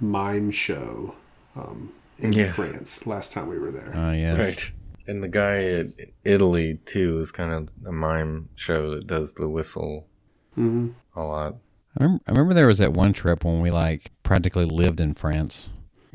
mime 0.01 0.51
show 0.53 1.15
um, 1.57 1.93
in 2.19 2.33
Yes. 2.33 2.55
France 2.55 3.07
last 3.07 3.33
time 3.33 3.49
we 3.49 3.59
were 3.59 3.73
there. 3.73 3.93
Uh, 3.97 4.13
yes. 4.13 4.39
Right. 4.39 4.73
And 5.11 5.25
the 5.25 5.29
guy 5.29 5.57
in 5.57 5.93
Italy 6.23 6.79
too 6.85 7.19
is 7.19 7.33
kind 7.33 7.53
of 7.53 7.69
a 7.85 7.91
mime 7.91 8.49
show 8.55 8.95
that 8.95 9.09
does 9.09 9.35
the 9.35 9.49
whistle 9.49 10.07
hmm 10.55 10.91
a 11.17 11.23
lot. 11.23 11.57
I 11.99 12.05
remember, 12.05 12.23
I 12.29 12.31
remember 12.31 12.55
there 12.55 12.69
was 12.69 12.79
that 12.79 12.93
one 12.93 13.13
trip 13.13 13.43
when 13.43 13.61
we 13.61 13.73
like 13.73 14.13
practically 14.23 14.67
lived 14.67 15.01
in 15.01 15.15
France. 15.15 15.69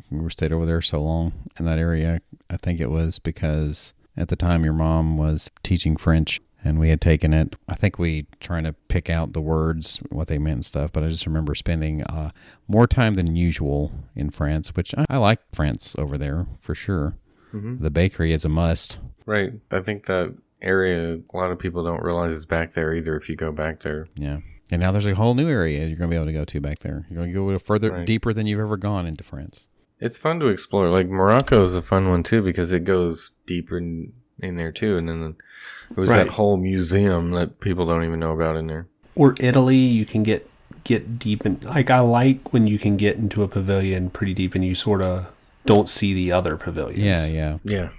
We 0.10 0.22
were 0.22 0.30
stayed 0.30 0.54
over 0.54 0.66
there 0.66 0.82
so 0.82 1.02
long 1.02 1.34
in 1.60 1.66
that 1.66 1.78
area. 1.78 2.22
I 2.50 2.56
think 2.56 2.80
it 2.80 2.90
was 2.90 3.20
because 3.20 3.94
at 4.16 4.30
the 4.30 4.38
time 4.38 4.64
your 4.64 4.72
mom 4.72 5.18
was 5.18 5.52
teaching 5.62 5.98
French 5.98 6.40
and 6.64 6.80
we 6.80 6.88
had 6.88 7.02
taken 7.02 7.34
it. 7.34 7.54
I 7.68 7.76
think 7.76 8.00
we 8.00 8.28
trying 8.40 8.64
to 8.64 8.72
pick 8.88 9.10
out 9.10 9.34
the 9.34 9.42
words, 9.42 10.02
what 10.10 10.30
they 10.30 10.38
meant 10.38 10.56
and 10.56 10.66
stuff. 10.66 10.94
But 10.94 11.04
I 11.04 11.10
just 11.10 11.28
remember 11.28 11.54
spending 11.54 12.02
uh, 12.04 12.32
more 12.70 12.88
time 12.88 13.16
than 13.16 13.36
usual 13.36 13.92
in 14.16 14.30
France, 14.30 14.74
which 14.74 14.96
I, 14.98 15.06
I 15.10 15.18
like 15.18 15.40
France 15.54 15.98
over 16.00 16.18
there 16.18 16.48
for 16.62 16.74
sure. 16.74 17.18
Mhm. 17.56 17.80
The 17.82 17.90
bakery 17.90 18.34
is 18.34 18.44
a 18.46 18.50
must. 18.50 19.00
Right. 19.26 19.54
I 19.72 19.80
think 19.80 20.06
that 20.08 20.34
area 20.62 21.16
a 21.34 21.38
lot 21.38 21.52
of 21.52 21.60
people 21.60 21.84
don't 21.84 22.04
realize 22.04 22.36
it's 22.36 22.46
back 22.46 22.74
there 22.74 22.94
either. 22.94 23.16
If 23.16 23.30
you 23.30 23.36
go 23.36 23.52
back 23.52 23.82
there, 23.82 24.08
Yeah. 24.16 24.40
And 24.72 24.82
now 24.82 24.92
there's 24.92 25.06
a 25.06 25.14
whole 25.14 25.36
new 25.36 25.48
area 25.48 25.86
you're 25.86 25.96
going 25.98 26.10
to 26.10 26.14
be 26.14 26.16
able 26.16 26.26
to 26.26 26.34
go 26.34 26.44
to 26.44 26.60
back 26.60 26.80
there. 26.80 27.06
You're 27.08 27.18
going 27.18 27.30
to 27.30 27.34
go 27.36 27.44
a 27.44 27.46
little 27.46 27.60
further, 27.60 27.92
Right. 27.92 28.06
deeper 28.06 28.34
than 28.34 28.48
you've 28.48 28.60
ever 28.60 28.78
gone 28.78 29.06
into 29.06 29.24
France. 29.24 29.68
it's 30.00 30.18
fun 30.18 30.40
to 30.42 30.48
explore. 30.48 30.90
Like 30.90 31.08
Morocco 31.08 31.64
is 31.64 31.76
a 31.78 31.82
fun 31.82 32.10
one 32.10 32.22
too 32.24 32.42
because 32.42 32.74
it 32.74 32.84
goes 32.84 33.32
deeper 33.48 33.78
in, 33.78 34.12
in 34.42 34.56
there 34.58 34.72
too. 34.72 34.98
And 34.98 35.08
then 35.08 35.20
there 35.22 35.36
was 35.96 36.10
Right. 36.10 36.18
that 36.26 36.30
whole 36.34 36.58
museum 36.58 37.32
that 37.32 37.60
people 37.62 37.86
don't 37.86 38.04
even 38.04 38.20
know 38.20 38.34
about 38.34 38.58
in 38.58 38.68
there. 38.68 38.88
Or 39.16 39.36
Italy, 39.40 39.78
you 39.78 40.06
can 40.06 40.22
get 40.24 40.50
get 40.84 41.18
deep 41.18 41.46
in. 41.46 41.60
Like 41.64 41.90
I 41.90 42.00
like 42.02 42.52
when 42.54 42.68
you 42.68 42.78
can 42.78 42.98
get 42.98 43.16
into 43.18 43.42
a 43.42 43.48
pavilion 43.48 44.10
pretty 44.10 44.34
deep 44.34 44.54
and 44.54 44.64
you 44.66 44.76
sort 44.76 45.02
of 45.02 45.28
don't 45.66 45.90
see 45.90 46.14
the 46.14 46.32
other 46.32 46.58
pavilions. 46.58 47.04
Yeah, 47.04 47.26
yeah. 47.26 47.58
Yeah. 47.64 47.90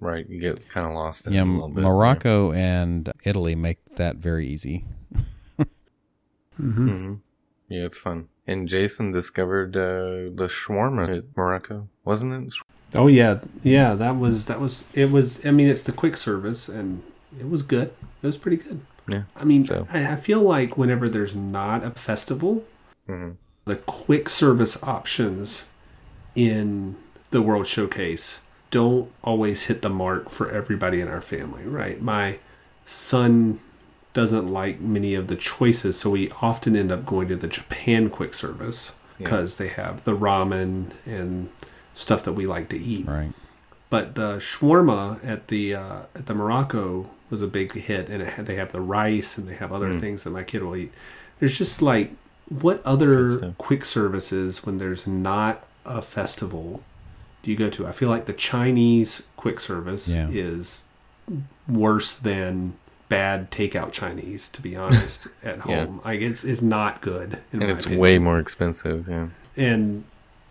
Right. 0.00 0.28
You 0.28 0.38
get 0.40 0.68
kind 0.68 0.86
of 0.86 0.92
lost 0.92 1.26
in 1.26 1.32
Yeah, 1.32 1.42
it 1.42 1.48
a 1.48 1.50
little 1.52 1.68
bit. 1.68 1.82
Morocco 1.84 2.52
and 2.52 3.10
Italy 3.24 3.54
make 3.54 3.78
that 3.96 4.16
very 4.16 4.46
easy. 4.46 4.84
hmm 6.56 6.70
hmm 6.88 7.14
Yeah, 7.68 7.84
it's 7.84 7.98
fun. 7.98 8.28
And 8.46 8.68
Jason 8.68 9.10
discovered 9.10 9.76
uh, 9.76 10.30
the 10.34 10.48
shawarma 10.48 11.18
at 11.18 11.24
Morocco, 11.36 11.88
wasn't 12.04 12.46
it? 12.46 12.54
Oh 12.94 13.08
yeah, 13.08 13.40
yeah. 13.64 13.94
That 13.94 14.16
was 14.18 14.44
that 14.46 14.60
was 14.60 14.84
it 14.94 15.10
was. 15.10 15.44
I 15.44 15.50
mean, 15.50 15.66
it's 15.66 15.82
the 15.82 15.92
quick 15.92 16.16
service 16.16 16.68
and 16.68 17.02
it 17.40 17.48
was 17.50 17.62
good. 17.62 17.88
It 18.22 18.26
was 18.26 18.38
pretty 18.38 18.58
good. 18.58 18.80
Yeah, 19.12 19.24
I 19.36 19.44
mean, 19.44 19.64
so- 19.64 19.86
I, 19.92 20.12
I 20.12 20.16
feel 20.16 20.40
like 20.40 20.76
whenever 20.78 21.08
there's 21.08 21.34
not 21.34 21.84
a 21.84 21.90
festival, 21.92 22.64
hmm 23.06 23.32
the 23.64 23.74
quick 23.76 24.28
service 24.28 24.80
options 24.84 25.66
in 26.36 26.96
the 27.30 27.42
World 27.42 27.66
Showcase 27.66 28.40
don't 28.70 29.10
always 29.24 29.64
hit 29.64 29.82
the 29.82 29.88
mark 29.88 30.28
for 30.28 30.50
everybody 30.50 31.00
in 31.00 31.08
our 31.08 31.20
family, 31.20 31.64
right? 31.64 32.00
My 32.00 32.38
son 32.84 33.58
doesn't 34.12 34.48
like 34.48 34.80
many 34.80 35.14
of 35.14 35.26
the 35.28 35.36
choices, 35.36 35.98
so 35.98 36.10
we 36.10 36.30
often 36.42 36.76
end 36.76 36.90
up 36.92 37.04
going 37.06 37.28
to 37.28 37.36
the 37.36 37.46
Japan 37.48 38.10
quick 38.10 38.34
service 38.34 38.92
because 39.18 39.56
they 39.56 39.68
have 39.68 40.04
the 40.04 40.16
ramen 40.16 40.90
and 41.06 41.48
stuff 41.94 42.22
that 42.24 42.32
we 42.34 42.46
like 42.46 42.68
to 42.68 42.78
eat. 42.78 43.06
Right. 43.06 43.32
But 43.88 44.14
the 44.14 44.36
shawarma 44.36 45.24
at 45.26 45.48
the 45.48 45.74
uh, 45.74 45.98
at 46.14 46.26
the 46.26 46.34
Morocco 46.34 47.08
was 47.30 47.40
a 47.42 47.46
big 47.46 47.72
hit, 47.74 48.08
and 48.08 48.22
it 48.22 48.28
had, 48.34 48.46
they 48.46 48.56
have 48.56 48.72
the 48.72 48.80
rice 48.80 49.38
and 49.38 49.48
they 49.48 49.54
have 49.54 49.72
other 49.72 49.92
Mm. 49.94 50.00
things 50.00 50.24
that 50.24 50.30
my 50.30 50.42
kid 50.42 50.62
will 50.62 50.76
eat. 50.76 50.92
There's 51.38 51.56
just 51.56 51.80
like 51.82 52.10
what 52.48 52.82
other 52.84 53.52
quick 53.58 53.84
services 53.84 54.64
when 54.66 54.78
there's 54.78 55.06
not 55.06 55.64
a 55.86 56.02
festival 56.02 56.82
do 57.42 57.50
you 57.52 57.56
go 57.56 57.70
to? 57.70 57.86
I 57.86 57.92
feel 57.92 58.08
like 58.08 58.26
the 58.26 58.32
Chinese 58.32 59.22
quick 59.36 59.60
service 59.60 60.08
Yeah. 60.12 60.28
is 60.30 60.82
worse 61.68 62.16
than 62.18 62.74
bad 63.08 63.52
takeout 63.52 63.92
Chinese. 63.92 64.48
To 64.48 64.60
be 64.62 64.74
honest, 64.84 65.28
at 65.44 65.58
Yeah. 65.66 65.84
home, 65.86 66.00
like 66.04 66.20
it's 66.20 66.42
it's 66.44 66.62
not 66.62 67.00
good. 67.02 67.38
In 67.52 67.62
And 67.62 67.70
it's 67.70 67.84
opinion. 67.84 68.00
way 68.00 68.18
more 68.18 68.38
expensive. 68.38 69.08
Yeah. 69.08 69.28
and 69.56 70.04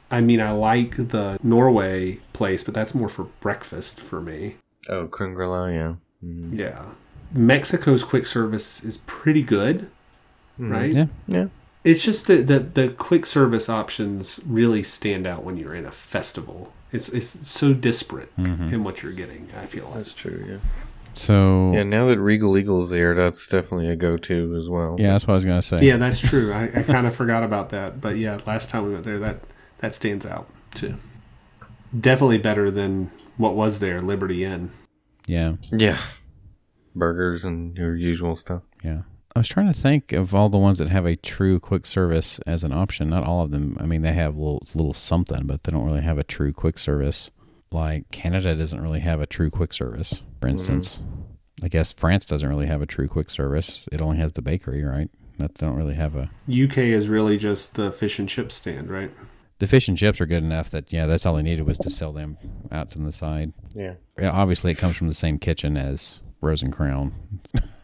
I 0.09 0.21
mean 0.21 0.39
I 0.39 0.51
like 0.51 1.09
the 1.09 1.37
Norway 1.43 2.19
place, 2.33 2.63
but 2.63 2.73
that's 2.73 2.95
more 2.95 3.09
for 3.09 3.25
breakfast 3.41 3.99
for 3.99 4.21
me. 4.21 4.55
Oh, 4.87 5.07
Kringla, 5.07 5.73
yeah. 5.73 5.93
Mhm. 6.25 6.57
Yeah. 6.57 6.81
Mexico's 7.33 8.03
quick 8.03 8.25
service 8.25 8.83
is 8.83 8.97
pretty 9.05 9.41
good, 9.41 9.89
Mhm. 10.59 10.71
right? 10.71 10.93
Yeah. 10.93 11.05
Yeah. 11.27 11.47
It's 11.85 12.03
just 12.03 12.27
that 12.27 12.47
the, 12.47 12.59
the 12.59 12.89
quick 12.89 13.25
service 13.25 13.69
options 13.69 14.39
really 14.45 14.83
stand 14.83 15.25
out 15.25 15.43
when 15.45 15.55
you're 15.55 15.75
in 15.75 15.85
a 15.85 15.91
festival. 15.91 16.73
It's 16.91 17.07
it's 17.09 17.47
so 17.47 17.73
disparate 17.73 18.35
Mhm. 18.37 18.73
in 18.73 18.83
what 18.83 19.01
you're 19.03 19.13
getting, 19.13 19.47
I 19.57 19.65
feel 19.67 19.85
like. 19.85 19.95
That's 19.95 20.13
true, 20.13 20.43
yeah. 20.49 20.57
So 21.13 21.71
Yeah, 21.73 21.83
now 21.83 22.07
that 22.07 22.19
Regal 22.19 22.57
Eagle's 22.57 22.89
there, 22.89 23.13
that's 23.15 23.47
definitely 23.47 23.87
a 23.89 23.95
go 23.95 24.17
to 24.17 24.55
as 24.57 24.69
well. 24.69 24.97
yeah, 24.99 25.11
that's 25.13 25.25
what 25.27 25.33
I 25.33 25.35
was 25.35 25.45
gonna 25.45 25.61
say. 25.61 25.77
Yeah, 25.81 25.97
that's 25.97 26.19
true. 26.19 26.51
I, 26.51 26.63
I 26.63 26.83
kind 26.83 27.07
of 27.07 27.15
forgot 27.15 27.43
about 27.43 27.69
that. 27.69 28.01
But 28.01 28.17
yeah, 28.17 28.39
last 28.45 28.69
time 28.69 28.83
we 28.85 28.91
went 28.91 29.03
there 29.05 29.19
that 29.19 29.39
that 29.79 29.93
stands 29.93 30.25
out 30.25 30.49
too. 30.73 30.95
Definitely 31.97 32.39
better 32.39 32.71
than 32.71 33.11
what 33.37 33.55
was 33.55 33.79
there, 33.79 34.01
Liberty 34.01 34.43
Inn. 34.43 34.71
yeah, 35.27 35.53
Yeah. 35.71 35.99
Burgers 36.95 37.43
and 37.43 37.77
your 37.77 37.95
usual 37.95 38.35
stuff. 38.35 38.63
yeah. 38.83 39.01
I 39.35 39.39
was 39.39 39.49
trying 39.49 39.67
to 39.67 39.73
think 39.73 40.13
of 40.13 40.33
all 40.33 40.47
the 40.47 40.57
ones 40.57 40.77
that 40.77 40.89
have 40.89 41.05
a 41.05 41.17
true 41.17 41.59
quick 41.59 41.85
service 41.85 42.39
as 42.47 42.63
an 42.63 42.71
option. 42.71 43.09
Not 43.09 43.25
all 43.25 43.43
of 43.43 43.51
them. 43.51 43.77
I 43.81 43.85
mean, 43.85 44.01
they 44.01 44.13
have 44.13 44.37
little 44.37 44.65
little 44.73 44.93
something, 44.93 45.45
but 45.45 45.63
they 45.63 45.73
don't 45.73 45.85
really 45.85 46.03
have 46.03 46.17
a 46.17 46.23
true 46.23 46.53
quick 46.53 46.79
service. 46.79 47.31
Like 47.69 48.09
Canada 48.11 48.55
doesn't 48.55 48.81
really 48.81 49.01
have 49.01 49.19
a 49.19 49.25
true 49.25 49.49
quick 49.49 49.73
service, 49.73 50.21
for 50.39 50.47
mm-hmm. 50.47 50.49
instance. 50.49 51.01
I 51.61 51.67
guess 51.67 51.91
France 51.91 52.25
doesn't 52.25 52.47
really 52.47 52.67
have 52.67 52.81
a 52.81 52.85
true 52.85 53.09
quick 53.09 53.29
service. 53.29 53.85
It 53.91 54.01
only 54.01 54.17
has 54.17 54.33
the 54.33 54.41
bakery, 54.41 54.83
right? 54.83 55.09
That 55.37 55.55
they 55.55 55.65
don't 55.65 55.75
really 55.75 55.95
have 55.95 56.15
a. 56.15 56.29
UK 56.49 56.77
is 56.77 57.09
really 57.09 57.37
just 57.37 57.73
the 57.73 57.91
fish 57.91 58.19
and 58.19 58.29
chip 58.29 58.53
stand, 58.53 58.89
right? 58.89 59.11
The 59.59 59.67
fish 59.67 59.89
and 59.89 59.97
chips 59.97 60.21
are 60.21 60.25
good 60.25 60.43
enough 60.43 60.69
that 60.69 60.93
yeah, 60.93 61.07
that's 61.07 61.25
all 61.25 61.35
they 61.35 61.43
needed 61.43 61.65
was 61.65 61.77
to 61.79 61.89
sell 61.89 62.13
them 62.13 62.37
out 62.71 62.89
to 62.91 62.99
the 62.99 63.11
side. 63.11 63.51
Yeah. 63.73 63.95
Yeah, 64.17 64.31
obviously, 64.31 64.71
it 64.71 64.77
comes 64.77 64.95
from 64.95 65.09
the 65.09 65.13
same 65.13 65.39
kitchen 65.39 65.75
as 65.75 66.21
Rose 66.39 66.63
and 66.63 66.71
Crown. 66.71 67.41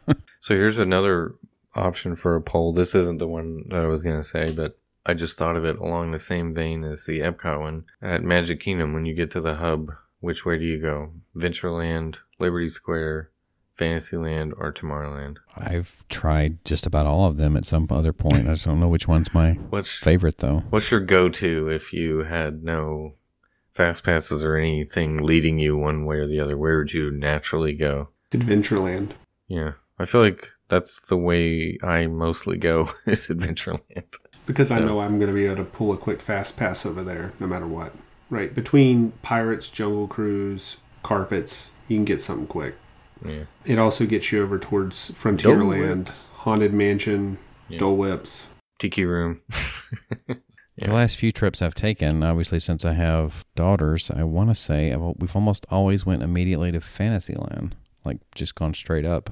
So 0.41 0.55
here's 0.55 0.79
another 0.79 1.35
option 1.75 2.15
for 2.15 2.35
a 2.35 2.41
poll. 2.41 2.73
This 2.73 2.95
isn't 2.95 3.19
the 3.19 3.27
one 3.27 3.63
that 3.69 3.83
I 3.83 3.85
was 3.85 4.01
going 4.01 4.17
to 4.17 4.23
say, 4.23 4.51
but 4.51 4.77
I 5.05 5.13
just 5.13 5.37
thought 5.37 5.55
of 5.55 5.63
it 5.65 5.77
along 5.77 6.11
the 6.11 6.17
same 6.17 6.53
vein 6.53 6.83
as 6.83 7.05
the 7.05 7.19
Epcot 7.19 7.59
one. 7.59 7.85
At 8.01 8.23
Magic 8.23 8.59
Kingdom, 8.59 8.93
when 8.93 9.05
you 9.05 9.13
get 9.13 9.29
to 9.31 9.41
the 9.41 9.55
hub, 9.55 9.91
which 10.19 10.43
way 10.43 10.57
do 10.57 10.65
you 10.65 10.79
go? 10.81 11.11
Ventureland, 11.37 12.17
Liberty 12.39 12.69
Square, 12.69 13.29
Fantasyland, 13.75 14.53
or 14.57 14.73
Tomorrowland? 14.73 15.37
I've 15.55 16.03
tried 16.09 16.63
just 16.65 16.87
about 16.87 17.05
all 17.05 17.27
of 17.27 17.37
them 17.37 17.55
at 17.55 17.65
some 17.65 17.87
other 17.91 18.11
point. 18.11 18.47
I 18.49 18.53
just 18.53 18.65
don't 18.65 18.79
know 18.79 18.87
which 18.87 19.07
one's 19.07 19.33
my 19.35 19.53
What's 19.69 19.95
favorite 19.95 20.39
though. 20.39 20.63
What's 20.71 20.89
your 20.89 20.99
go-to 21.01 21.69
if 21.69 21.93
you 21.93 22.23
had 22.23 22.63
no 22.63 23.13
fast 23.71 24.03
passes 24.03 24.43
or 24.43 24.55
anything 24.55 25.17
leading 25.17 25.59
you 25.59 25.77
one 25.77 26.05
way 26.05 26.17
or 26.17 26.27
the 26.27 26.39
other? 26.39 26.57
Where 26.57 26.79
would 26.79 26.93
you 26.93 27.11
naturally 27.11 27.73
go? 27.73 28.09
Adventureland. 28.31 29.11
Yeah, 29.47 29.73
I 30.01 30.05
feel 30.05 30.21
like 30.21 30.49
that's 30.67 30.99
the 31.07 31.17
way 31.17 31.77
I 31.83 32.07
mostly 32.07 32.57
go 32.57 32.89
is 33.05 33.27
Adventureland. 33.27 34.15
Because 34.45 34.71
I 34.71 34.79
know 34.79 34.99
I'm 34.99 35.19
going 35.19 35.29
to 35.29 35.35
be 35.35 35.45
able 35.45 35.57
to 35.57 35.63
pull 35.63 35.91
a 35.93 35.97
quick 35.97 36.19
fast 36.19 36.57
pass 36.57 36.85
over 36.85 37.03
there 37.03 37.33
no 37.39 37.47
matter 37.47 37.67
what. 37.67 37.93
Right. 38.29 38.53
Between 38.53 39.11
Pirates, 39.21 39.69
Jungle 39.69 40.07
Cruise, 40.07 40.77
Carpets, 41.03 41.71
you 41.87 41.97
can 41.97 42.05
get 42.05 42.21
something 42.21 42.47
quick. 42.47 42.75
Yeah, 43.23 43.43
It 43.65 43.77
also 43.77 44.05
gets 44.07 44.31
you 44.31 44.41
over 44.41 44.57
towards 44.57 45.11
Frontierland, 45.11 46.27
Haunted 46.37 46.73
Mansion, 46.73 47.37
Yeah. 47.69 47.79
Dole 47.79 47.97
Whips. 47.97 48.49
Tiki 48.79 49.05
Room. 49.05 49.41
The 50.77 50.93
last 50.93 51.17
few 51.17 51.31
trips 51.31 51.61
I've 51.61 51.75
taken, 51.75 52.23
obviously 52.23 52.57
since 52.59 52.85
I 52.85 52.93
have 52.93 53.45
daughters, 53.55 54.09
I 54.09 54.23
want 54.23 54.49
to 54.49 54.55
say 54.55 54.91
I've, 54.91 55.01
we've 55.17 55.35
almost 55.35 55.65
always 55.69 56.07
went 56.07 56.23
immediately 56.23 56.71
to 56.71 56.81
Fantasyland, 56.81 57.75
like 58.03 58.17
just 58.33 58.55
gone 58.55 58.73
straight 58.73 59.05
up. 59.05 59.29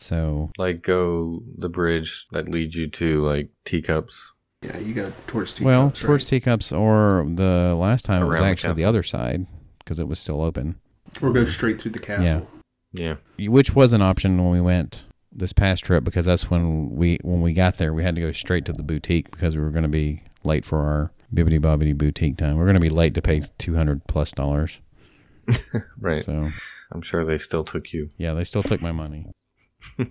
So 0.00 0.50
like 0.58 0.82
go 0.82 1.42
the 1.58 1.68
bridge 1.68 2.26
that 2.32 2.48
leads 2.48 2.74
you 2.74 2.88
to 2.88 3.24
like 3.26 3.50
teacups. 3.64 4.32
Yeah, 4.62 4.78
you 4.78 4.92
got 4.92 5.12
towards 5.26 5.54
Teacups, 5.54 5.64
well, 5.64 5.84
right? 5.84 5.94
towards 5.94 6.26
teacups, 6.26 6.70
or 6.70 7.26
the 7.26 7.74
last 7.78 8.04
time 8.04 8.22
it 8.22 8.26
was 8.26 8.32
Around 8.32 8.42
the 8.42 8.50
actually 8.50 8.74
the 8.74 8.84
other 8.84 9.02
side 9.02 9.46
because 9.78 9.98
it 9.98 10.06
was 10.06 10.18
still 10.18 10.42
open, 10.42 10.78
Or 11.22 11.32
go 11.32 11.46
straight 11.46 11.80
through 11.80 11.92
the 11.92 11.98
castle. 11.98 12.46
Yeah, 12.92 13.16
which 13.38 13.74
was 13.74 13.92
an 13.92 14.02
option 14.02 14.36
when 14.42 14.50
we 14.50 14.60
went 14.60 15.04
this 15.32 15.52
past 15.52 15.84
trip 15.84 16.02
because 16.04 16.26
that's 16.26 16.50
when 16.50 16.90
we 16.96 17.18
when 17.22 17.40
we 17.40 17.52
got 17.52 17.78
there 17.78 17.94
we 17.94 18.02
had 18.02 18.16
to 18.16 18.20
go 18.20 18.32
straight 18.32 18.64
to 18.66 18.72
the 18.72 18.82
boutique 18.82 19.30
because 19.30 19.54
we 19.56 19.62
were 19.62 19.70
going 19.70 19.84
to 19.84 19.88
be 19.88 20.22
late 20.42 20.64
for 20.64 20.78
our 20.80 21.12
bibbidi 21.32 21.60
bobbidi 21.60 21.96
boutique 21.96 22.36
time. 22.36 22.56
We're 22.56 22.64
going 22.64 22.74
to 22.74 22.80
be 22.80 22.90
late 22.90 23.14
to 23.14 23.22
pay 23.22 23.42
two 23.58 23.76
hundred 23.76 24.06
plus 24.08 24.32
dollars. 24.32 24.80
right. 26.00 26.24
So 26.24 26.50
I'm 26.92 27.02
sure 27.02 27.24
they 27.24 27.38
still 27.38 27.64
took 27.64 27.92
you. 27.92 28.10
yeah, 28.18 28.34
they 28.34 28.44
still 28.44 28.62
took 28.62 28.82
my 28.82 28.92
money. 28.92 29.26
of 29.98 30.06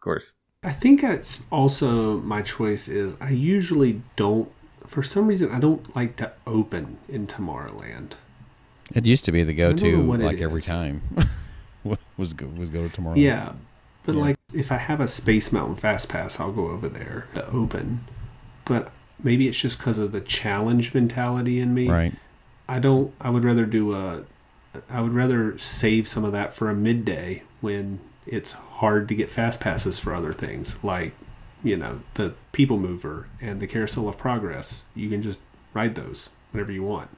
course. 0.00 0.34
I 0.62 0.72
think 0.72 1.00
that's 1.00 1.42
also 1.50 2.20
my 2.20 2.42
choice 2.42 2.86
is 2.88 3.16
I 3.20 3.30
usually 3.30 4.02
don't 4.16 4.52
for 4.86 5.02
some 5.02 5.26
reason 5.26 5.50
I 5.50 5.58
don't 5.60 5.94
like 5.96 6.16
to 6.16 6.32
open 6.46 6.98
in 7.08 7.26
Tomorrowland. 7.26 8.12
It 8.94 9.06
used 9.06 9.24
to 9.26 9.32
be 9.32 9.44
the 9.44 9.54
go-to 9.54 10.02
like 10.16 10.40
every 10.40 10.58
is. 10.58 10.66
time. 10.66 11.02
was 12.16 12.32
go, 12.34 12.46
was 12.46 12.68
go 12.70 12.88
to 12.88 13.00
Tomorrowland. 13.00 13.16
Yeah. 13.18 13.52
But 14.04 14.16
Yeah. 14.16 14.20
like 14.20 14.36
if 14.52 14.72
I 14.72 14.76
have 14.76 15.00
a 15.00 15.08
Space 15.08 15.52
Mountain 15.52 15.76
Fast 15.76 16.08
Pass, 16.08 16.40
I'll 16.40 16.52
go 16.52 16.68
over 16.68 16.88
there 16.88 17.28
to 17.34 17.48
open. 17.50 18.04
But 18.64 18.90
maybe 19.22 19.48
it's 19.48 19.60
just 19.60 19.78
because 19.78 19.98
of 19.98 20.12
the 20.12 20.20
challenge 20.20 20.92
mentality 20.92 21.60
in 21.60 21.72
me. 21.72 21.88
Right. 21.88 22.14
I 22.68 22.78
don't 22.80 23.14
I 23.20 23.30
would 23.30 23.44
rather 23.44 23.64
do 23.66 23.94
a 23.94 24.24
I 24.88 25.00
would 25.00 25.12
rather 25.12 25.56
save 25.58 26.06
some 26.06 26.24
of 26.24 26.32
that 26.32 26.54
for 26.54 26.68
a 26.68 26.74
midday 26.74 27.42
when 27.60 28.00
it's 28.26 28.52
hard 28.52 29.08
to 29.08 29.14
get 29.14 29.28
fast 29.30 29.60
passes 29.60 29.98
for 29.98 30.14
other 30.14 30.32
things 30.32 30.82
like 30.84 31.12
you 31.62 31.76
know 31.76 32.00
the 32.14 32.34
people 32.52 32.78
mover 32.78 33.28
and 33.40 33.60
the 33.60 33.66
carousel 33.66 34.08
of 34.08 34.16
progress 34.16 34.84
you 34.94 35.08
can 35.08 35.20
just 35.22 35.38
ride 35.74 35.94
those 35.94 36.28
whenever 36.52 36.72
you 36.72 36.82
want 36.82 37.08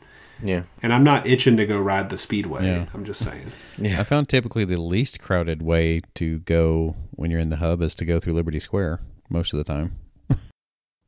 Yeah. 0.42 0.62
and 0.82 0.92
i'm 0.92 1.04
not 1.04 1.26
itching 1.26 1.56
to 1.56 1.66
go 1.66 1.78
ride 1.78 2.10
the 2.10 2.16
speedway 2.18 2.66
Yeah. 2.66 2.86
i'm 2.94 3.04
just 3.04 3.22
saying 3.24 3.52
Yeah. 3.78 4.00
I 4.00 4.04
found 4.04 4.28
typically 4.28 4.64
the 4.64 4.80
least 4.80 5.20
crowded 5.20 5.62
way 5.62 6.00
to 6.14 6.38
go 6.40 6.96
when 7.12 7.30
you're 7.30 7.40
in 7.40 7.50
the 7.50 7.56
hub 7.56 7.82
is 7.82 7.94
to 7.96 8.04
go 8.04 8.18
through 8.20 8.34
Liberty 8.34 8.58
Square 8.60 9.00
most 9.28 9.52
of 9.52 9.58
the 9.58 9.64
time. 9.64 9.96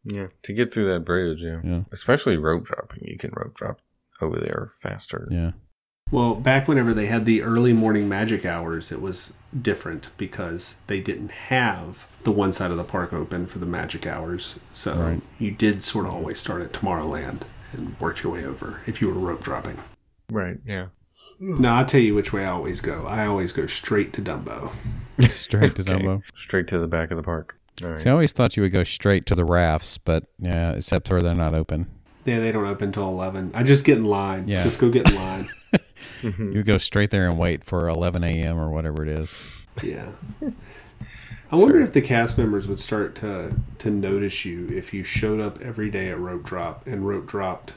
Yeah. 0.04 0.26
To 0.42 0.52
get 0.52 0.72
through 0.72 0.92
that 0.92 1.04
bridge, 1.04 1.42
yeah. 1.42 1.60
Yeah. 1.64 1.80
Especially 1.90 2.36
rope 2.36 2.64
dropping. 2.64 3.04
You 3.06 3.16
can 3.16 3.30
rope 3.34 3.54
drop 3.54 3.80
over 4.20 4.38
there 4.38 4.68
faster. 4.82 5.26
Yeah. 5.30 5.52
Well 6.14 6.34
back 6.34 6.66
whenever 6.68 6.92
they 6.94 7.06
had 7.06 7.24
the 7.24 7.42
early 7.42 7.72
morning 7.72 8.08
magic 8.08 8.44
hours 8.46 8.90
it 8.92 9.00
was 9.00 9.32
different 9.60 10.10
because 10.16 10.78
they 10.86 11.00
didn't 11.00 11.30
have 11.30 12.06
the 12.24 12.32
one 12.32 12.52
side 12.52 12.70
of 12.70 12.76
the 12.76 12.84
park 12.84 13.12
open 13.12 13.46
for 13.46 13.58
the 13.58 13.66
magic 13.66 14.06
hours 14.06 14.58
so 14.72 14.94
Right. 14.94 15.20
you 15.38 15.50
did 15.50 15.82
sort 15.82 16.06
of 16.06 16.12
always 16.14 16.38
start 16.38 16.62
at 16.62 16.72
tomorrowland 16.72 17.42
and 17.72 17.98
work 18.00 18.22
your 18.22 18.32
way 18.32 18.44
over 18.44 18.80
if 18.86 19.00
you 19.00 19.08
were 19.08 19.14
rope 19.14 19.42
dropping 19.42 19.78
Right. 20.30 20.56
Yeah. 20.64 20.86
No, 21.38 21.68
I'll 21.74 21.84
tell 21.84 22.00
you 22.00 22.14
which 22.14 22.32
way 22.32 22.44
I 22.44 22.50
always 22.50 22.80
go. 22.80 23.06
I 23.06 23.26
always 23.26 23.52
go 23.52 23.66
straight 23.66 24.12
to 24.14 24.22
Dumbo. 24.22 24.72
Straight 25.28 25.74
to 25.76 25.82
Okay. 25.82 25.92
Dumbo. 25.92 26.22
Straight 26.34 26.66
to 26.68 26.78
the 26.78 26.86
back 26.86 27.10
of 27.10 27.18
the 27.18 27.22
park. 27.22 27.58
All 27.84 27.90
right. 27.90 28.00
See, 28.00 28.08
I 28.08 28.12
always 28.12 28.32
thought 28.32 28.56
you 28.56 28.62
would 28.62 28.72
go 28.72 28.84
straight 28.84 29.26
to 29.26 29.34
the 29.34 29.44
rafts, 29.44 29.98
but 29.98 30.24
yeah, 30.38 30.72
except 30.72 31.08
for 31.08 31.20
they're 31.20 31.34
not 31.34 31.54
open. 31.54 31.86
Yeah, 32.24 32.40
they 32.40 32.52
don't 32.52 32.66
open 32.66 32.92
till 32.92 33.08
11. 33.08 33.52
I 33.54 33.62
just 33.62 33.84
get 33.84 33.98
in 33.98 34.04
line. 34.04 34.48
Yeah. 34.48 34.62
Just 34.62 34.78
go 34.78 34.90
get 34.90 35.08
in 35.10 35.16
line. 35.16 35.48
You 36.22 36.62
go 36.62 36.78
straight 36.78 37.10
there 37.10 37.28
and 37.28 37.38
wait 37.38 37.64
for 37.64 37.86
11 37.86 38.24
a.m. 38.24 38.58
or 38.58 38.70
whatever 38.70 39.02
it 39.02 39.10
is. 39.18 39.38
yeah. 39.82 40.12
I 41.52 41.56
wonder 41.56 41.80
if 41.82 41.92
the 41.92 42.00
cast 42.00 42.38
members 42.38 42.66
would 42.66 42.78
start 42.78 43.14
to 43.16 43.54
to 43.78 43.90
notice 43.90 44.44
you 44.46 44.68
if 44.68 44.94
you 44.94 45.02
showed 45.02 45.38
up 45.38 45.60
every 45.60 45.90
day 45.90 46.08
at 46.08 46.18
rope 46.18 46.42
drop 46.42 46.86
and 46.86 47.06
rope 47.06 47.26
dropped 47.26 47.74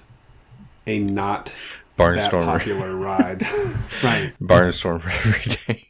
a 0.86 1.00
not 1.00 1.52
that 1.98 2.32
Barnstormer. 2.32 2.46
popular 2.46 2.96
ride. 2.96 3.42
right. 4.04 4.34
Barnstormer 4.42 5.08
every 5.26 5.56
day. 5.76 5.87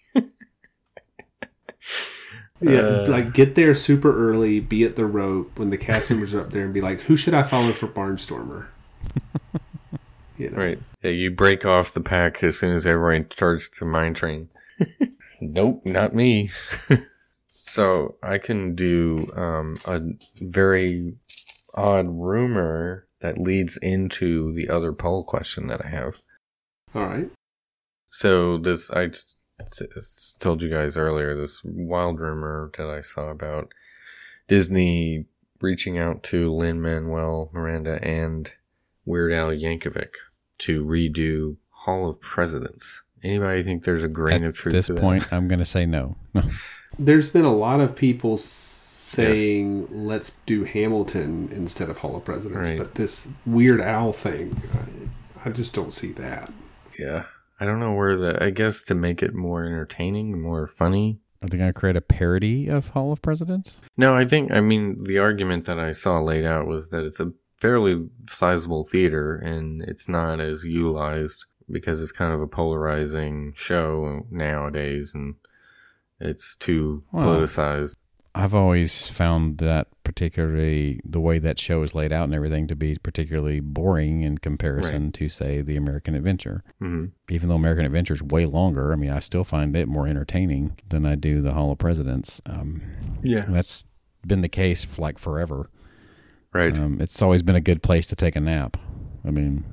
Yeah, 2.59 2.79
Uh. 2.79 3.05
like 3.09 3.33
get 3.33 3.53
there 3.55 3.73
super 3.75 4.29
early, 4.29 4.59
be 4.59 4.83
at 4.83 4.95
the 4.95 5.05
rope 5.05 5.59
when 5.59 5.69
the 5.69 5.77
cast 5.77 6.09
members 6.09 6.33
are 6.33 6.41
up 6.41 6.51
there 6.51 6.65
and 6.65 6.73
be 6.73 6.81
like, 6.81 7.01
"Who 7.01 7.15
should 7.15 7.33
I 7.35 7.43
follow 7.43 7.71
for 7.71 7.87
Barnstormer?" 7.87 8.65
You 10.37 10.51
know. 10.51 10.57
Right. 10.57 10.79
Yeah, 11.01 11.09
you 11.11 11.31
break 11.31 11.65
off 11.65 11.93
the 11.95 12.01
pack 12.01 12.43
as 12.43 12.59
soon 12.59 12.75
as 12.75 12.85
everyone 12.85 13.25
starts 13.31 13.69
to 13.79 13.85
mine 13.85 14.13
train. 14.13 14.49
nope, 15.41 15.81
not 15.83 16.13
me. 16.13 16.51
so 17.47 18.17
I 18.21 18.37
can 18.37 18.75
do 18.75 19.27
um, 19.35 19.77
a 19.85 19.99
very 20.39 21.15
odd 21.73 22.05
rumor 22.07 23.07
that 23.21 23.39
leads 23.39 23.77
into 23.77 24.53
the 24.53 24.69
other 24.69 24.93
poll 24.93 25.23
question 25.23 25.65
that 25.67 25.83
I 25.83 25.89
have. 25.89 26.21
All 26.93 27.07
right. 27.07 27.31
So 28.11 28.57
this 28.59 28.91
I 28.91 29.07
t- 29.07 29.13
s- 29.17 29.35
told 30.39 30.61
you 30.61 30.69
guys 30.69 30.97
earlier 30.97 31.35
this 31.35 31.63
wild 31.63 32.19
rumor 32.19 32.71
that 32.77 32.87
I 32.89 33.01
saw 33.01 33.29
about 33.29 33.73
Disney 34.47 35.25
reaching 35.61 35.97
out 35.97 36.23
to 36.23 36.53
Lin 36.53 36.81
Manuel 36.81 37.49
Miranda 37.53 37.99
and 38.03 38.51
Weird 39.05 39.33
Al 39.33 39.49
Yankovic 39.49 40.11
to 40.59 40.85
redo 40.85 41.57
Hall 41.71 42.07
of 42.09 42.21
Presidents. 42.21 43.01
Anybody 43.23 43.63
think 43.63 43.83
there's 43.83 44.03
a 44.03 44.07
grain 44.07 44.43
At 44.43 44.49
of 44.49 44.55
truth 44.55 44.73
to 44.73 44.81
that? 44.81 44.89
At 44.91 44.95
this 44.95 45.01
point, 45.01 45.33
I'm 45.33 45.47
going 45.47 45.59
to 45.59 45.65
say 45.65 45.85
no. 45.85 46.15
No. 46.33 46.43
There's 46.99 47.29
been 47.29 47.45
a 47.45 47.53
lot 47.53 47.79
of 47.79 47.95
people 47.95 48.35
s- 48.35 48.43
saying 48.43 49.87
let's 49.91 50.31
do 50.45 50.63
Hamilton 50.63 51.49
instead 51.51 51.89
of 51.89 51.99
Hall 51.99 52.15
of 52.15 52.25
Presidents, 52.25 52.69
Right. 52.69 52.77
but 52.77 52.95
this 52.95 53.27
Weird 53.45 53.81
Al 53.81 54.13
thing, 54.13 54.59
I, 55.43 55.49
I 55.49 55.51
just 55.51 55.73
don't 55.73 55.93
see 55.93 56.11
that. 56.13 56.51
Yeah. 56.97 57.25
I 57.59 57.65
don't 57.65 57.79
know 57.79 57.93
where 57.93 58.15
the 58.15 58.43
I 58.43 58.49
guess 58.51 58.83
to 58.83 58.95
make 58.95 59.23
it 59.23 59.33
more 59.33 59.65
entertaining, 59.65 60.41
more 60.41 60.67
funny. 60.67 61.19
Are 61.41 61.47
they 61.47 61.57
going 61.57 61.71
to 61.71 61.79
create 61.79 61.95
a 61.95 62.01
parody 62.01 62.67
of 62.67 62.89
Hall 62.89 63.11
of 63.11 63.21
Presidents? 63.21 63.79
No, 63.97 64.15
I 64.15 64.23
think 64.23 64.51
I 64.51 64.61
mean 64.61 65.03
the 65.03 65.19
argument 65.19 65.65
that 65.65 65.79
I 65.79 65.91
saw 65.91 66.19
laid 66.19 66.45
out 66.45 66.67
was 66.67 66.89
that 66.89 67.03
it's 67.03 67.19
a 67.19 67.31
fairly 67.59 68.07
sizable 68.29 68.83
theater 68.83 69.35
and 69.35 69.81
it's 69.83 70.07
not 70.07 70.39
as 70.39 70.63
utilized 70.63 71.45
because 71.69 72.01
it's 72.01 72.11
kind 72.11 72.33
of 72.33 72.41
a 72.41 72.47
polarizing 72.47 73.53
show 73.55 74.25
nowadays 74.29 75.13
and 75.13 75.35
it's 76.19 76.55
too 76.55 77.03
Well, 77.11 77.27
politicized. 77.39 77.97
I've 78.43 78.53
always 78.53 79.07
found 79.07 79.57
that 79.57 79.87
particularly 80.03 80.99
the 81.03 81.19
way 81.19 81.39
that 81.39 81.57
show 81.59 81.81
is 81.83 81.95
laid 81.95 82.11
out 82.13 82.25
and 82.25 82.33
everything 82.35 82.67
to 82.67 82.75
be 82.75 82.95
particularly 83.01 83.59
boring 83.59 84.21
in 84.21 84.37
comparison 84.37 85.11
to, 85.13 85.27
say, 85.27 85.61
the 85.61 85.75
American 85.75 86.13
Adventure. 86.15 86.63
hmm 86.79 87.05
Even 87.29 87.49
though 87.49 87.55
American 87.55 87.85
Adventure 87.85 88.13
is 88.13 88.21
way 88.21 88.45
longer, 88.45 88.93
I 88.93 88.95
mean, 88.95 89.09
I 89.09 89.19
still 89.19 89.43
find 89.43 89.75
it 89.75 89.87
more 89.87 90.07
entertaining 90.07 90.77
than 90.89 91.05
I 91.05 91.15
do 91.15 91.41
the 91.41 91.53
Hall 91.53 91.71
of 91.71 91.77
Presidents. 91.79 92.41
Um, 92.45 92.81
Yeah. 93.23 93.45
that's 93.49 93.83
been 94.25 94.41
the 94.41 94.49
case 94.49 94.83
for 94.83 95.01
like 95.01 95.17
forever. 95.17 95.69
Right. 96.53 96.77
Um, 96.77 97.01
it's 97.01 97.21
always 97.21 97.43
been 97.43 97.55
a 97.55 97.61
good 97.61 97.81
place 97.83 98.07
to 98.07 98.15
take 98.15 98.35
a 98.35 98.39
nap. 98.39 98.77
I 99.25 99.31
mean, 99.31 99.63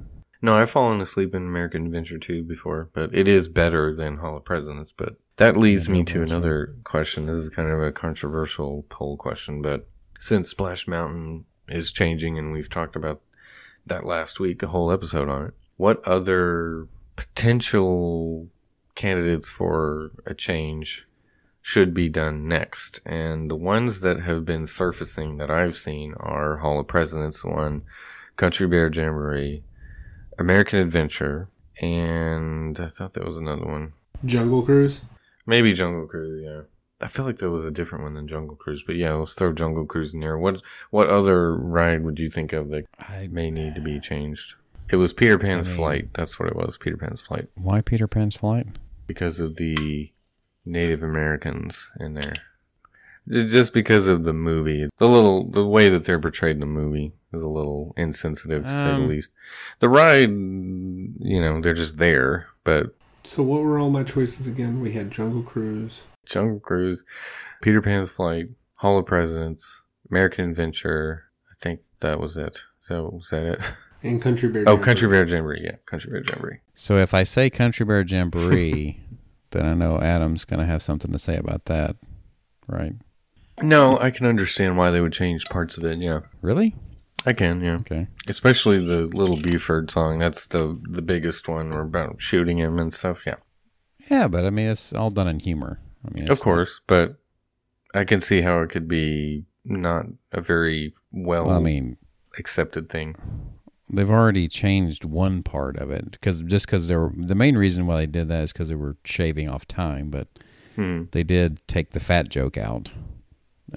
no, 0.42 0.54
I've 0.56 0.70
fallen 0.70 1.00
asleep 1.00 1.34
in 1.34 1.42
American 1.42 1.86
Adventure 1.86 2.18
2 2.18 2.42
before, 2.42 2.90
but 2.92 3.14
it 3.14 3.26
is 3.28 3.48
better 3.48 3.94
than 3.94 4.18
Hall 4.18 4.36
of 4.36 4.44
Presidents. 4.44 4.92
But 4.96 5.16
that 5.36 5.56
leads 5.56 5.88
me 5.88 6.04
to 6.04 6.22
another 6.22 6.74
question. 6.84 7.26
This 7.26 7.36
is 7.36 7.48
kind 7.48 7.70
of 7.70 7.82
a 7.82 7.92
controversial 7.92 8.84
poll 8.88 9.16
question, 9.16 9.62
but 9.62 9.88
since 10.18 10.48
Splash 10.48 10.86
Mountain 10.86 11.44
is 11.68 11.92
changing 11.92 12.38
and 12.38 12.52
we've 12.52 12.70
talked 12.70 12.96
about 12.96 13.20
that 13.86 14.06
last 14.06 14.40
week, 14.40 14.62
a 14.62 14.68
whole 14.68 14.90
episode 14.90 15.28
on 15.28 15.46
it, 15.46 15.54
what 15.76 16.02
other 16.06 16.88
potential 17.16 18.48
candidates 18.94 19.50
for 19.50 20.12
a 20.24 20.34
change 20.34 21.06
should 21.60 21.94
be 21.94 22.08
done 22.08 22.46
next. 22.46 23.00
And 23.04 23.50
the 23.50 23.56
ones 23.56 24.02
that 24.02 24.20
have 24.20 24.44
been 24.44 24.66
surfacing 24.66 25.38
that 25.38 25.50
I've 25.50 25.76
seen 25.76 26.14
are 26.18 26.58
Hall 26.58 26.78
of 26.78 26.86
Presidents 26.86 27.44
one, 27.44 27.82
Country 28.36 28.66
Bear 28.66 28.90
Jamboree, 28.92 29.62
American 30.38 30.78
Adventure, 30.78 31.48
and 31.80 32.78
I 32.78 32.88
thought 32.88 33.14
there 33.14 33.24
was 33.24 33.38
another 33.38 33.64
one. 33.64 33.94
Jungle 34.24 34.62
Cruise. 34.62 35.02
Maybe 35.46 35.72
Jungle 35.72 36.06
Cruise, 36.06 36.42
yeah. 36.44 36.62
I 37.00 37.06
feel 37.06 37.24
like 37.26 37.38
there 37.38 37.50
was 37.50 37.66
a 37.66 37.70
different 37.70 38.04
one 38.04 38.14
than 38.14 38.28
Jungle 38.28 38.56
Cruise, 38.56 38.82
but 38.86 38.96
yeah, 38.96 39.12
let's 39.14 39.34
throw 39.34 39.52
Jungle 39.52 39.84
Cruise 39.84 40.14
in 40.14 40.20
there. 40.20 40.38
What 40.38 40.62
what 40.90 41.08
other 41.08 41.54
ride 41.54 42.02
would 42.04 42.18
you 42.18 42.30
think 42.30 42.52
of 42.52 42.70
that 42.70 42.86
I, 42.98 43.28
may 43.30 43.50
need 43.50 43.74
to 43.74 43.80
be 43.80 44.00
changed? 44.00 44.54
It 44.90 44.96
was 44.96 45.12
Peter 45.12 45.38
Pan's 45.38 45.68
I 45.68 45.70
mean- 45.72 45.76
Flight. 45.78 46.08
That's 46.14 46.38
what 46.38 46.48
it 46.48 46.56
was, 46.56 46.78
Peter 46.78 46.96
Pan's 46.96 47.20
Flight, 47.20 47.48
why 47.56 47.80
Peter 47.80 48.06
Pan's 48.06 48.36
flight? 48.36 48.66
because 49.06 49.38
of 49.40 49.56
the 49.56 50.10
Native 50.64 51.02
Americans 51.02 51.90
in 52.00 52.14
there. 52.14 52.32
Just 53.28 53.72
because 53.74 54.06
of 54.08 54.24
the 54.24 54.32
movie, 54.34 54.88
the 54.98 55.08
little 55.08 55.50
the 55.50 55.64
way 55.66 55.88
that 55.90 56.04
they're 56.04 56.20
portrayed 56.20 56.56
in 56.56 56.60
the 56.60 56.66
movie 56.66 57.12
is 57.32 57.40
a 57.42 57.48
little 57.48 57.92
insensitive 57.96 58.62
to 58.64 58.68
say 58.70 58.84
the 58.84 58.94
Um, 58.94 59.08
least. 59.08 59.30
The 59.80 59.88
ride, 59.88 60.28
you 60.30 61.40
know, 61.40 61.60
they're 61.60 61.72
just 61.74 61.96
there, 61.98 62.46
but 62.64 62.94
So 63.24 63.42
what 63.42 63.62
were 63.62 63.78
all 63.78 63.90
my 63.90 64.04
choices 64.04 64.46
again? 64.46 64.80
We 64.80 64.92
had 64.92 65.10
Jungle 65.10 65.42
Cruise. 65.42 66.02
Jungle 66.26 66.60
Cruise, 66.60 67.04
Peter 67.62 67.80
Pan's 67.82 68.10
Flight, 68.12 68.46
Hall 68.78 68.98
of 68.98 69.06
Presidents, 69.06 69.82
American 70.10 70.50
Adventure. 70.50 71.24
I 71.50 71.54
think 71.62 71.80
that 72.00 72.20
was 72.20 72.36
it. 72.36 72.58
So 72.78 73.10
was 73.12 73.28
that 73.30 73.44
it? 73.46 73.64
And 74.02 74.20
Country 74.20 74.50
Bear. 74.50 74.64
Oh, 74.66 74.76
Country 74.76 75.08
Bear 75.08 75.26
Jamboree. 75.26 75.62
Yeah, 75.64 75.76
Country 75.86 76.10
Bear 76.10 76.22
Jamboree. 76.22 76.60
So 76.74 76.98
if 76.98 77.14
I 77.14 77.22
say 77.22 77.48
Country 77.48 77.86
Bear 77.86 78.02
Jamboree, 78.02 79.00
then 79.52 79.64
I 79.64 79.72
know 79.72 79.98
Adam's 79.98 80.44
going 80.44 80.60
to 80.60 80.66
have 80.66 80.82
something 80.82 81.10
to 81.10 81.18
say 81.18 81.38
about 81.38 81.64
that, 81.64 81.96
right? 82.66 82.92
No, 83.62 83.98
I 83.98 84.10
can 84.10 84.26
understand 84.26 84.76
why 84.76 84.90
they 84.90 85.00
would 85.00 85.14
change 85.14 85.46
parts 85.46 85.78
of 85.78 85.86
it. 85.86 86.00
Yeah, 86.00 86.20
Really? 86.42 86.76
I 87.26 87.32
can. 87.32 87.60
Yeah, 87.62 87.76
Okay. 87.76 88.08
especially 88.28 88.84
the 88.84 89.06
Little 89.06 89.36
Buford 89.36 89.90
song. 89.90 90.18
That's 90.18 90.48
the 90.48 90.78
the 90.90 91.02
biggest 91.02 91.48
one. 91.48 91.70
We're 91.70 91.82
about 91.82 92.20
shooting 92.20 92.58
him 92.58 92.78
and 92.78 92.92
stuff. 92.92 93.24
Yeah, 93.26 93.36
Yeah, 94.10 94.28
but 94.28 94.44
I 94.44 94.50
mean, 94.50 94.68
it's 94.68 94.92
all 94.92 95.10
done 95.10 95.28
in 95.28 95.40
humor. 95.40 95.80
I 96.06 96.10
mean, 96.20 96.30
of 96.30 96.40
course, 96.40 96.80
but 96.86 97.16
I 97.94 98.04
can 98.04 98.20
see 98.20 98.42
how 98.42 98.60
it 98.60 98.68
could 98.70 98.88
be 98.88 99.44
not 99.64 100.06
a 100.32 100.40
very 100.42 100.92
well, 101.12 101.46
Well, 101.46 101.56
I 101.56 101.60
mean, 101.60 101.96
accepted 102.38 102.88
thing. 102.90 103.16
they've 103.88 104.10
already 104.10 104.48
changed 104.48 105.04
one 105.04 105.42
part 105.42 105.76
of 105.78 105.90
it 105.90 106.10
because 106.10 106.42
just 106.42 106.66
because 106.66 106.88
they 106.88 106.96
were 106.96 107.12
the 107.16 107.34
main 107.34 107.56
reason 107.56 107.86
why 107.86 107.96
they 107.98 108.06
did 108.06 108.28
that 108.28 108.42
is 108.42 108.52
because 108.52 108.68
they 108.68 108.74
were 108.74 108.96
shaving 109.04 109.48
off 109.48 109.66
time, 109.66 110.10
but 110.10 110.28
Hmm. 110.74 111.04
they 111.12 111.22
did 111.22 111.60
take 111.68 111.90
the 111.92 112.00
fat 112.00 112.28
joke 112.28 112.58
out 112.58 112.90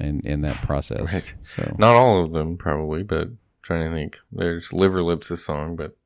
in 0.02 0.22
in 0.22 0.41
that 0.41 0.56
process. 0.58 1.14
Right. 1.14 1.34
So 1.48 1.76
Not 1.78 1.95
all 1.95 2.24
of 2.24 2.32
them, 2.32 2.58
probably, 2.58 3.04
but 3.04 3.30
trying 3.62 3.89
to 3.89 3.95
think. 3.95 4.20
There's 4.32 4.74
Liver 4.74 5.04
Lips' 5.04 5.43
song, 5.43 5.76
but 5.76 5.98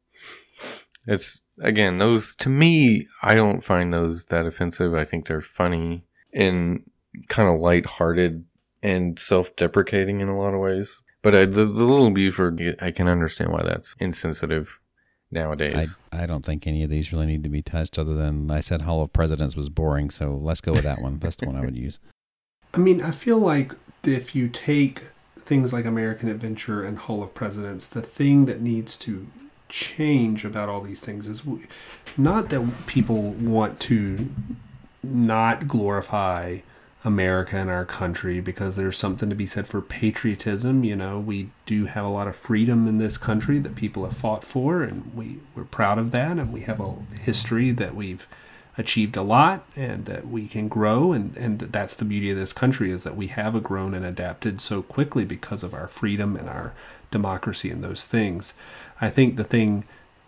it's 1.08 1.42
again 1.62 1.98
those 1.98 2.36
to 2.38 2.50
me. 2.50 3.08
I 3.22 3.36
don't 3.36 3.64
find 3.64 3.94
those 3.94 4.26
that 4.26 4.46
offensive. 4.46 4.94
I 4.94 5.06
think 5.06 5.28
they're 5.28 5.42
funny 5.42 6.04
and 6.34 6.84
kind 7.28 7.50
of 7.50 7.60
lighthearted 7.60 8.46
and 8.84 9.20
self-deprecating 9.20 10.22
in 10.22 10.28
a 10.28 10.38
lot 10.38 10.54
of 10.54 10.60
ways. 10.60 11.02
But 11.22 11.36
I, 11.36 11.46
the 11.46 11.66
the 11.66 11.84
little 11.84 12.10
Buford, 12.12 12.78
I 12.82 12.92
can 12.92 13.08
understand 13.08 13.52
why 13.52 13.64
that's 13.64 13.96
insensitive 14.00 14.80
I 15.32 15.40
nowadays. 15.40 15.98
I 16.12 16.26
don't 16.26 16.46
think 16.46 16.66
any 16.66 16.84
of 16.84 16.90
these 16.90 17.12
really 17.12 17.28
need 17.28 17.44
to 17.44 17.50
be 17.50 17.62
touched. 17.62 18.00
Other 18.00 18.16
than 18.16 18.50
I 18.50 18.60
said, 18.60 18.82
Hall 18.82 19.02
of 19.04 19.14
Presidents 19.14 19.56
was 19.56 19.70
boring, 19.70 20.10
so 20.10 20.36
let's 20.36 20.62
go 20.62 20.72
with 20.72 20.84
that 20.84 21.02
one. 21.02 21.20
That's 21.20 21.36
the 21.36 21.46
one 21.46 21.56
I 21.56 21.62
would 21.62 21.76
use. 21.88 22.00
I 22.74 22.78
mean, 22.78 23.02
I 23.02 23.12
feel 23.12 23.38
like 23.38 23.74
if 24.04 24.34
you 24.36 24.48
take 24.48 25.02
things 25.38 25.74
like 25.74 25.86
American 25.86 26.30
Adventure 26.30 26.84
and 26.84 26.98
Hall 26.98 27.22
of 27.22 27.34
Presidents, 27.34 27.88
the 27.88 28.02
thing 28.02 28.46
that 28.46 28.62
needs 28.62 28.96
to 28.98 29.28
change 29.68 30.46
about 30.46 30.70
all 30.70 30.82
these 30.82 31.02
things 31.02 31.28
is 31.28 31.46
we, 31.46 31.66
not 32.18 32.50
that 32.50 32.86
people 32.88 33.22
want 33.22 33.80
to 33.82 34.30
not 35.04 35.68
glorify 35.68 36.60
America 37.04 37.58
and 37.58 37.70
our 37.70 37.86
country 37.86 38.40
because 38.40 38.76
there's 38.76 38.98
something 38.98 39.30
to 39.30 39.36
be 39.36 39.48
said 39.48 39.68
for 39.68 39.82
patriotism. 39.82 40.84
You 40.84 40.96
know, 40.96 41.20
we 41.20 41.50
do 41.66 41.86
have 41.86 42.06
a 42.06 42.10
lot 42.10 42.28
of 42.28 42.36
freedom 42.36 42.88
in 42.88 43.00
this 43.00 43.18
country 43.18 43.60
that 43.60 43.76
people 43.76 44.04
have 44.04 44.16
fought 44.16 44.44
for, 44.44 44.84
and 44.84 45.14
we, 45.16 45.40
we're 45.56 45.64
proud 45.64 45.98
of 45.98 46.12
that, 46.12 46.38
and 46.38 46.54
we 46.54 46.62
have 46.62 46.80
a 46.80 46.94
history 47.22 47.72
that 47.72 47.96
we've 47.96 48.28
achieved 48.82 49.16
a 49.16 49.22
lot 49.22 49.64
and 49.78 50.06
that 50.06 50.28
we 50.28 50.48
can 50.48 50.68
grow 50.68 51.14
and, 51.14 51.38
and 51.38 51.60
that's 51.60 51.96
the 51.96 52.04
beauty 52.04 52.30
of 52.32 52.38
this 52.38 52.52
country 52.52 52.92
is 52.92 53.04
that 53.04 53.16
we 53.16 53.28
have 53.28 53.64
grown 53.64 53.94
and 53.94 54.06
adapted 54.06 54.60
so 54.60 54.82
quickly 54.82 55.24
because 55.24 55.64
of 55.64 55.74
our 55.74 55.88
freedom 55.88 56.36
and 56.36 56.50
our 56.50 56.74
democracy 57.12 57.70
and 57.70 57.84
those 57.84 58.04
things. 58.04 58.54
I 59.00 59.10
think 59.10 59.38
the 59.38 59.44
thing 59.44 59.86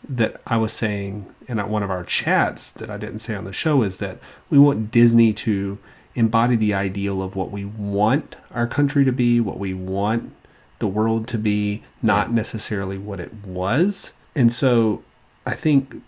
that 0.08 0.42
I 0.46 0.58
was 0.58 0.72
saying 0.74 1.34
in 1.48 1.58
one 1.70 1.84
of 1.84 1.92
our 1.92 2.04
chats 2.04 2.72
that 2.72 2.90
I 2.90 2.98
didn't 2.98 3.20
say 3.20 3.36
on 3.36 3.46
the 3.46 3.54
show 3.54 3.84
is 3.84 3.98
that 3.98 4.20
we 4.50 4.58
want 4.58 4.92
Disney 4.92 5.34
to 5.34 5.80
embody 6.16 6.56
the 6.56 6.74
ideal 6.74 7.22
of 7.22 7.36
what 7.36 7.52
we 7.52 7.66
want 7.66 8.36
our 8.52 8.68
country 8.68 9.04
to 9.06 9.12
be, 9.12 9.40
what 9.40 9.60
we 9.60 9.74
want 9.74 10.36
the 10.80 10.88
world 10.88 11.28
to 11.30 11.38
be, 11.38 11.84
not 12.02 12.32
necessarily 12.32 12.98
what 12.98 13.20
it 13.20 13.34
was. 13.46 14.14
And 14.36 14.52
so 14.52 15.04
I 15.46 15.56
think 15.56 16.02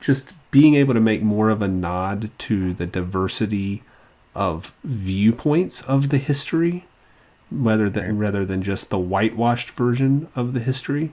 just 0.00 0.32
being 0.52 0.76
able 0.76 0.94
to 0.94 1.00
make 1.00 1.22
more 1.22 1.50
of 1.50 1.60
a 1.60 1.66
nod 1.66 2.30
to 2.38 2.72
the 2.74 2.86
diversity 2.86 3.82
of 4.36 4.72
viewpoints 4.84 5.82
of 5.82 6.10
the 6.10 6.18
history 6.18 6.84
rather 7.50 7.90
than 7.90 8.18
rather 8.18 8.46
than 8.46 8.62
just 8.62 8.88
the 8.88 8.98
whitewashed 8.98 9.70
version 9.72 10.28
of 10.36 10.54
the 10.54 10.60
history 10.60 11.10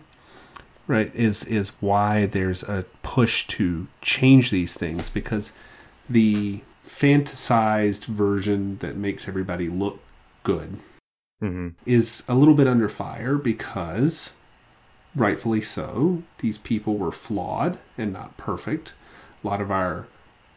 right 0.87 1.13
is 1.15 1.43
is 1.45 1.69
why 1.79 2.25
there's 2.25 2.63
a 2.63 2.85
push 3.03 3.45
to 3.47 3.87
change 4.01 4.51
these 4.51 4.73
things 4.73 5.09
because 5.09 5.51
the 6.09 6.61
fantasized 6.85 8.05
version 8.05 8.77
that 8.77 8.95
makes 8.95 9.27
everybody 9.27 9.67
look 9.67 9.99
good 10.43 10.77
mm-hmm. 11.41 11.69
is 11.85 12.23
a 12.27 12.35
little 12.35 12.53
bit 12.53 12.67
under 12.67 12.87
fire 12.87 13.35
because 13.35 14.33
rightfully 15.15 15.61
so 15.61 16.23
these 16.39 16.57
people 16.57 16.97
were 16.97 17.11
flawed 17.11 17.77
and 17.97 18.13
not 18.13 18.35
perfect 18.37 18.93
a 19.43 19.47
lot 19.47 19.61
of 19.61 19.71
our 19.71 20.07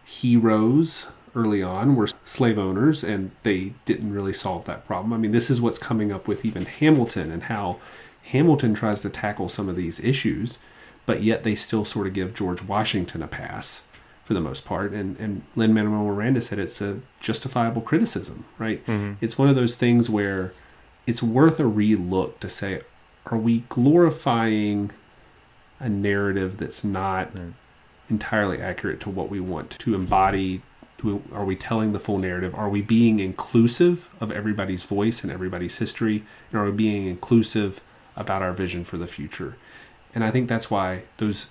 heroes 0.04 1.08
early 1.34 1.62
on 1.62 1.96
were 1.96 2.08
slave 2.24 2.58
owners 2.58 3.02
and 3.02 3.30
they 3.42 3.72
didn't 3.84 4.12
really 4.12 4.32
solve 4.32 4.64
that 4.66 4.86
problem. 4.86 5.12
I 5.12 5.16
mean 5.16 5.32
this 5.32 5.50
is 5.50 5.60
what's 5.60 5.78
coming 5.78 6.12
up 6.12 6.28
with 6.28 6.44
even 6.44 6.66
hamilton 6.66 7.30
and 7.30 7.44
how 7.44 7.78
hamilton 8.24 8.74
tries 8.74 9.02
to 9.02 9.10
tackle 9.10 9.48
some 9.48 9.68
of 9.68 9.76
these 9.76 9.98
issues 10.00 10.58
but 11.06 11.22
yet 11.22 11.42
they 11.42 11.54
still 11.54 11.84
sort 11.84 12.06
of 12.06 12.12
give 12.12 12.32
george 12.34 12.62
washington 12.62 13.22
a 13.22 13.26
pass 13.26 13.82
for 14.24 14.34
the 14.34 14.40
most 14.40 14.64
part. 14.64 14.92
And 14.92 15.16
and 15.18 15.42
lin 15.56 15.74
manuel 15.74 16.04
miranda 16.04 16.42
said 16.42 16.58
it's 16.58 16.80
a 16.80 17.00
justifiable 17.20 17.82
criticism 17.82 18.44
right? 18.58 18.84
Mm-hmm. 18.86 19.24
It's 19.24 19.38
one 19.38 19.48
of 19.48 19.56
those 19.56 19.76
things 19.76 20.10
where 20.10 20.52
it's 21.06 21.22
worth 21.22 21.58
a 21.58 21.64
relook 21.64 22.38
to 22.40 22.48
say, 22.48 22.82
are 23.26 23.38
we 23.38 23.60
glorifying 23.68 24.90
a 25.80 25.88
narrative 25.88 26.58
that's 26.58 26.84
not 26.84 27.30
entirely 28.12 28.60
accurate 28.60 29.00
to 29.00 29.10
what 29.10 29.30
we 29.30 29.40
want 29.40 29.70
to 29.70 29.94
embody? 29.94 30.62
Are 31.32 31.44
we 31.44 31.56
telling 31.56 31.92
the 31.92 31.98
full 31.98 32.18
narrative? 32.18 32.54
Are 32.54 32.68
we 32.68 32.80
being 32.80 33.18
inclusive 33.18 34.08
of 34.20 34.30
everybody's 34.30 34.84
voice 34.84 35.24
and 35.24 35.32
everybody's 35.32 35.78
history? 35.78 36.22
And 36.50 36.60
are 36.60 36.66
we 36.66 36.72
being 36.72 37.06
inclusive 37.06 37.80
about 38.14 38.42
our 38.42 38.52
vision 38.52 38.84
for 38.84 38.98
the 38.98 39.08
future? 39.08 39.56
And 40.14 40.22
I 40.22 40.30
think 40.30 40.48
that's 40.48 40.70
why 40.70 41.04
those 41.16 41.48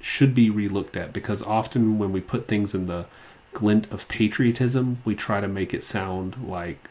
should 0.00 0.34
be 0.34 0.50
relooked 0.50 0.96
at 0.96 1.12
because 1.12 1.42
often 1.42 1.98
when 1.98 2.12
we 2.12 2.20
put 2.20 2.48
things 2.48 2.74
in 2.74 2.86
the 2.86 3.06
glint 3.52 3.90
of 3.92 4.08
patriotism, 4.08 4.98
we 5.04 5.14
try 5.14 5.40
to 5.40 5.48
make 5.48 5.74
it 5.74 5.84
sound 5.84 6.48
like 6.48 6.88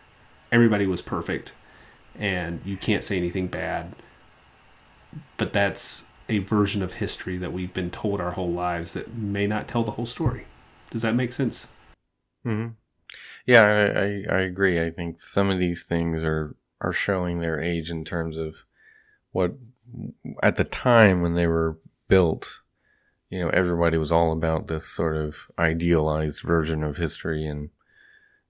everybody 0.51 0.85
was 0.85 1.01
perfect 1.01 1.53
and 2.17 2.61
you 2.65 2.77
can't 2.77 3.03
say 3.03 3.17
anything 3.17 3.47
bad. 3.47 3.95
But 5.37 5.53
that's 5.53 6.05
a 6.29 6.39
version 6.39 6.83
of 6.83 6.93
history 6.93 7.37
that 7.37 7.53
we've 7.53 7.73
been 7.73 7.91
told 7.91 8.19
our 8.19 8.31
whole 8.31 8.51
lives 8.51 8.93
that 8.93 9.15
may 9.15 9.47
not 9.47 9.67
tell 9.67 9.83
the 9.83 9.91
whole 9.91 10.05
story. 10.05 10.45
Does 10.89 11.01
that 11.01 11.15
make 11.15 11.31
sense? 11.31 11.67
hmm 12.43 12.67
Yeah, 13.45 13.63
I, 13.63 14.35
I 14.35 14.37
I 14.37 14.41
agree. 14.41 14.81
I 14.81 14.91
think 14.91 15.19
some 15.19 15.49
of 15.49 15.59
these 15.59 15.83
things 15.83 16.23
are 16.23 16.55
are 16.81 16.93
showing 16.93 17.39
their 17.39 17.59
age 17.61 17.89
in 17.89 18.05
terms 18.05 18.37
of 18.37 18.55
what 19.31 19.53
at 20.43 20.55
the 20.55 20.63
time 20.63 21.21
when 21.21 21.33
they 21.35 21.47
were 21.47 21.77
built. 22.07 22.61
You 23.29 23.39
know, 23.39 23.49
everybody 23.49 23.97
was 23.97 24.11
all 24.11 24.31
about 24.31 24.67
this 24.67 24.87
sort 24.87 25.17
of 25.17 25.47
idealized 25.59 26.41
version 26.43 26.81
of 26.81 26.95
history, 26.95 27.45
and 27.45 27.69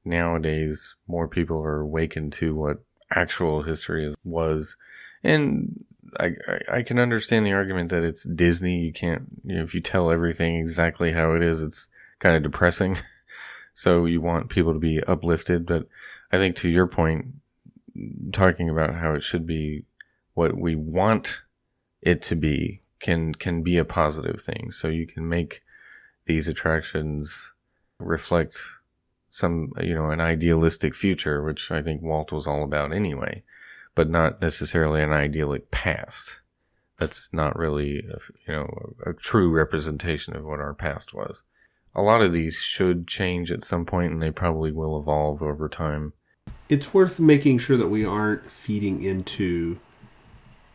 nowadays 0.06 0.96
more 1.08 1.28
people 1.28 1.58
are 1.58 1.82
awakened 1.82 2.34
to 2.34 2.54
what 2.54 2.84
actual 3.12 3.64
history 3.64 4.06
is, 4.06 4.16
was, 4.24 4.78
and 5.24 5.84
I, 6.20 6.32
I 6.72 6.82
can 6.84 7.00
understand 7.00 7.46
the 7.46 7.54
argument 7.54 7.90
that 7.90 8.04
it's 8.04 8.24
Disney. 8.24 8.80
You 8.80 8.94
can't, 8.94 9.42
you 9.44 9.56
know, 9.56 9.64
if 9.64 9.74
you 9.74 9.82
tell 9.82 10.12
everything 10.12 10.56
exactly 10.56 11.12
how 11.14 11.34
it 11.34 11.44
is, 11.44 11.62
it's 11.62 11.88
kind 12.20 12.36
of 12.36 12.44
depressing. 12.44 12.98
so 13.74 14.06
you 14.06 14.22
want 14.22 14.50
people 14.50 14.74
to 14.74 14.80
be 14.80 15.02
uplifted. 15.04 15.66
But 15.66 15.88
I 16.32 16.38
think 16.38 16.56
to 16.58 16.70
your 16.70 16.88
point, 16.88 17.28
talking 18.32 18.70
about 18.70 18.96
how 18.96 19.14
it 19.14 19.24
should 19.24 19.46
be 19.46 19.86
what 20.34 20.56
we 20.56 20.76
want 20.76 21.42
it 22.02 22.22
to 22.22 22.36
be 22.36 22.82
can 23.00 23.34
can 23.34 23.64
be 23.64 23.78
a 23.78 23.86
positive 23.86 24.42
thing. 24.42 24.72
So 24.72 24.88
you 24.88 25.08
can 25.08 25.28
make 25.28 25.62
these 26.26 26.48
attractions 26.48 27.54
reflect 28.00 28.62
some, 29.30 29.72
you 29.82 29.94
know, 29.94 30.10
an 30.10 30.22
idealistic 30.22 30.96
future, 30.96 31.44
which 31.44 31.72
I 31.72 31.82
think 31.82 32.02
Walt 32.02 32.32
was 32.32 32.48
all 32.48 32.64
about 32.64 32.94
anyway, 32.94 33.44
but 33.98 34.12
not 34.12 34.40
necessarily 34.40 35.02
an 35.02 35.12
idyllic 35.12 35.72
past. 35.72 36.40
That's 37.00 37.34
not 37.34 37.58
really, 37.58 37.98
a, 37.98 38.20
you 38.48 38.56
know, 38.56 38.94
a 39.04 39.14
true 39.14 39.50
representation 39.50 40.36
of 40.36 40.46
what 40.46 40.60
our 40.60 40.76
past 40.76 41.16
was. 41.16 41.42
A 41.96 42.04
lot 42.04 42.22
of 42.22 42.32
these 42.32 42.62
should 42.62 43.08
change 43.08 43.52
at 43.52 43.64
some 43.64 43.86
point 43.88 44.14
and 44.14 44.22
they 44.22 44.30
probably 44.30 44.72
will 44.72 45.00
evolve 45.00 45.42
over 45.42 45.68
time. 45.68 46.14
It's 46.70 46.94
worth 46.94 47.20
making 47.20 47.58
sure 47.58 47.76
that 47.76 47.88
we 47.88 48.06
aren't 48.06 48.52
feeding 48.52 49.04
into 49.04 49.80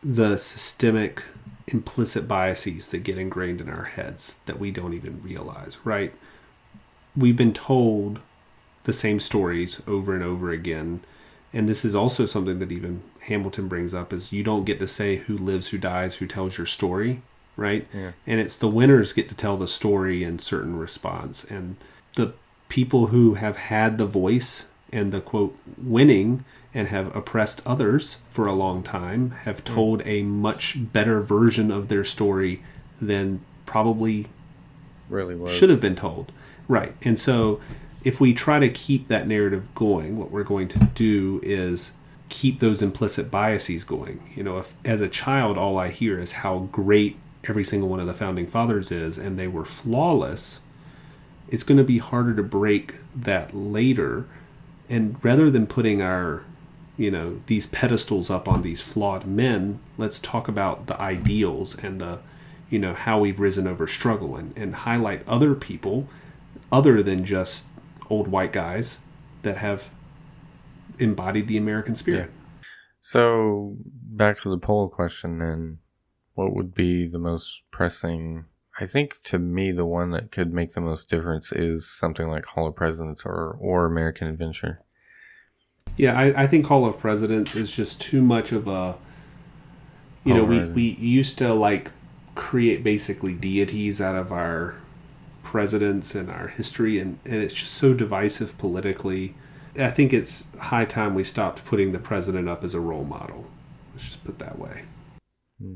the 0.03 0.35
systemic 0.35 1.23
implicit 1.67 2.27
biases 2.27 2.89
that 2.89 3.05
get 3.05 3.17
ingrained 3.17 3.61
in 3.61 3.69
our 3.69 3.85
heads 3.85 4.35
that 4.47 4.59
we 4.59 4.69
don't 4.69 4.93
even 4.93 5.23
realize, 5.23 5.77
right? 5.85 6.13
We've 7.15 7.37
been 7.37 7.53
told 7.53 8.19
the 8.83 8.91
same 8.91 9.21
stories 9.21 9.81
over 9.87 10.13
and 10.13 10.25
over 10.25 10.51
again. 10.51 11.05
And 11.53 11.69
this 11.69 11.85
is 11.85 11.93
also 11.93 12.25
something 12.25 12.59
that 12.59 12.71
even 12.71 13.03
Hamilton 13.21 13.67
brings 13.67 13.93
up 13.93 14.11
is 14.11 14.33
you 14.33 14.43
don't 14.43 14.65
get 14.65 14.79
to 14.79 14.87
say 14.87 15.17
who 15.17 15.37
lives, 15.37 15.69
who 15.69 15.77
dies, 15.77 16.15
who 16.15 16.25
tells 16.25 16.57
your 16.57 16.65
story, 16.65 17.21
right? 17.55 17.87
Yeah. 17.93 18.13
And 18.25 18.39
it's 18.39 18.57
the 18.57 18.67
winners 18.67 19.13
get 19.13 19.29
to 19.29 19.35
tell 19.35 19.55
the 19.55 19.67
story 19.67 20.23
in 20.23 20.39
certain 20.39 20.75
response. 20.77 21.43
And 21.43 21.75
the 22.15 22.33
people 22.69 23.07
who 23.07 23.35
have 23.35 23.57
had 23.57 23.97
the 23.99 24.07
voice 24.07 24.65
and 24.91 25.11
the 25.11 25.21
quote 25.21 25.55
winning 25.77 26.43
and 26.73 26.87
have 26.87 27.15
oppressed 27.15 27.61
others 27.65 28.17
for 28.27 28.47
a 28.47 28.53
long 28.53 28.81
time 28.81 29.31
have 29.43 29.63
told 29.63 30.01
a 30.05 30.23
much 30.23 30.75
better 30.91 31.21
version 31.21 31.69
of 31.69 31.87
their 31.87 32.03
story 32.03 32.63
than 32.99 33.41
probably 33.67 34.27
Really 35.09 35.35
was. 35.35 35.51
should 35.51 35.69
have 35.69 35.81
been 35.81 35.95
told. 35.95 36.31
Right. 36.67 36.95
And 37.03 37.19
so 37.19 37.59
if 38.03 38.19
we 38.19 38.33
try 38.33 38.59
to 38.59 38.69
keep 38.69 39.07
that 39.07 39.27
narrative 39.27 39.73
going, 39.75 40.17
what 40.17 40.31
we're 40.31 40.43
going 40.43 40.67
to 40.69 40.79
do 40.93 41.39
is 41.43 41.93
keep 42.29 42.59
those 42.59 42.81
implicit 42.81 43.31
biases 43.31 43.83
going. 43.83 44.33
You 44.35 44.43
know, 44.43 44.57
if 44.57 44.73
as 44.83 45.01
a 45.01 45.07
child 45.07 45.57
all 45.57 45.77
I 45.77 45.89
hear 45.89 46.19
is 46.19 46.33
how 46.33 46.67
great 46.71 47.17
every 47.45 47.63
single 47.63 47.89
one 47.89 47.99
of 47.99 48.07
the 48.07 48.13
founding 48.13 48.47
fathers 48.47 48.91
is 48.91 49.17
and 49.17 49.37
they 49.37 49.47
were 49.47 49.65
flawless, 49.65 50.59
it's 51.49 51.63
going 51.63 51.77
to 51.77 51.83
be 51.83 51.99
harder 51.99 52.35
to 52.35 52.43
break 52.43 52.95
that 53.15 53.55
later. 53.55 54.25
And 54.89 55.23
rather 55.23 55.49
than 55.49 55.67
putting 55.67 56.01
our 56.01 56.43
you 56.95 57.09
know 57.09 57.39
these 57.47 57.65
pedestals 57.67 58.29
up 58.29 58.47
on 58.47 58.61
these 58.61 58.79
flawed 58.79 59.25
men 59.25 59.79
let's 59.97 60.19
talk 60.19 60.47
about 60.47 60.85
the 60.85 61.01
ideals 61.01 61.75
and 61.75 61.99
the 61.99 62.19
you 62.69 62.77
know 62.77 62.93
how 62.93 63.19
we've 63.19 63.39
risen 63.39 63.65
over 63.65 63.87
struggle 63.87 64.35
and, 64.35 64.55
and 64.55 64.75
highlight 64.75 65.27
other 65.27 65.55
people 65.55 66.07
other 66.71 67.01
than 67.01 67.25
just 67.25 67.65
old 68.13 68.27
white 68.27 68.53
guys 68.53 68.99
that 69.41 69.57
have 69.57 69.89
embodied 70.99 71.47
the 71.47 71.57
american 71.57 71.95
spirit 71.95 72.29
So 73.13 73.75
back 74.21 74.35
to 74.41 74.49
the 74.49 74.57
poll 74.57 74.87
question 74.89 75.37
then. 75.39 75.79
What 76.35 76.55
would 76.55 76.73
be 76.73 77.05
the 77.07 77.19
most 77.19 77.63
pressing? 77.69 78.45
I 78.79 78.85
think 78.93 79.21
to 79.23 79.37
me 79.37 79.71
the 79.71 79.85
one 79.85 80.11
that 80.11 80.31
could 80.31 80.51
make 80.53 80.71
the 80.73 80.81
most 80.81 81.09
difference 81.09 81.51
is 81.51 81.87
something 82.01 82.27
like 82.27 82.45
Hall 82.45 82.67
of 82.67 82.75
Presidents 82.75 83.25
or 83.25 83.57
or 83.59 83.85
American 83.85 84.27
Adventure. 84.27 84.75
yeah 85.97 86.13
I, 86.17 86.43
I 86.43 86.47
think 86.47 86.65
hall 86.65 86.85
of 86.85 86.97
presidents 86.99 87.55
is 87.55 87.71
just 87.71 88.01
too 88.01 88.21
much 88.21 88.51
of 88.51 88.67
a 88.67 88.97
you 90.23 90.33
know 90.33 90.43
we, 90.43 90.63
we 90.63 90.83
used 91.19 91.37
to 91.39 91.53
like 91.53 91.91
create 92.35 92.83
basically 92.83 93.33
deities 93.33 94.01
out 94.01 94.15
of 94.15 94.31
our 94.31 94.75
presidents 95.53 96.15
and 96.15 96.29
our 96.31 96.47
history 96.47 96.99
and, 96.99 97.19
and 97.25 97.35
it's 97.35 97.53
just 97.53 97.75
so 97.75 97.93
divisive 97.93 98.57
politically 98.57 99.35
i 99.77 99.91
think 99.91 100.11
it's 100.11 100.47
high 100.59 100.83
time 100.83 101.13
we 101.13 101.23
stopped 101.23 101.63
putting 101.63 101.91
the 101.91 101.99
president 101.99 102.49
up 102.49 102.63
as 102.63 102.73
a 102.73 102.79
role 102.79 103.05
model 103.05 103.45
let's 103.93 104.03
just 104.05 104.23
put 104.25 104.39
that 104.39 104.57
way 104.59 104.83
hmm. 105.61 105.75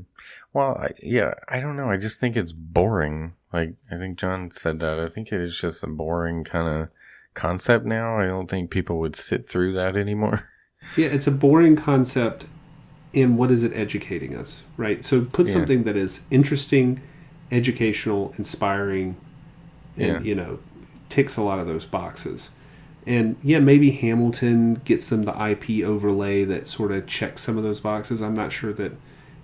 Well, 0.54 0.78
I, 0.80 0.88
yeah, 1.02 1.34
I 1.46 1.60
don't 1.60 1.76
know. 1.76 1.90
I 1.90 1.98
just 1.98 2.18
think 2.18 2.34
it's 2.34 2.52
boring. 2.52 3.34
Like 3.52 3.74
I 3.92 3.98
think 3.98 4.18
John 4.18 4.50
said 4.50 4.80
that. 4.80 4.98
I 4.98 5.08
think 5.10 5.30
it 5.30 5.40
is 5.42 5.60
just 5.60 5.84
a 5.84 5.86
boring 5.86 6.42
kind 6.42 6.66
of 6.66 6.88
concept 7.34 7.84
now. 7.84 8.18
I 8.18 8.26
don't 8.26 8.48
think 8.48 8.70
people 8.70 8.98
would 8.98 9.14
sit 9.14 9.46
through 9.46 9.74
that 9.74 9.94
anymore. 9.94 10.48
yeah 10.96 11.06
it's 11.06 11.26
a 11.26 11.30
boring 11.30 11.76
concept 11.76 12.46
and 13.14 13.36
what 13.38 13.50
is 13.50 13.62
it 13.62 13.72
educating 13.74 14.34
us 14.36 14.64
right 14.76 15.04
so 15.04 15.22
put 15.22 15.46
Yeah. 15.46 15.54
something 15.54 15.84
that 15.84 15.96
is 15.96 16.22
interesting 16.30 17.00
educational 17.50 18.34
inspiring 18.38 19.16
and 19.98 20.24
Yeah. 20.24 20.28
you 20.28 20.34
know 20.34 20.58
ticks 21.08 21.36
a 21.36 21.42
lot 21.42 21.58
of 21.58 21.66
those 21.66 21.86
boxes. 21.86 22.50
And 23.06 23.36
yeah 23.42 23.58
maybe 23.58 23.90
hamilton 23.90 24.74
gets 24.84 25.08
them 25.08 25.22
the 25.22 25.34
ip 25.50 25.84
overlay 25.84 26.44
that 26.44 26.68
sort 26.68 26.92
of 26.92 27.06
checks 27.06 27.42
some 27.42 27.56
of 27.56 27.62
those 27.64 27.80
boxes. 27.80 28.20
I'm 28.22 28.34
not 28.34 28.52
sure 28.52 28.72
that 28.74 28.92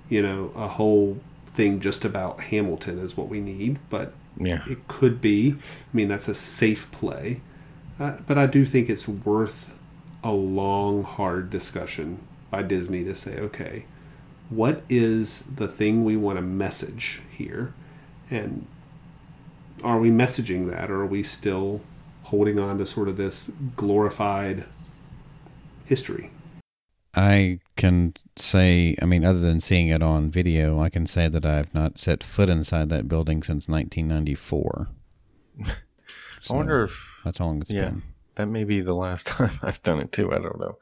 you 0.09 0.23
know 0.23 0.53
a 0.55 0.69
whole 0.69 1.19
thing 1.47 1.81
just 1.81 2.05
about 2.05 2.41
hamilton 2.41 2.99
is 2.99 3.17
what 3.17 3.29
we 3.29 3.41
need 3.41 3.79
but 3.91 4.13
Yeah. 4.39 4.63
it 4.69 4.87
could 4.89 5.21
be. 5.21 5.53
I 5.53 5.97
mean 5.97 6.09
that's 6.09 6.29
a 6.29 6.35
safe 6.35 6.91
play. 6.91 7.41
Uh, 8.01 8.17
but 8.27 8.37
i 8.37 8.47
do 8.47 8.65
think 8.65 8.91
it's 8.91 9.07
worth 9.09 9.75
a 10.25 10.33
long 10.33 11.05
hard 11.05 11.49
discussion 11.49 12.19
by 12.51 12.61
disney 12.63 13.05
to 13.05 13.15
say 13.15 13.37
okay 13.39 13.85
what 14.51 14.83
is 14.89 15.43
the 15.43 15.69
thing 15.69 16.05
we 16.05 16.17
want 16.19 16.37
to 16.37 16.43
message 16.43 17.23
here? 17.31 17.73
And 18.31 18.67
are 19.85 19.99
we 19.99 20.11
messaging 20.11 20.71
that 20.71 20.91
or 20.91 21.03
are 21.03 21.07
we 21.07 21.23
still 21.23 21.81
holding 22.25 22.59
on 22.59 22.79
to 22.79 22.87
sort 22.87 23.09
of 23.09 23.17
this 23.17 23.51
glorified 23.77 24.65
history 25.85 26.31
I 27.17 27.61
can 27.77 28.15
say, 28.37 28.97
I 29.01 29.05
mean, 29.05 29.25
other 29.25 29.39
than 29.39 29.61
seeing 29.61 29.89
it 29.89 30.03
on 30.03 30.31
video, 30.31 30.81
I 30.81 30.89
can 30.89 31.07
say 31.07 31.29
that 31.29 31.47
I've 31.47 31.73
not 31.73 31.99
set 31.99 32.25
foot 32.25 32.49
inside 32.49 32.89
that 32.89 33.09
building 33.09 33.43
since 33.43 33.69
1994. 33.69 34.89
I 35.65 36.53
wonder 36.53 36.83
if 36.83 37.21
that's 37.25 37.39
how 37.39 37.47
long 37.47 37.61
it's 37.61 37.71
yeah. 37.71 37.91
been. 37.91 38.03
that 38.35 38.47
may 38.47 38.65
be 38.65 38.81
the 38.81 38.95
last 38.95 39.27
time 39.29 39.59
I've 39.63 39.83
done 39.83 40.01
it 40.01 40.13
too. 40.13 40.33
I 40.33 40.39
don't 40.39 40.59
know. 40.59 40.79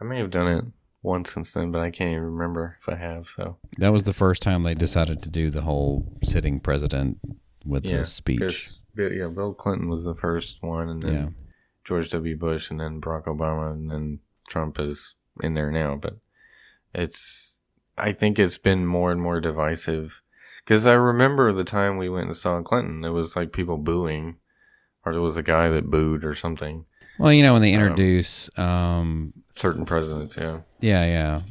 I 0.00 0.04
may 0.04 0.18
have 0.18 0.30
done 0.30 0.48
it 0.48 0.64
once 1.02 1.32
since 1.32 1.52
then, 1.52 1.70
but 1.70 1.80
I 1.80 1.90
can't 1.90 2.10
even 2.10 2.24
remember 2.24 2.76
if 2.80 2.88
I 2.88 2.96
have. 2.96 3.28
So 3.28 3.56
That 3.78 3.92
was 3.92 4.04
the 4.04 4.12
first 4.12 4.42
time 4.42 4.62
they 4.62 4.74
decided 4.74 5.22
to 5.22 5.30
do 5.30 5.50
the 5.50 5.62
whole 5.62 6.04
sitting 6.22 6.60
president 6.60 7.18
with 7.64 7.84
yeah, 7.84 7.98
the 7.98 8.06
speech. 8.06 8.70
Yeah, 8.96 9.28
Bill 9.28 9.54
Clinton 9.54 9.88
was 9.88 10.04
the 10.04 10.14
first 10.14 10.62
one, 10.62 10.88
and 10.88 11.02
then 11.02 11.12
Yeah. 11.14 11.28
George 11.84 12.10
W. 12.10 12.36
Bush, 12.36 12.70
and 12.70 12.78
then 12.80 13.00
Barack 13.00 13.24
Obama, 13.24 13.72
and 13.72 13.90
then 13.90 14.18
Trump 14.48 14.78
is 14.78 15.16
in 15.42 15.54
there 15.54 15.70
now. 15.70 15.96
But 15.96 16.18
it's, 16.94 17.58
I 17.96 18.12
think 18.12 18.38
it's 18.38 18.58
been 18.58 18.86
more 18.86 19.12
and 19.12 19.20
more 19.20 19.40
divisive. 19.40 20.22
Because 20.64 20.86
I 20.86 20.92
remember 20.94 21.52
the 21.52 21.64
time 21.64 21.96
we 21.96 22.08
went 22.08 22.26
and 22.26 22.36
saw 22.36 22.60
Clinton, 22.62 23.04
it 23.04 23.10
was 23.10 23.34
like 23.36 23.52
people 23.52 23.78
booing, 23.78 24.36
or 25.04 25.12
there 25.12 25.22
was 25.22 25.36
a 25.36 25.42
guy 25.42 25.68
that 25.68 25.90
booed 25.90 26.24
or 26.24 26.34
something. 26.34 26.84
Well, 27.18 27.32
you 27.32 27.42
know, 27.42 27.52
when 27.54 27.62
they 27.62 27.74
Um, 27.74 27.80
introduce, 27.82 28.50
um, 28.58 29.32
Certain 29.50 29.84
presidents, 29.84 30.36
yeah. 30.36 30.60
yeah, 30.80 31.04
yeah, 31.04 31.42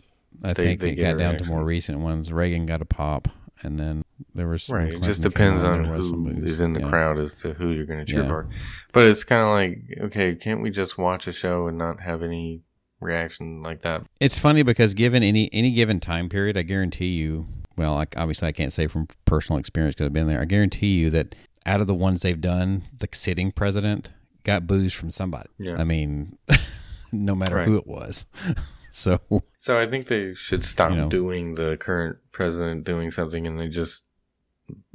I 0.43 0.53
They- 0.53 0.63
think 0.63 0.79
they 0.81 0.91
it 0.91 0.95
got 0.95 1.17
down 1.17 1.37
to 1.37 1.45
more 1.45 1.63
recent 1.63 1.99
ones. 1.99 2.31
Reagan 2.31 2.65
got 2.65 2.81
a 2.81 2.85
pop, 2.85 3.27
and 3.61 3.79
then 3.79 4.03
there 4.35 4.47
was 4.47 4.69
Right. 4.69 4.93
It 4.93 5.03
just 5.03 5.21
depends 5.23 5.63
on 5.63 5.83
there 5.83 5.93
was 5.93 6.09
some 6.09 6.25
who 6.25 6.43
is 6.45 6.61
in 6.61 6.73
the 6.73 6.79
Yeah. 6.81 6.89
crowd 6.89 7.17
as 7.19 7.35
to 7.41 7.53
who 7.53 7.69
you're 7.71 7.85
going 7.85 8.03
to 8.05 8.11
cheer 8.11 8.21
Yeah. 8.21 8.27
for. 8.27 8.49
But 8.93 9.07
it's 9.07 9.23
kind 9.23 9.41
of 9.41 9.49
like, 9.49 9.99
okay, 10.07 10.35
can't 10.35 10.61
we 10.61 10.69
just 10.69 10.97
watch 10.97 11.27
a 11.27 11.31
show 11.31 11.67
and 11.67 11.77
not 11.77 12.01
have 12.01 12.21
any 12.23 12.61
reaction 13.01 13.61
like 13.63 13.81
that? 13.81 14.03
It's 14.19 14.37
funny 14.39 14.61
because 14.63 14.93
given 14.93 15.23
any 15.23 15.49
any 15.53 15.71
given 15.71 15.99
time 15.99 16.29
period, 16.29 16.57
I 16.57 16.61
guarantee 16.63 17.07
you. 17.15 17.47
Well, 17.77 17.95
like 17.95 18.13
obviously 18.17 18.47
I 18.47 18.51
can't 18.51 18.73
say 18.73 18.87
from 18.87 19.07
personal 19.25 19.57
experience 19.59 19.95
because 19.95 20.07
I've 20.07 20.13
been 20.13 20.27
there. 20.27 20.41
I 20.41 20.45
guarantee 20.45 20.97
you 20.99 21.09
that 21.11 21.33
out 21.65 21.79
of 21.81 21.87
the 21.87 21.93
ones 21.95 22.21
they've 22.21 22.39
done, 22.41 22.83
the 22.97 23.07
sitting 23.13 23.51
president 23.51 24.11
got 24.43 24.67
booze 24.67 24.93
from 24.93 25.11
somebody. 25.11 25.49
Yeah. 25.57 25.75
I 25.77 25.83
mean, 25.83 26.37
no 27.11 27.35
matter 27.35 27.55
Right. 27.57 27.67
who 27.67 27.77
it 27.77 27.87
was. 27.87 28.25
so 28.91 29.19
So 29.57 29.79
I 29.79 29.87
think 29.87 30.07
they 30.07 30.33
should 30.33 30.63
stop 30.65 30.91
You 30.91 30.97
know. 30.97 31.09
doing 31.09 31.55
the 31.55 31.77
current 31.79 32.17
president 32.31 32.83
doing 32.85 33.11
something 33.11 33.45
and 33.47 33.59
they 33.59 33.67
just 33.67 34.03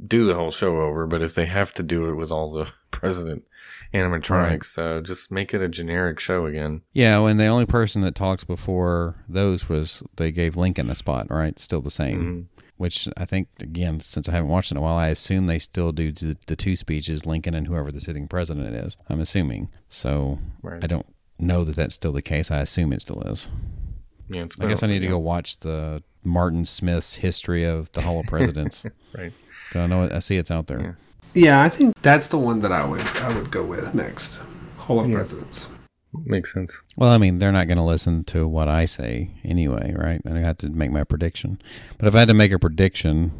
do 0.05 0.25
the 0.27 0.35
whole 0.35 0.51
show 0.51 0.79
over. 0.81 1.05
But 1.07 1.21
if 1.21 1.35
they 1.35 1.45
have 1.45 1.73
to 1.75 1.83
do 1.83 2.09
it 2.09 2.15
with 2.15 2.31
all 2.31 2.51
the 2.51 2.71
president 2.91 3.43
animatronics. 3.93 4.77
Uh, 4.77 5.01
just 5.01 5.31
make 5.31 5.53
it 5.53 5.61
a 5.61 5.67
generic 5.67 6.19
show 6.19 6.45
again. 6.45 6.81
Yeah, 6.93 7.19
and 7.25 7.39
the 7.39 7.45
only 7.47 7.65
person 7.65 8.01
that 8.01 8.15
talks 8.15 8.43
before 8.43 9.15
those 9.27 9.69
was 9.69 10.03
they 10.17 10.31
gave 10.31 10.55
Lincoln 10.57 10.89
a 10.89 10.95
spot, 10.95 11.27
right? 11.29 11.57
Still 11.59 11.81
the 11.81 11.91
same. 11.91 12.49
Mhm. 12.59 12.61
Which 12.77 13.07
I 13.15 13.23
think, 13.23 13.47
again, 13.61 14.01
since 14.01 14.27
I 14.27 14.33
haven't 14.33 14.49
watched 14.49 14.71
it 14.71 14.73
in 14.73 14.77
a 14.79 14.81
while, 14.81 14.97
I 14.97 15.07
assume 15.07 15.47
they 15.47 15.59
still 15.59 15.93
do 15.93 16.11
the, 16.11 16.35
the 16.47 16.57
two 16.57 16.75
speeches, 16.75 17.25
Lincoln 17.25 17.53
and 17.53 17.67
whoever 17.67 17.89
the 17.89 18.01
sitting 18.01 18.27
president 18.27 18.75
is. 18.75 18.97
I'm 19.07 19.21
assuming. 19.21 19.69
So 19.87 20.39
Right. 20.61 20.83
I 20.83 20.87
don't 20.87 21.05
know 21.39 21.63
that 21.63 21.75
that's 21.75 21.95
still 21.95 22.11
the 22.13 22.21
case. 22.21 22.51
I 22.51 22.59
assume 22.59 22.93
it 22.93 23.01
still 23.01 23.21
is. 23.23 23.47
Yeah, 24.29 24.45
I 24.59 24.65
guess 24.67 24.81
I 24.83 24.87
need 24.87 24.99
to 24.99 25.07
go 25.07 25.19
watch 25.19 25.59
the 25.59 26.01
Martin 26.23 26.65
Smith's 26.65 27.15
history 27.15 27.63
of 27.63 27.91
the 27.91 28.01
Hall 28.01 28.19
of 28.21 28.25
Presidents. 28.27 28.83
Right. 29.15 29.31
'Cause 29.71 29.81
I 29.81 29.87
know 29.87 30.09
I 30.11 30.19
see 30.19 30.37
it's 30.37 30.51
out 30.51 30.67
there. 30.67 30.81
Yeah. 30.81 30.91
Yeah, 31.33 31.61
I 31.63 31.69
think 31.69 31.95
that's 32.01 32.29
the 32.29 32.37
one 32.37 32.61
that 32.61 32.71
I 32.71 32.85
would 32.85 33.01
I 33.17 33.35
would 33.37 33.51
go 33.51 33.63
with 33.63 33.93
next. 33.93 34.39
Hall 34.77 34.99
of 35.01 35.07
Yeah. 35.09 35.15
Presidents. 35.17 35.67
Makes 36.23 36.53
sense. 36.53 36.81
Well, 36.97 37.09
I 37.09 37.17
mean, 37.17 37.39
they're 37.39 37.51
not 37.51 37.67
going 37.67 37.77
to 37.77 37.83
listen 37.83 38.23
to 38.25 38.47
what 38.47 38.69
I 38.69 38.85
say 38.85 39.31
anyway, 39.43 39.91
right? 39.93 40.21
I 40.25 40.39
have 40.39 40.57
to 40.59 40.69
make 40.69 40.89
my 40.91 41.03
prediction. 41.03 41.61
But 41.97 42.07
if 42.07 42.15
I 42.15 42.19
had 42.19 42.29
to 42.29 42.33
make 42.33 42.53
a 42.53 42.59
prediction, 42.59 43.33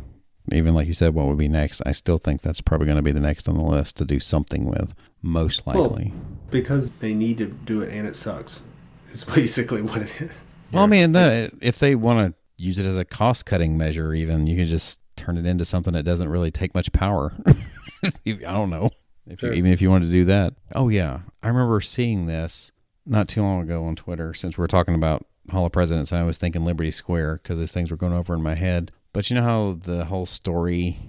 even 0.51 0.73
like 0.73 0.85
you 0.85 0.93
said, 0.93 1.13
what 1.13 1.27
would 1.27 1.37
be 1.37 1.47
next? 1.47 1.81
I 1.85 1.93
still 1.93 2.17
think 2.17 2.41
that's 2.41 2.59
probably 2.59 2.85
going 2.85 2.97
to 2.97 3.01
be 3.01 3.13
the 3.13 3.21
next 3.21 3.47
on 3.47 3.55
the 3.55 3.63
list 3.63 3.95
to 3.97 4.05
do 4.05 4.19
something 4.19 4.65
with, 4.65 4.93
most 5.25 5.65
Well, 5.65 5.85
likely. 5.85 6.13
Because 6.51 6.91
they 6.99 7.13
need 7.13 7.39
to 7.39 7.47
do 7.47 7.81
it 7.81 7.91
and 7.91 8.07
it 8.07 8.15
sucks. 8.15 8.61
It's 9.09 9.23
basically 9.35 9.81
what 9.81 10.03
it 10.03 10.21
is. 10.21 10.31
Well, 10.71 10.83
I 10.83 10.87
mean, 10.87 11.11
that, 11.13 11.51
if 11.61 11.79
they 11.79 11.95
want 11.95 12.31
to 12.31 12.63
use 12.63 12.79
it 12.79 12.85
as 12.85 12.97
a 12.97 13.05
cost 13.05 13.45
cutting 13.45 13.77
measure, 13.77 14.13
even 14.13 14.47
you 14.47 14.55
can 14.55 14.65
just 14.65 14.99
turn 15.15 15.37
it 15.37 15.45
into 15.45 15.65
something 15.65 15.93
that 15.93 16.03
doesn't 16.03 16.29
really 16.29 16.51
take 16.51 16.75
much 16.75 16.91
power. 16.91 17.33
I 18.03 18.11
don't 18.25 18.69
know. 18.69 18.91
If 19.27 19.41
you, 19.41 19.51
even 19.53 19.71
if 19.71 19.81
you 19.81 19.89
wanted 19.89 20.05
to 20.05 20.11
do 20.11 20.25
that. 20.25 20.53
Oh 20.75 20.89
yeah, 20.89 21.21
I 21.41 21.47
remember 21.47 21.81
seeing 21.81 22.27
this 22.27 22.71
not 23.07 23.27
too 23.27 23.41
long 23.41 23.61
ago 23.61 23.83
on 23.85 23.95
Twitter. 23.95 24.35
Since 24.35 24.57
we're 24.57 24.67
talking 24.67 24.93
about 24.93 25.25
Hall 25.49 25.65
of 25.65 25.71
Presidents, 25.71 26.13
I 26.13 26.21
was 26.21 26.37
thinking 26.37 26.63
Liberty 26.63 26.91
Square 26.91 27.39
because 27.41 27.57
these 27.57 27.71
things 27.71 27.89
were 27.89 27.97
going 27.97 28.13
over 28.13 28.35
in 28.35 28.43
my 28.43 28.53
head. 28.53 28.91
But 29.13 29.29
you 29.29 29.35
know 29.35 29.43
how 29.43 29.77
the 29.81 30.05
whole 30.05 30.27
story 30.27 30.99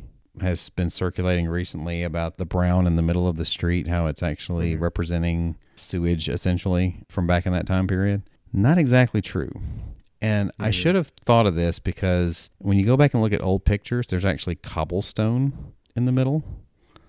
has 0.41 0.69
been 0.71 0.91
circulating 0.91 1.49
recently 1.49 2.03
about 2.03 2.37
the 2.39 2.45
brown 2.45 2.87
in 2.87 2.97
the 2.97 3.03
middle 3.03 3.27
of 3.29 3.37
the 3.37 3.45
street, 3.45 3.87
how 3.89 4.07
it's 4.07 4.23
actually 4.23 4.75
Mhm. 4.77 4.81
representing 4.81 5.57
sewage 5.75 6.29
essentially 6.29 7.03
from 7.09 7.27
back 7.27 7.47
in 7.47 7.53
that 7.53 7.67
time 7.67 7.87
period? 7.87 8.23
Not 8.53 8.79
exactly 8.79 9.21
true. 9.23 9.51
And 10.23 10.51
I 10.59 10.69
Mhm. 10.71 10.73
should 10.73 10.95
have 10.95 11.09
thought 11.25 11.47
of 11.47 11.55
this 11.55 11.79
because 11.79 12.51
when 12.59 12.79
you 12.79 12.85
go 12.87 12.97
back 12.97 13.13
and 13.15 13.23
look 13.23 13.33
at 13.33 13.43
old 13.43 13.65
pictures, 13.65 14.07
there's 14.07 14.25
actually 14.25 14.57
cobblestone 14.57 15.53
in 15.95 16.05
the 16.05 16.13
middle 16.13 16.43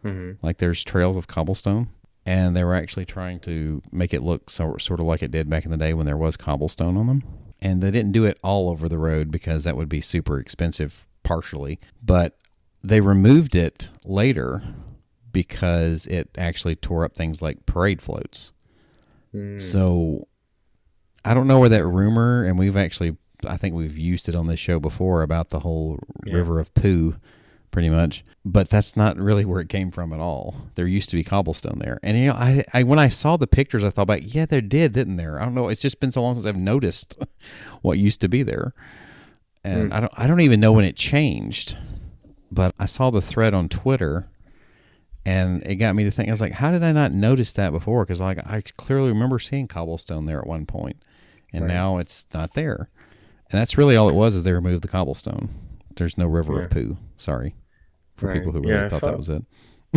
hmm 0.03 0.31
like 0.43 0.57
there's 0.59 0.83
trails 0.83 1.17
of 1.17 1.27
cobblestone 1.27 1.87
and 2.25 2.55
they 2.55 2.63
were 2.63 2.75
actually 2.75 3.03
trying 3.05 3.39
to 3.39 3.81
make 3.91 4.13
it 4.13 4.21
look 4.21 4.49
so, 4.49 4.75
sort 4.77 4.99
of 4.99 5.05
like 5.05 5.23
it 5.23 5.31
did 5.31 5.49
back 5.49 5.65
in 5.65 5.71
the 5.71 5.77
day 5.77 5.93
when 5.93 6.05
there 6.05 6.15
was 6.17 6.37
cobblestone 6.37 6.95
on 6.95 7.07
them 7.07 7.23
and 7.61 7.81
they 7.81 7.89
didn't 7.91 8.11
do 8.11 8.23
it 8.23 8.37
all 8.43 8.69
over 8.69 8.87
the 8.87 8.97
road 8.99 9.31
because 9.31 9.63
that 9.63 9.75
would 9.75 9.89
be 9.89 9.99
super 9.99 10.39
expensive 10.39 11.07
partially 11.23 11.79
but 12.03 12.37
they 12.83 13.01
removed 13.01 13.55
it 13.55 13.89
later 14.05 14.61
because 15.31 16.05
it 16.07 16.29
actually 16.37 16.75
tore 16.75 17.03
up 17.05 17.13
things 17.15 17.41
like 17.41 17.65
parade 17.65 18.01
floats 18.01 18.51
Mm. 19.35 19.59
so 19.61 20.27
I 21.25 21.33
don't 21.33 21.47
know 21.47 21.59
where 21.59 21.67
that 21.69 21.85
rumor, 21.85 22.45
and 22.45 22.57
we've 22.57 22.77
actually, 22.77 23.17
I 23.45 23.57
think 23.57 23.75
we've 23.75 23.97
used 23.97 24.29
it 24.29 24.35
on 24.35 24.47
this 24.47 24.59
show 24.61 24.79
before 24.79 25.21
about 25.21 25.49
the 25.49 25.59
whole 25.59 25.99
Yeah. 26.25 26.35
river 26.35 26.59
of 26.61 26.73
poo, 26.73 27.15
pretty 27.69 27.89
much. 27.89 28.23
But 28.45 28.69
that's 28.69 28.95
not 28.95 29.17
really 29.17 29.43
where 29.43 29.59
it 29.59 29.67
came 29.67 29.91
from 29.91 30.13
at 30.13 30.21
all. 30.21 30.55
There 30.75 30.87
used 30.87 31.09
to 31.09 31.17
be 31.17 31.25
cobblestone 31.25 31.79
there, 31.79 31.99
and 32.01 32.17
you 32.17 32.27
know, 32.27 32.33
I, 32.35 32.63
I 32.73 32.83
when 32.83 32.97
I 32.99 33.09
saw 33.09 33.35
the 33.35 33.45
pictures, 33.47 33.83
I 33.83 33.89
thought 33.89 34.03
about, 34.03 34.23
yeah, 34.23 34.45
there 34.45 34.61
did, 34.61 34.93
didn't 34.93 35.17
there? 35.17 35.39
I 35.41 35.43
don't 35.43 35.53
know. 35.53 35.67
It's 35.67 35.81
just 35.81 35.99
been 35.99 36.13
so 36.13 36.21
long 36.21 36.35
since 36.35 36.45
I've 36.45 36.55
noticed 36.55 37.17
what 37.81 37.99
used 37.99 38.21
to 38.21 38.29
be 38.29 38.41
there, 38.43 38.73
and 39.65 39.87
Hmm. 39.89 39.93
I 39.93 39.99
don't, 39.99 40.13
I 40.15 40.27
don't 40.27 40.39
even 40.41 40.61
know 40.61 40.71
when 40.71 40.85
it 40.85 40.95
changed. 40.95 41.77
But 42.51 42.73
I 42.79 42.85
saw 42.85 43.09
the 43.09 43.21
thread 43.21 43.53
on 43.53 43.67
Twitter 43.69 44.27
and 45.25 45.61
it 45.65 45.75
got 45.75 45.95
me 45.95 46.03
to 46.05 46.11
think. 46.11 46.29
I 46.29 46.31
was 46.31 46.39
like, 46.41 46.53
"How 46.53 46.71
did 46.71 46.83
I 46.83 46.91
not 46.93 47.11
notice 47.11 47.51
that 47.53 47.71
before?" 47.71 48.05
Because 48.05 48.21
like 48.21 48.37
I 48.39 48.61
clearly 48.77 49.09
remember 49.09 49.39
seeing 49.39 49.67
cobblestone 49.67 50.25
there 50.25 50.39
at 50.39 50.47
one 50.47 50.65
point, 50.65 50.97
and 51.51 51.65
Right. 51.65 51.73
now 51.73 51.97
it's 51.97 52.25
not 52.33 52.53
there. 52.53 52.89
And 53.51 53.59
that's 53.59 53.77
really 53.77 53.95
all 53.95 54.07
it 54.09 54.15
was 54.15 54.35
is 54.35 54.43
they 54.45 54.53
removed 54.53 54.83
the 54.83 54.87
cobblestone. 54.87 55.49
There's 55.97 56.17
no 56.17 56.27
river 56.27 56.53
Yeah. 56.57 56.63
of 56.65 56.69
poo. 56.69 56.97
Sorry 57.17 57.55
for 58.15 58.27
Right. 58.27 58.37
people 58.37 58.51
who 58.53 58.59
really 58.61 58.73
Yeah, 58.73 58.85
I 58.85 58.89
thought 58.89 58.99
saw- 59.01 59.07
that 59.11 59.17
was 59.17 59.29
it. 59.29 59.43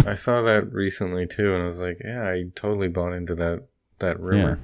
I 0.07 0.15
saw 0.15 0.43
that 0.43 0.73
recently 0.73 1.27
too, 1.27 1.53
and 1.55 1.63
I 1.63 1.67
was 1.67 1.81
like, 1.81 1.99
yeah, 2.05 2.25
I 2.29 2.45
totally 2.55 2.89
bought 2.89 3.13
into 3.13 3.35
that 3.37 3.65
that 4.01 4.19
rumor. 4.19 4.59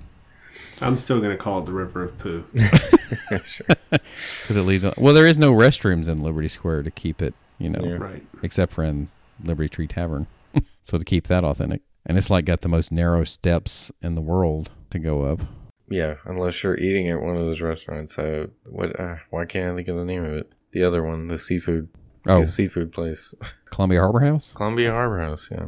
I'm 0.80 0.96
still 0.96 1.20
gonna 1.20 1.36
call 1.36 1.60
it 1.60 1.66
the 1.66 1.72
River 1.72 2.02
of 2.04 2.18
Poo. 2.18 2.44
sure. 3.44 3.66
Because 3.90 4.56
it 4.56 4.62
leads. 4.62 4.84
On, 4.84 4.92
well, 4.96 5.12
there 5.14 5.26
is 5.26 5.38
no 5.38 5.52
restrooms 5.52 6.08
in 6.08 6.18
Liberty 6.22 6.48
Square 6.48 6.82
to 6.84 6.90
keep 6.90 7.20
it, 7.22 7.34
you 7.58 7.70
know, 7.70 7.80
Yeah. 7.84 7.96
Right. 7.96 8.26
except 8.42 8.72
for 8.72 8.84
in 8.84 9.08
Liberty 9.42 9.68
Tree 9.68 9.86
Tavern. 9.86 10.26
so 10.84 10.98
to 10.98 11.04
keep 11.04 11.26
that 11.28 11.44
authentic, 11.44 11.82
and 12.04 12.16
it's 12.16 12.30
like 12.30 12.44
got 12.44 12.60
the 12.60 12.68
most 12.68 12.92
narrow 12.92 13.24
steps 13.24 13.92
in 14.02 14.14
the 14.14 14.20
world 14.20 14.70
to 14.90 14.98
go 14.98 15.22
up. 15.22 15.40
Yeah, 15.88 16.16
unless 16.24 16.62
you're 16.62 16.78
eating 16.78 17.08
at 17.08 17.20
one 17.20 17.36
of 17.36 17.42
those 17.44 17.60
restaurants. 17.60 18.18
Uh, 18.18 18.46
what? 18.64 18.98
Uh, 18.98 19.16
why 19.30 19.44
can't 19.44 19.72
I 19.72 19.76
think 19.76 19.88
of 19.88 19.96
the 19.96 20.04
name 20.04 20.24
of 20.24 20.32
it? 20.32 20.52
The 20.72 20.82
other 20.82 21.02
one, 21.02 21.28
the 21.28 21.38
seafood. 21.38 21.88
Oh, 22.28 22.40
the 22.40 22.46
seafood 22.46 22.92
place, 22.92 23.34
Columbia 23.70 24.00
Harbor 24.00 24.20
House. 24.20 24.52
Columbia 24.54 24.90
Harbor 24.90 25.20
House. 25.20 25.48
Yeah, 25.50 25.66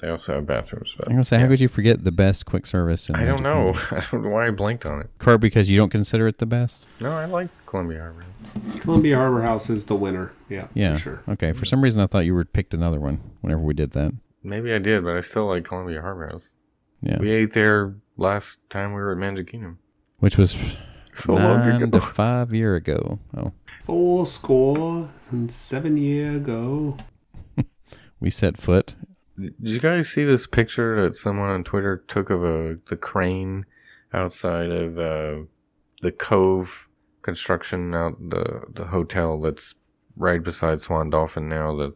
they 0.00 0.08
also 0.08 0.34
have 0.34 0.46
bathrooms. 0.46 0.94
But 0.96 1.08
I'm 1.08 1.14
gonna 1.14 1.24
say, 1.24 1.36
how 1.36 1.44
yeah. 1.44 1.48
could 1.48 1.60
you 1.60 1.68
forget 1.68 2.04
the 2.04 2.12
best 2.12 2.46
quick 2.46 2.64
service? 2.64 3.08
In 3.08 3.16
I 3.16 3.24
don't 3.24 3.42
know. 3.42 3.72
I 3.90 4.00
don't 4.10 4.22
know 4.22 4.30
why 4.30 4.46
I 4.46 4.50
blanked 4.50 4.86
on 4.86 5.00
it. 5.00 5.10
Kurt, 5.18 5.40
because 5.40 5.68
you 5.68 5.76
don't 5.76 5.90
consider 5.90 6.28
it 6.28 6.38
the 6.38 6.46
best. 6.46 6.86
No, 7.00 7.10
I 7.12 7.24
like 7.24 7.48
Columbia 7.66 7.98
Harbor. 7.98 8.24
Columbia 8.80 9.16
Harbor 9.16 9.42
House 9.42 9.68
is 9.70 9.84
the 9.86 9.94
winner. 9.94 10.32
Yeah. 10.48 10.68
Yeah, 10.74 10.94
For 10.94 10.98
sure. 10.98 11.22
Okay, 11.28 11.52
for 11.52 11.64
some 11.64 11.82
reason 11.82 12.02
I 12.02 12.06
thought 12.06 12.24
you 12.24 12.34
would 12.34 12.52
picked 12.52 12.74
another 12.74 13.00
one 13.00 13.20
whenever 13.40 13.60
we 13.62 13.74
did 13.74 13.92
that. 13.92 14.12
Maybe 14.42 14.72
I 14.72 14.78
did, 14.78 15.04
but 15.04 15.16
I 15.16 15.20
still 15.20 15.46
like 15.46 15.64
Columbia 15.64 16.00
Harbor 16.02 16.28
House. 16.28 16.54
Yeah, 17.02 17.18
We 17.18 17.30
ate 17.30 17.52
there 17.52 17.96
last 18.16 18.60
time 18.70 18.90
we 18.92 19.00
were 19.00 19.12
at 19.12 19.18
Magic 19.18 19.48
Kingdom. 19.48 19.78
which 20.20 20.36
was 20.38 20.56
So 21.14 21.34
long 21.34 21.60
ago. 21.82 21.86
to 21.98 22.00
five 22.00 22.54
year 22.54 22.74
ago. 22.76 23.18
Oh, 23.36 23.52
Four 23.84 24.26
score 24.26 25.10
and 25.30 25.50
seven 25.50 25.96
year 25.96 26.36
ago. 26.36 26.96
we 28.20 28.30
set 28.30 28.56
foot. 28.56 28.94
Did 29.38 29.54
you 29.60 29.80
guys 29.80 30.08
see 30.08 30.24
this 30.24 30.46
picture 30.46 31.00
that 31.02 31.14
someone 31.16 31.50
on 31.50 31.62
Twitter 31.64 32.02
took 32.08 32.30
of 32.30 32.42
a 32.44 32.78
the 32.88 32.96
crane 32.96 33.66
outside 34.12 34.70
of 34.70 34.98
uh, 34.98 35.44
the 36.02 36.12
Cove 36.12 36.88
construction 37.26 37.94
out 37.94 38.16
the 38.30 38.62
the 38.72 38.86
hotel 38.86 39.38
that's 39.40 39.74
right 40.16 40.42
beside 40.42 40.80
Swan 40.80 41.10
Dolphin 41.10 41.48
now 41.48 41.76
that 41.76 41.92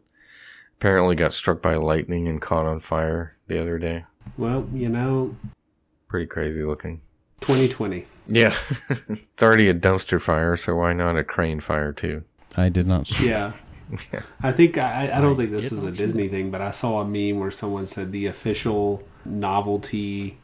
apparently 0.78 1.14
got 1.14 1.32
struck 1.32 1.62
by 1.62 1.76
lightning 1.76 2.28
and 2.28 2.40
caught 2.42 2.66
on 2.66 2.80
fire 2.80 3.36
the 3.46 3.58
other 3.60 3.78
day. 3.78 4.04
Well, 4.36 4.68
you 4.74 4.88
know, 4.90 5.36
Pretty 6.08 6.26
crazy 6.26 6.62
looking. 6.64 7.00
2020. 7.40 8.04
Yeah, 8.26 8.54
it's 8.90 9.42
already 9.42 9.68
a 9.68 9.74
dumpster 9.74 10.20
fire, 10.20 10.56
so 10.56 10.74
why 10.76 10.92
not 10.92 11.16
a 11.16 11.24
crane 11.24 11.60
fire 11.60 11.92
too? 11.92 12.24
I 12.56 12.68
did 12.68 12.86
not. 12.86 13.02
s- 13.02 13.22
Yeah. 13.22 13.52
Yeah. 14.12 14.22
I 14.42 14.52
think 14.52 14.76
I, 14.78 15.10
I 15.14 15.20
don't 15.20 15.36
think 15.36 15.50
this 15.50 15.72
is 15.72 15.82
a 15.84 15.90
Disney 15.90 16.28
thing, 16.28 16.50
but 16.50 16.60
I 16.60 16.70
saw 16.72 17.00
a 17.00 17.04
meme 17.04 17.40
where 17.40 17.50
someone 17.50 17.86
said 17.86 18.12
the 18.12 18.26
official 18.26 19.02
novelty 19.24 20.38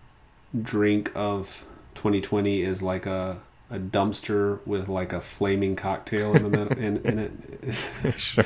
drink 0.63 1.11
of 1.15 1.65
2020 1.97 2.63
is 2.63 2.83
like 2.83 3.07
a 3.07 3.41
a 3.71 3.79
dumpster 3.79 4.65
with 4.67 4.89
like 4.89 5.13
a 5.13 5.21
flaming 5.21 5.77
cocktail 5.77 6.35
in 6.35 6.43
the 6.45 6.51
middle 6.51 6.79
in, 6.79 6.99
in 6.99 7.19
it 7.19 8.15
sure. 8.17 8.45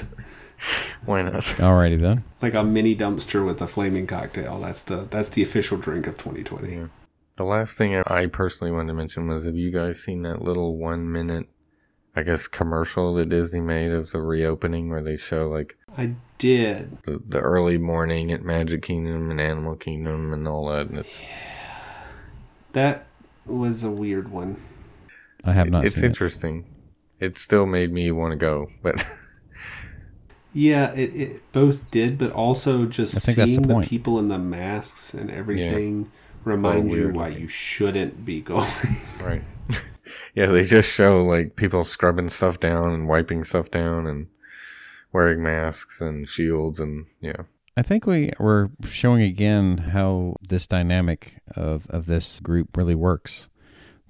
Why 1.04 1.22
not? 1.22 1.34
Alrighty 1.42 1.98
then. 2.00 2.24
like 2.42 2.54
a 2.54 2.62
mini 2.62 2.94
dumpster 2.94 3.44
with 3.44 3.60
a 3.62 3.66
flaming 3.66 4.06
cocktail 4.06 4.58
that's 4.58 4.82
the 4.82 5.02
that's 5.04 5.30
the 5.30 5.42
official 5.42 5.76
drink 5.78 6.06
of 6.06 6.16
2020 6.18 6.72
Yeah. 6.74 6.86
The 7.36 7.44
last 7.44 7.78
thing 7.78 7.94
I 8.06 8.26
personally 8.26 8.70
wanted 8.70 8.88
to 8.88 8.94
mention 8.94 9.26
was 9.28 9.46
have 9.46 9.56
you 9.56 9.70
guys 9.72 10.02
seen 10.02 10.22
that 10.22 10.42
little 10.42 10.76
one 10.76 11.10
minute, 11.10 11.48
I 12.14 12.22
guess, 12.22 12.46
commercial 12.46 13.14
that 13.14 13.30
Disney 13.30 13.60
made 13.62 13.92
of 13.92 14.10
the 14.10 14.20
reopening 14.20 14.90
where 14.90 15.02
they 15.02 15.16
show 15.16 15.48
like 15.48 15.76
i 15.96 16.12
did 16.36 16.98
the, 17.02 17.20
the 17.26 17.40
early 17.40 17.78
morning 17.78 18.30
at 18.30 18.42
Magic 18.42 18.82
Kingdom 18.82 19.30
and 19.30 19.40
Animal 19.40 19.76
Kingdom 19.76 20.32
and 20.34 20.46
all 20.46 20.68
that? 20.68 20.88
And 20.88 20.98
it's 20.98 21.22
that 22.72 23.06
was 23.46 23.82
a 23.84 23.90
weird 23.90 24.30
one 24.30 24.60
I 25.44 25.52
have 25.52 25.70
not 25.70 25.84
it's 25.84 25.96
seen 25.96 26.04
it. 26.04 26.08
interesting. 26.08 26.66
It 27.18 27.38
still 27.38 27.66
made 27.66 27.92
me 27.92 28.10
want 28.12 28.32
to 28.32 28.36
go, 28.36 28.68
but 28.82 29.04
yeah 30.52 30.90
it, 30.94 31.14
it 31.14 31.52
both 31.52 31.88
did 31.92 32.18
but 32.18 32.32
also 32.32 32.84
just 32.84 33.14
I 33.16 33.20
think 33.20 33.36
that's 33.36 33.50
the 33.56 33.62
seeing 33.62 33.80
the, 33.80 33.86
people 33.86 34.18
in 34.18 34.26
the 34.26 34.38
masks 34.38 35.14
and 35.14 35.30
everything 35.30 36.10
reminds 36.44 36.92
you 36.92 37.10
why 37.10 37.28
you 37.28 37.46
shouldn't 37.48 38.24
be 38.24 38.40
going 38.40 38.66
right. 39.22 39.42
yeah, 40.34 40.46
they 40.46 40.64
just 40.64 40.92
show 40.92 41.22
like 41.22 41.56
people 41.56 41.84
scrubbing 41.84 42.28
stuff 42.28 42.60
down 42.60 42.92
and 42.92 43.08
wiping 43.08 43.44
stuff 43.44 43.70
down 43.70 44.06
and 44.06 44.28
wearing 45.12 45.42
masks 45.42 46.00
and 46.00 46.28
shields 46.28 46.80
and 46.80 47.06
yeah. 47.20 47.42
I 47.76 47.82
think 47.82 48.06
we 48.06 48.32
we're 48.38 48.68
showing 48.84 49.22
again 49.22 49.78
how 49.78 50.36
this 50.46 50.66
dynamic 50.66 51.40
of 51.54 51.86
of 51.88 52.06
this 52.06 52.40
group 52.40 52.76
really 52.76 52.94
works, 52.94 53.48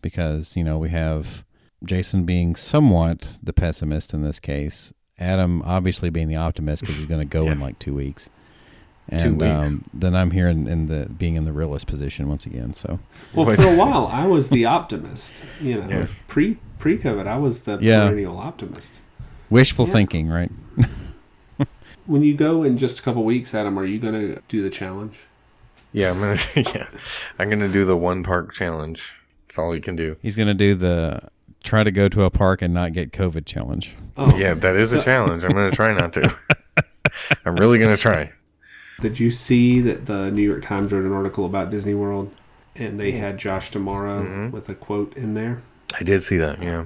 because 0.02 0.56
you 0.56 0.64
know 0.64 0.78
we 0.78 0.90
have 0.90 1.44
Jason 1.84 2.24
being 2.24 2.56
somewhat 2.56 3.38
the 3.42 3.52
pessimist 3.52 4.12
in 4.14 4.22
this 4.22 4.38
case, 4.40 4.92
Adam 5.18 5.62
obviously 5.62 6.10
being 6.10 6.28
the 6.28 6.36
optimist 6.36 6.82
because 6.82 6.96
he's 6.96 7.06
going 7.06 7.20
to 7.20 7.26
go 7.38 7.46
in 7.50 7.58
like 7.60 7.78
two 7.78 7.94
weeks, 7.94 8.28
and 9.08 9.20
Two 9.20 9.34
weeks. 9.34 9.66
Um, 9.68 9.84
then 9.94 10.14
I'm 10.14 10.30
here 10.30 10.48
in, 10.48 10.66
in 10.68 10.86
the 10.86 11.06
being 11.08 11.36
in 11.36 11.44
the 11.44 11.52
realist 11.52 11.86
position 11.86 12.28
once 12.28 12.46
again. 12.46 12.74
So 12.74 12.98
Well, 13.34 13.46
for 13.46 13.62
a 13.62 13.76
while, 13.76 14.06
I 14.06 14.26
was 14.26 14.50
the 14.50 14.64
optimist. 14.66 15.42
You 15.60 15.80
know, 15.82 15.88
Yeah. 15.88 16.06
pre 16.28 16.58
pre 16.78 16.98
COVID, 16.98 17.26
I 17.26 17.36
was 17.38 17.60
the 17.60 17.78
Yeah. 17.80 18.06
perennial 18.08 18.38
optimist. 18.38 19.00
wishful 19.50 19.86
Yeah. 19.86 19.92
thinking, 19.92 20.28
right? 20.28 20.50
When 22.06 22.22
you 22.22 22.34
go 22.34 22.62
in 22.64 22.76
just 22.78 22.98
a 22.98 23.02
couple 23.02 23.22
weeks, 23.24 23.54
Adam, 23.54 23.78
are 23.78 23.86
you 23.86 23.98
going 24.00 24.14
to 24.14 24.42
do 24.48 24.62
the 24.62 24.70
challenge? 24.70 25.26
Yeah, 25.92 26.10
I'm 26.10 26.18
gonna. 26.20 26.36
Yeah, 26.74 26.86
I'm 27.38 27.50
gonna 27.50 27.68
do 27.68 27.84
the 27.84 27.96
one 27.96 28.22
park 28.22 28.52
challenge. 28.52 29.19
That's 29.50 29.58
all 29.58 29.72
he 29.72 29.80
can 29.80 29.96
do. 29.96 30.14
He's 30.22 30.36
going 30.36 30.46
to 30.46 30.54
do 30.54 30.76
the 30.76 31.22
try 31.64 31.82
to 31.82 31.90
go 31.90 32.08
to 32.08 32.22
a 32.22 32.30
park 32.30 32.62
and 32.62 32.72
not 32.72 32.92
get 32.92 33.10
COVID 33.12 33.44
challenge. 33.46 33.96
Oh, 34.16 34.32
Yeah, 34.38 34.54
that 34.54 34.76
is 34.76 34.92
a 34.92 35.02
challenge. 35.02 35.42
I'm 35.44 35.50
gonna 35.50 35.72
try 35.72 35.92
not 35.92 36.12
to. 36.12 36.32
I'm 37.44 37.56
really 37.56 37.78
gonna 37.80 37.96
try. 37.96 38.30
Did 39.00 39.18
you 39.18 39.32
see 39.32 39.80
that 39.80 40.06
the 40.06 40.30
New 40.30 40.42
York 40.42 40.62
Times 40.62 40.92
wrote 40.92 41.04
an 41.04 41.12
article 41.12 41.44
about 41.46 41.68
Disney 41.68 41.94
World, 41.94 42.32
and 42.76 42.98
they 43.00 43.10
had 43.12 43.38
Josh 43.38 43.72
D'Amaro 43.72 44.24
Mhm. 44.24 44.50
with 44.52 44.68
a 44.68 44.74
quote 44.74 45.16
in 45.16 45.34
there? 45.34 45.62
I 45.98 46.04
did 46.04 46.22
see 46.22 46.36
that. 46.36 46.62
Yeah. 46.62 46.84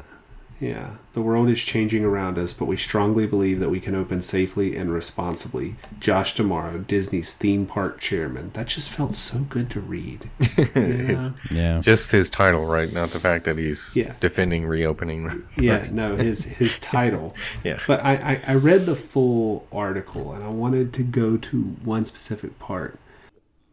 Yeah, 0.64 0.94
the 1.12 1.20
world 1.20 1.50
is 1.50 1.62
changing 1.62 2.06
around 2.06 2.38
us, 2.38 2.54
but 2.54 2.64
we 2.64 2.78
strongly 2.78 3.26
believe 3.26 3.60
that 3.60 3.68
we 3.68 3.80
can 3.80 3.94
open 3.94 4.22
safely 4.22 4.74
and 4.76 4.90
responsibly. 4.90 5.76
Josh 6.00 6.34
D'Amaro, 6.34 6.86
Disney's 6.86 7.34
theme 7.34 7.66
park 7.66 8.00
chairman. 8.00 8.50
That 8.54 8.68
just 8.68 8.88
felt 8.88 9.14
so 9.14 9.40
good 9.40 9.68
to 9.70 9.80
read. 9.80 10.30
Yeah, 10.74 11.30
Yeah. 11.50 11.80
Just 11.80 12.12
his 12.12 12.30
title, 12.30 12.64
right? 12.64 12.90
Not 12.90 13.10
the 13.10 13.20
fact 13.20 13.44
that 13.44 13.58
he's 13.58 13.94
Yeah. 13.94 14.14
defending 14.20 14.64
reopening. 14.64 15.46
yeah 15.58 15.84
no, 15.92 16.16
his 16.16 16.44
his 16.44 16.78
title. 16.78 17.34
Yeah. 17.62 17.78
But 17.86 18.02
I, 18.02 18.14
I, 18.46 18.52
I 18.52 18.54
read 18.54 18.86
the 18.86 18.96
full 18.96 19.66
article, 19.70 20.32
and 20.32 20.42
I 20.42 20.48
wanted 20.48 20.94
to 20.94 21.02
go 21.02 21.36
to 21.36 21.62
one 21.84 22.06
specific 22.06 22.58
part. 22.58 22.98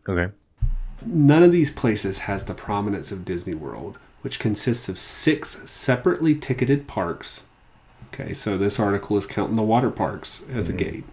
Okay. 0.09 0.33
None 1.05 1.41
of 1.43 1.53
these 1.53 1.71
places 1.71 2.19
has 2.19 2.43
the 2.43 2.53
prominence 2.53 3.13
of 3.13 3.23
Disney 3.23 3.55
World, 3.55 3.97
which 4.21 4.39
consists 4.39 4.87
of 4.89 4.97
six 4.97 5.59
separately 5.69 6.35
ticketed 6.35 6.87
parks. 6.87 7.45
Okay, 8.13 8.33
so 8.33 8.57
this 8.57 8.79
article 8.79 9.17
is 9.17 9.25
counting 9.25 9.55
the 9.55 9.63
water 9.63 9.89
parks 9.89 10.43
as 10.53 10.69
a 10.69 10.73
mm-hmm. 10.73 10.77
gate, 10.77 11.03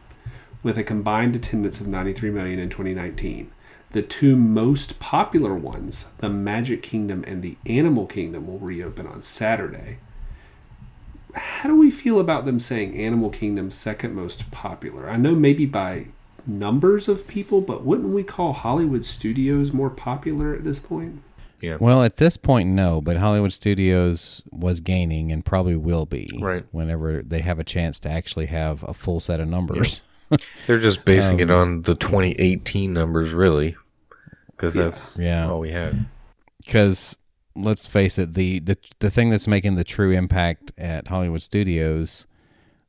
with 0.62 0.76
a 0.76 0.84
combined 0.84 1.36
attendance 1.36 1.80
of 1.80 1.86
93 1.86 2.30
million 2.30 2.59
in 2.59 2.68
2019. 2.68 3.50
The 3.90 4.02
two 4.02 4.36
most 4.36 4.98
popular 4.98 5.54
ones, 5.54 6.06
the 6.18 6.28
Magic 6.28 6.82
Kingdom 6.82 7.24
and 7.26 7.40
the 7.40 7.56
Animal 7.64 8.06
Kingdom, 8.06 8.46
will 8.46 8.59
reopen 8.59 9.06
on 9.06 9.22
Saturday. 9.22 9.98
How 11.34 11.68
do 11.68 11.78
we 11.78 11.90
feel 11.90 12.20
about 12.20 12.44
them 12.44 12.59
saying 12.59 12.98
Animal 12.98 13.30
Kingdom 13.30 13.70
second 13.70 14.14
most 14.14 14.50
popular? 14.50 15.09
I 15.09 15.16
know 15.16 15.34
maybe 15.34 15.64
by 15.64 16.06
numbers 16.46 17.09
of 17.09 17.28
people, 17.28 17.61
but 17.61 17.84
wouldn't 17.84 18.14
we 18.14 18.22
call 18.22 18.52
Hollywood 18.52 19.04
Studios 19.04 19.72
more 19.72 19.90
popular 19.90 20.54
at 20.54 20.64
this 20.64 20.80
point? 20.80 21.22
Yeah. 21.61 21.76
Well, 21.80 22.02
at 22.04 22.16
this 22.16 22.36
point, 22.36 22.68
no, 22.68 23.00
but 23.00 23.16
Hollywood 23.16 23.52
Studios 23.52 24.42
was 24.52 24.80
gaining 24.80 25.32
and 25.32 25.44
probably 25.44 25.74
will 25.76 26.06
be 26.06 26.30
Right. 26.40 26.64
whenever 26.70 27.22
they 27.22 27.40
have 27.40 27.59
a 27.59 27.64
chance 27.64 27.98
to 28.00 28.09
actually 28.11 28.46
have 28.46 28.84
a 28.84 28.94
full 28.94 29.18
set 29.20 29.40
of 29.40 29.48
numbers. 29.48 30.02
They're 30.66 30.78
just 30.78 31.04
basing 31.04 31.40
it 31.40 31.50
Um, 31.50 31.59
on 31.59 31.82
the 31.82 31.94
2018 31.94 32.92
numbers, 32.92 33.32
really, 33.32 33.76
because 34.50 34.76
Yeah. 34.76 34.84
that's 34.84 35.16
Yeah. 35.18 35.48
all 35.50 35.61
we 35.61 35.70
had. 35.72 36.06
Because 36.64 37.16
let's 37.56 37.86
face 37.86 38.18
it, 38.18 38.34
the, 38.34 38.61
the 38.61 38.76
the 39.00 39.11
thing 39.11 39.30
that's 39.30 39.48
making 39.48 39.74
the 39.76 39.84
true 39.84 40.12
impact 40.12 40.70
at 40.78 41.09
Hollywood 41.09 41.42
Studios 41.42 42.26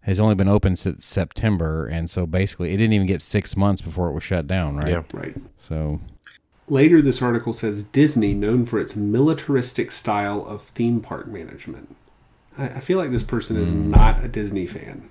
has 0.01 0.19
only 0.19 0.35
been 0.35 0.47
open 0.47 0.75
since 0.75 1.05
September, 1.05 1.87
and 1.87 2.09
so 2.09 2.25
basically, 2.27 2.71
it 2.73 2.77
didn't 2.77 2.93
even 2.93 3.07
get 3.07 3.21
six 3.21 3.55
months 3.57 3.81
before 3.81 4.09
it 4.09 4.13
was 4.13 4.23
shut 4.23 4.45
down, 4.47 4.77
right? 4.77 4.89
Yeah. 4.89 5.03
Right. 5.13 5.35
So 5.57 6.01
Later, 6.69 7.01
this 7.01 7.21
article 7.21 7.53
says 7.53 7.83
Disney, 7.83 8.33
known 8.33 8.65
for 8.65 8.79
its 8.79 8.95
militaristic 8.95 9.91
style 9.91 10.45
of 10.45 10.61
theme 10.61 11.01
park 11.01 11.27
management. 11.27 11.95
I, 12.57 12.65
I 12.69 12.79
feel 12.79 12.97
like 12.97 13.11
this 13.11 13.23
person 13.23 13.57
is 13.57 13.71
not 13.71 14.23
a 14.23 14.27
Disney 14.27 14.67
fan. 14.67 15.09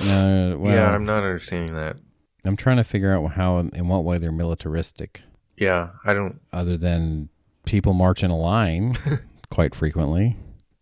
Uh, 0.00 0.54
well, 0.56 0.74
yeah, 0.74 0.88
I'm, 0.88 0.94
I'm 0.96 1.04
not 1.04 1.22
understanding 1.24 1.74
that. 1.74 1.96
I'm 2.44 2.56
trying 2.56 2.76
to 2.76 2.84
figure 2.84 3.12
out 3.12 3.32
how, 3.32 3.58
in 3.58 3.88
what 3.88 4.04
way 4.04 4.18
they're 4.18 4.30
militaristic, 4.32 5.22
Yeah, 5.56 5.90
I 6.04 6.12
don't. 6.12 6.40
other 6.52 6.76
than 6.76 7.28
people 7.64 7.92
march 7.92 8.22
in 8.22 8.30
a 8.30 8.36
line 8.38 8.96
quite 9.50 9.74
frequently. 9.74 10.36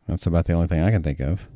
That's 0.07 0.27
about 0.27 0.45
the 0.45 0.53
only 0.53 0.67
thing 0.67 0.83
I 0.83 0.91
can 0.91 1.03
think 1.03 1.21
of. 1.21 1.49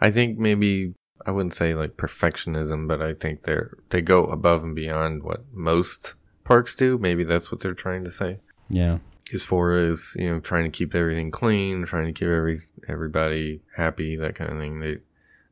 I 0.00 0.12
think 0.12 0.38
maybe 0.38 0.94
I 1.26 1.32
wouldn't 1.32 1.54
say 1.54 1.74
like 1.74 1.96
perfectionism, 1.96 2.86
but 2.86 3.02
I 3.02 3.14
think 3.14 3.42
they're 3.42 3.76
they 3.90 4.00
go 4.00 4.26
above 4.26 4.62
and 4.62 4.76
beyond 4.76 5.24
what 5.24 5.44
most 5.52 6.14
parks 6.48 6.74
do. 6.74 6.98
Maybe 6.98 7.22
that's 7.22 7.52
what 7.52 7.60
they're 7.60 7.74
trying 7.74 8.02
to 8.04 8.10
say. 8.10 8.38
Yeah. 8.68 8.98
As 9.32 9.44
far 9.44 9.78
as 9.78 10.16
you 10.18 10.32
know, 10.32 10.40
trying 10.40 10.64
to 10.64 10.70
keep 10.70 10.94
everything 10.94 11.30
clean, 11.30 11.84
trying 11.84 12.06
to 12.06 12.12
keep 12.12 12.28
every 12.28 12.58
everybody 12.88 13.60
happy, 13.76 14.16
that 14.16 14.34
kind 14.34 14.50
of 14.50 14.58
thing. 14.58 14.80
They 14.80 14.96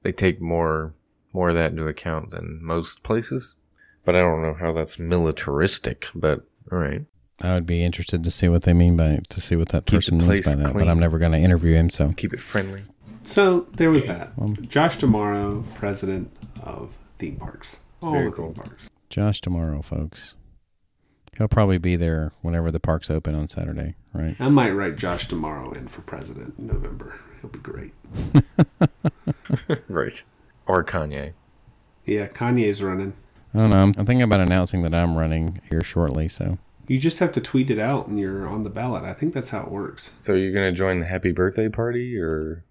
they 0.02 0.12
take 0.12 0.40
more 0.40 0.94
more 1.34 1.50
of 1.50 1.54
that 1.56 1.72
into 1.72 1.86
account 1.86 2.30
than 2.30 2.58
most 2.62 3.02
places. 3.02 3.54
But 4.06 4.16
I 4.16 4.20
don't 4.20 4.40
know 4.40 4.54
how 4.54 4.72
that's 4.72 4.98
militaristic. 4.98 6.06
But 6.14 6.46
all 6.72 6.78
right, 6.78 7.04
I 7.42 7.52
would 7.52 7.66
be 7.66 7.84
interested 7.84 8.24
to 8.24 8.30
see 8.30 8.48
what 8.48 8.62
they 8.62 8.72
mean 8.72 8.96
by 8.96 9.20
to 9.28 9.40
see 9.40 9.56
what 9.56 9.68
that 9.68 9.84
Keep 9.84 9.98
person 9.98 10.18
means 10.18 10.26
place 10.26 10.54
by 10.54 10.62
that, 10.62 10.72
but. 10.72 10.88
I'm 10.88 10.98
never 10.98 11.18
going 11.18 11.32
to 11.32 11.38
interview 11.38 11.74
him. 11.74 11.90
So 11.90 12.12
keep 12.16 12.32
it 12.32 12.40
friendly. 12.40 12.84
So 13.24 13.66
there 13.74 13.90
was 13.90 14.06
that. 14.06 14.32
Josh 14.68 14.96
D'Amaro, 14.98 15.64
president 15.74 16.30
of 16.62 16.96
theme 17.18 17.36
parks. 17.36 17.80
All 18.00 18.12
Very 18.12 18.30
the 18.30 18.36
cool. 18.36 18.46
theme 18.54 18.64
parks. 18.64 18.88
Josh 19.10 19.40
D'Amaro, 19.42 19.84
folks. 19.84 20.34
He'll 21.36 21.48
probably 21.48 21.78
be 21.78 21.96
there 21.96 22.32
whenever 22.42 22.70
the 22.70 22.80
parks 22.80 23.10
open 23.10 23.34
on 23.34 23.48
Saturday, 23.48 23.94
right? 24.12 24.34
I 24.40 24.48
might 24.48 24.70
write 24.70 24.96
Josh 24.96 25.28
D'Amaro 25.28 25.76
in 25.76 25.86
for 25.86 26.00
president 26.02 26.54
in 26.58 26.68
November. 26.68 27.18
He'll 27.40 27.50
be 27.50 27.58
great. 27.58 27.92
right. 29.88 30.24
Or 30.66 30.82
Kanye. 30.82 31.34
Yeah, 32.04 32.28
Kanye's 32.28 32.82
running. 32.82 33.12
I 33.54 33.58
don't 33.58 33.70
know. 33.70 33.76
I'm, 33.78 33.94
I'm 33.98 34.06
thinking 34.06 34.22
about 34.22 34.40
announcing 34.40 34.82
that 34.82 34.94
I'm 34.94 35.16
running 35.16 35.60
here 35.68 35.82
shortly. 35.82 36.28
So 36.28 36.58
You 36.88 36.98
just 36.98 37.18
have 37.18 37.32
to 37.32 37.40
tweet 37.40 37.70
it 37.70 37.78
out 37.78 38.06
and 38.06 38.18
you're 38.18 38.48
on 38.48 38.64
the 38.64 38.70
ballot. 38.70 39.04
I 39.04 39.12
think 39.12 39.34
that's 39.34 39.50
how 39.50 39.62
it 39.62 39.70
works. 39.70 40.12
So 40.18 40.34
you're 40.34 40.52
gonna 40.52 40.72
join 40.72 40.98
the 40.98 41.06
happy 41.06 41.32
birthday 41.32 41.68
party, 41.68 42.18
or 42.18 42.64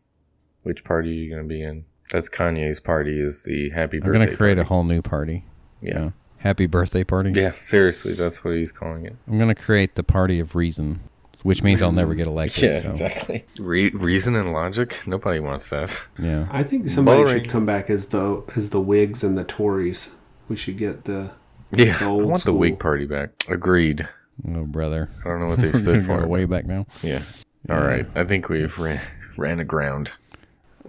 which 0.63 0.83
party 0.83 1.11
are 1.11 1.23
you 1.23 1.29
gonna 1.29 1.47
be 1.47 1.61
in? 1.61 1.85
That's 2.11 2.29
Kanye's 2.29 2.79
party. 2.79 3.19
Is 3.19 3.43
the 3.43 3.69
happy 3.69 3.99
birthday. 3.99 4.17
I'm 4.17 4.21
going 4.21 4.29
to 4.29 4.37
create 4.37 4.59
a 4.59 4.63
whole 4.63 4.83
new 4.83 5.01
party. 5.01 5.45
Yeah. 5.81 6.11
Happy 6.39 6.67
birthday 6.67 7.03
party. 7.03 7.31
yeah, 7.33 7.51
Seriously, 7.51 8.13
that's 8.13 8.43
what 8.43 8.55
he's 8.55 8.71
calling 8.71 9.05
it. 9.05 9.15
I'm 9.27 9.37
going 9.37 9.53
to 9.53 9.59
create 9.59 9.95
the 9.95 10.03
party 10.03 10.39
of 10.39 10.55
reason, 10.55 10.99
which 11.41 11.63
means 11.63 11.81
I'll 11.81 11.91
never 11.91 12.13
get 12.13 12.27
elected. 12.27 12.63
Yeah, 12.73 12.81
so, 12.81 12.89
exactly. 12.89 13.45
Re- 13.57 13.89
reason 13.89 14.35
and 14.35 14.53
logic. 14.53 15.01
Nobody 15.07 15.39
wants 15.39 15.69
that. 15.71 15.97
Yeah. 16.19 16.47
I 16.51 16.63
think 16.63 16.89
somebody 16.89 17.23
Boring. 17.23 17.41
should 17.43 17.49
come 17.51 17.65
back 17.65 17.89
as 17.89 18.07
the 18.07 18.43
as 18.55 18.69
the 18.69 18.79
Whigs 18.79 19.23
and 19.23 19.37
the 19.37 19.43
Tories. 19.43 20.09
We 20.47 20.55
should 20.55 20.77
get 20.77 21.05
the 21.05 21.31
Yeah, 21.71 21.97
The 21.97 22.05
I 22.05 22.07
want 22.09 22.41
school. 22.41 22.53
the 22.53 22.59
Whig 22.59 22.79
party 22.79 23.05
back. 23.05 23.31
Agreed. 23.49 24.07
Oh, 24.47 24.65
brother. 24.65 25.09
I 25.23 25.29
don't 25.29 25.39
know 25.39 25.47
what 25.47 25.59
they 25.59 25.71
stood 25.73 26.03
for. 26.03 26.27
way 26.27 26.45
back 26.45 26.65
now. 26.67 26.85
Yeah. 27.01 27.23
All 27.69 27.79
right. 27.79 28.05
I 28.13 28.23
think 28.25 28.49
we've 28.49 28.77
ran, 28.77 29.01
ran 29.37 29.59
aground. 29.59 30.11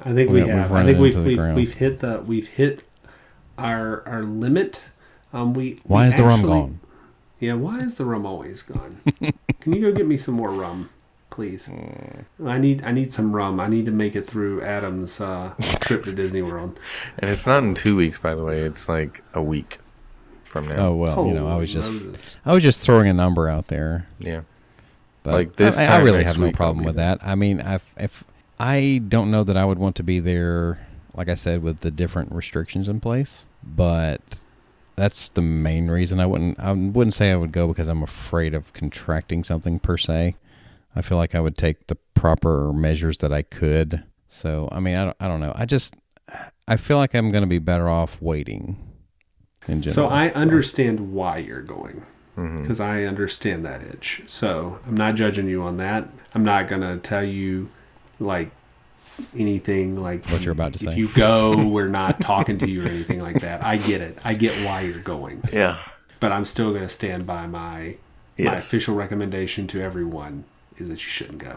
I 0.02 0.12
think 0.12 0.28
oh, 0.28 0.34
we 0.34 0.44
Yeah, 0.44 0.62
we've 0.64 0.72
I 0.72 0.84
think 0.84 0.98
we've 0.98 1.16
we've, 1.24 1.54
we've 1.54 1.72
hit 1.72 2.00
the 2.00 2.22
we've 2.26 2.48
hit 2.48 2.82
our 3.56 4.06
our 4.06 4.22
limit. 4.22 4.82
Um, 5.36 5.52
we 5.54 5.80
Why 5.84 6.02
we 6.02 6.08
is 6.08 6.14
the 6.14 6.24
rum 6.24 6.42
gone? 6.42 6.80
Yeah, 7.40 7.54
why 7.54 7.80
is 7.80 7.96
the 7.96 8.04
rum 8.06 8.24
always 8.24 8.62
gone? 8.62 9.00
Can 9.60 9.72
you 9.74 9.80
go 9.82 9.92
get 9.92 10.06
me 10.06 10.16
some 10.16 10.34
more 10.34 10.50
rum, 10.50 10.88
please? 11.28 11.68
I 12.42 12.56
need 12.58 12.82
I 12.84 12.92
need 12.92 13.12
some 13.12 13.32
rum. 13.36 13.60
I 13.60 13.68
need 13.68 13.84
to 13.86 13.92
make 13.92 14.16
it 14.16 14.26
through 14.26 14.62
Adam's 14.62 15.20
uh, 15.20 15.52
trip 15.80 16.04
to 16.04 16.12
Disney 16.12 16.40
World. 16.42 16.80
And 17.18 17.30
it's 17.30 17.46
not 17.46 17.62
in 17.62 17.74
two 17.74 17.94
weeks, 17.96 18.18
by 18.18 18.34
the 18.34 18.42
way. 18.44 18.60
It's 18.60 18.88
like 18.88 19.22
a 19.34 19.42
week 19.42 19.78
from 20.46 20.68
now. 20.68 20.88
Oh 20.88 20.94
well, 20.94 21.26
you 21.26 21.34
know, 21.34 21.48
I 21.48 21.56
was 21.56 21.70
just 21.70 21.92
Moses. 22.04 22.36
I 22.46 22.52
was 22.54 22.62
just 22.62 22.80
throwing 22.80 23.08
a 23.08 23.14
number 23.14 23.48
out 23.48 23.66
there. 23.66 24.06
Yeah. 24.18 24.42
But 25.22 25.34
Like 25.34 25.56
this 25.56 25.76
I, 25.76 25.84
I 25.84 25.98
really 25.98 26.18
next 26.18 26.32
have 26.32 26.38
no 26.40 26.52
problem 26.52 26.84
with 26.86 26.96
there. 26.96 27.16
that. 27.16 27.26
I 27.26 27.34
mean, 27.34 27.60
if, 27.60 27.92
if 27.98 28.24
I 28.58 29.02
don't 29.06 29.30
know 29.30 29.44
that 29.44 29.56
I 29.56 29.64
would 29.66 29.78
want 29.78 29.96
to 29.96 30.02
be 30.02 30.20
there, 30.20 30.86
like 31.14 31.28
I 31.28 31.34
said, 31.34 31.62
with 31.62 31.80
the 31.80 31.90
different 31.90 32.32
restrictions 32.32 32.88
in 32.88 33.00
place, 33.00 33.44
but 33.62 34.40
that's 34.96 35.28
the 35.30 35.42
main 35.42 35.88
reason 35.88 36.20
I 36.20 36.26
wouldn't. 36.26 36.58
I 36.58 36.72
wouldn't 36.72 37.14
say 37.14 37.30
I 37.30 37.36
would 37.36 37.52
go 37.52 37.68
because 37.68 37.88
I'm 37.88 38.02
afraid 38.02 38.54
of 38.54 38.72
contracting 38.72 39.44
something 39.44 39.78
per 39.78 39.96
se. 39.96 40.36
I 40.94 41.02
feel 41.02 41.18
like 41.18 41.34
I 41.34 41.40
would 41.40 41.56
take 41.58 41.86
the 41.86 41.96
proper 42.14 42.72
measures 42.72 43.18
that 43.18 43.32
I 43.32 43.42
could. 43.42 44.02
So 44.28 44.68
I 44.72 44.80
mean, 44.80 44.96
I 44.96 45.04
don't, 45.04 45.16
I 45.20 45.28
don't 45.28 45.40
know. 45.40 45.52
I 45.54 45.66
just 45.66 45.94
I 46.66 46.76
feel 46.76 46.96
like 46.96 47.14
I'm 47.14 47.30
going 47.30 47.42
to 47.42 47.48
be 47.48 47.58
better 47.58 47.88
off 47.88 48.20
waiting. 48.20 48.76
in 49.68 49.82
general. 49.82 49.94
So 49.94 50.14
I 50.14 50.30
understand 50.30 51.12
why 51.12 51.38
you're 51.38 51.62
going 51.62 52.04
mm-hmm. 52.36 52.62
because 52.62 52.80
I 52.80 53.04
understand 53.04 53.64
that 53.64 53.82
itch. 53.82 54.22
So 54.26 54.78
I'm 54.86 54.96
not 54.96 55.14
judging 55.14 55.48
you 55.48 55.62
on 55.62 55.76
that. 55.78 56.08
I'm 56.34 56.44
not 56.44 56.68
gonna 56.68 56.98
tell 56.98 57.24
you 57.24 57.68
like 58.18 58.50
anything 59.36 60.00
like 60.02 60.26
What 60.30 60.42
you're 60.44 60.52
about 60.52 60.72
to 60.74 60.84
if 60.86 60.92
say. 60.92 60.98
you 60.98 61.08
go, 61.08 61.66
we're 61.68 61.88
not 61.88 62.20
talking 62.20 62.58
to 62.58 62.68
you 62.68 62.84
or 62.84 62.88
anything 62.88 63.20
like 63.20 63.40
that. 63.40 63.64
I 63.64 63.76
get 63.76 64.00
it. 64.00 64.18
I 64.24 64.34
get 64.34 64.52
why 64.66 64.82
you're 64.82 64.98
going, 65.00 65.42
Yeah. 65.52 65.78
but 66.20 66.32
I'm 66.32 66.44
still 66.44 66.72
gonna 66.72 66.88
stand 66.88 67.26
by 67.26 67.46
my 67.46 67.96
my 68.38 68.54
official 68.54 68.94
recommendation 68.94 69.66
to 69.68 69.80
everyone 69.80 70.44
is 70.76 70.88
that 70.88 70.94
you 70.94 71.08
shouldn't 71.08 71.38
go. 71.38 71.56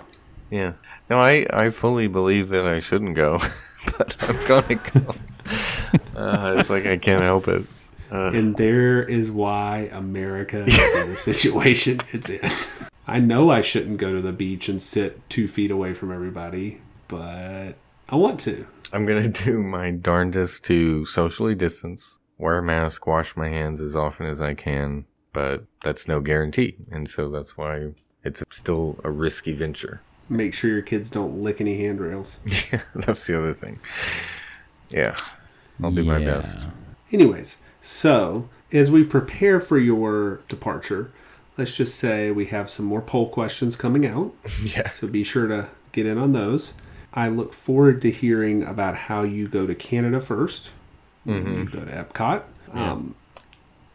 Yeah. 0.49 0.73
No, 1.09 1.19
I, 1.19 1.45
I 1.51 1.69
fully 1.71 2.07
believe 2.07 2.49
that 2.49 2.65
I 2.65 2.79
shouldn't 2.79 3.15
go, 3.15 3.39
but 3.97 4.15
I'm 4.21 4.47
gonna 4.47 4.75
go. 4.93 5.15
Uh, 6.15 6.55
it's 6.59 6.69
like 6.69 6.85
I 6.85 6.97
can't 6.97 7.23
help 7.23 7.47
it. 7.47 7.63
Uh, 8.11 8.31
And 8.31 8.55
there 8.57 9.01
is 9.01 9.31
why 9.31 9.89
America 9.91 10.65
is 10.65 10.77
in 10.77 11.09
the 11.11 11.15
situation 11.15 12.01
it's 12.11 12.29
in. 12.29 12.41
I 13.07 13.19
know 13.19 13.49
I 13.49 13.61
shouldn't 13.61 13.97
go 13.97 14.13
to 14.13 14.21
the 14.21 14.31
beach 14.33 14.67
and 14.69 14.81
sit 14.81 15.27
two 15.29 15.47
feet 15.47 15.71
away 15.71 15.93
from 15.93 16.11
everybody, 16.11 16.81
but 17.09 17.73
I 18.07 18.15
want 18.15 18.39
to. 18.41 18.65
I'm 18.93 19.05
gonna 19.05 19.27
do 19.45 19.61
my 19.61 19.91
darndest 19.91 20.63
to 20.65 21.03
socially 21.03 21.55
distance, 21.55 22.19
wear 22.37 22.57
a 22.59 22.63
mask, 22.63 23.05
wash 23.05 23.35
my 23.35 23.49
hands 23.49 23.81
as 23.81 23.95
often 23.97 24.25
as 24.25 24.41
I 24.41 24.53
can, 24.53 25.05
but 25.33 25.65
that's 25.83 26.07
no 26.07 26.21
guarantee, 26.21 26.77
and 26.89 27.09
so 27.09 27.29
that's 27.29 27.57
why 27.57 27.89
it's 28.23 28.41
still 28.49 28.97
a 29.03 29.11
risky 29.11 29.53
venture. 29.53 30.01
Make 30.29 30.53
sure 30.53 30.71
your 30.71 30.81
kids 30.83 31.09
don't 31.09 31.43
lick 31.43 31.59
any 31.59 31.79
handrails. 31.81 32.39
Yeah, 32.71 32.83
that's 32.95 33.25
the 33.27 33.37
other 33.37 33.53
thing. 33.53 33.79
Yeah, 34.89 35.17
I'll 35.83 35.91
do 35.91 36.03
my 36.03 36.19
best. 36.23 36.67
Anyways, 37.11 37.57
so 37.81 38.47
as 38.71 38.91
we 38.91 39.03
prepare 39.03 39.59
for 39.59 39.79
your 39.79 40.41
departure, 40.47 41.11
let's 41.57 41.75
just 41.75 41.95
say 41.95 42.29
we 42.31 42.45
have 42.47 42.69
some 42.69 42.85
more 42.85 43.01
poll 43.01 43.27
questions 43.29 43.75
coming 43.75 44.05
out. 44.05 44.33
Yeah, 44.63 44.91
So 44.93 45.07
be 45.07 45.23
sure 45.23 45.47
to 45.47 45.67
get 45.91 46.05
in 46.05 46.17
on 46.17 46.33
those. 46.33 46.73
I 47.13 47.27
look 47.27 47.53
forward 47.53 48.01
to 48.03 48.11
hearing 48.11 48.63
about 48.63 48.95
how 48.95 49.23
you 49.23 49.47
go 49.47 49.65
to 49.65 49.75
Canada 49.75 50.19
1st 50.19 50.71
You 51.25 51.69
go 51.71 51.79
to 51.79 51.91
Epcot. 51.91 52.43
Um, 52.73 53.15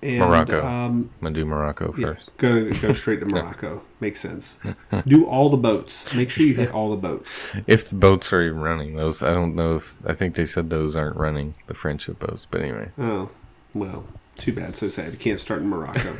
and, 0.05 0.19
Morocco. 0.19 0.65
Um, 0.65 1.11
I'm 1.21 1.23
gonna 1.23 1.35
do 1.35 1.47
Morocco 1.47 1.95
yeah, 1.97 2.09
first. 2.09 2.37
go 2.37 2.71
go 2.73 2.93
straight 2.93 3.21
to 3.21 3.27
Morocco. 3.27 3.83
Makes 4.01 4.21
sense. 4.21 4.59
Do 5.07 5.25
all 5.25 5.49
the 5.49 5.57
boats. 5.57 6.15
Make 6.15 6.29
sure 6.29 6.45
you 6.45 6.55
hit 6.55 6.71
all 6.73 6.91
the 6.91 6.97
boats. 6.97 7.41
If 7.67 7.89
the 7.89 7.95
boats 7.95 8.31
are 8.31 8.43
even 8.43 8.61
running, 8.61 8.97
those 8.97 9.23
I 9.23 9.33
don't 9.33 9.55
know 9.55 9.77
if 9.77 10.05
I 10.07 10.13
think 10.13 10.35
they 10.35 10.45
said 10.45 10.69
those 10.69 10.95
aren't 10.95 11.17
running 11.17 11.55
the 11.69 11.75
friendship 11.75 12.19
boats, 12.19 12.47
but 12.51 12.61
anyway. 12.61 12.91
Oh, 12.99 13.31
well, 13.73 14.05
too 14.37 14.53
bad. 14.53 14.77
So 14.77 14.91
sad. 14.91 15.13
You 15.13 15.19
can't 15.19 15.41
start 15.41 15.63
in 15.63 15.69
Morocco. 15.69 16.19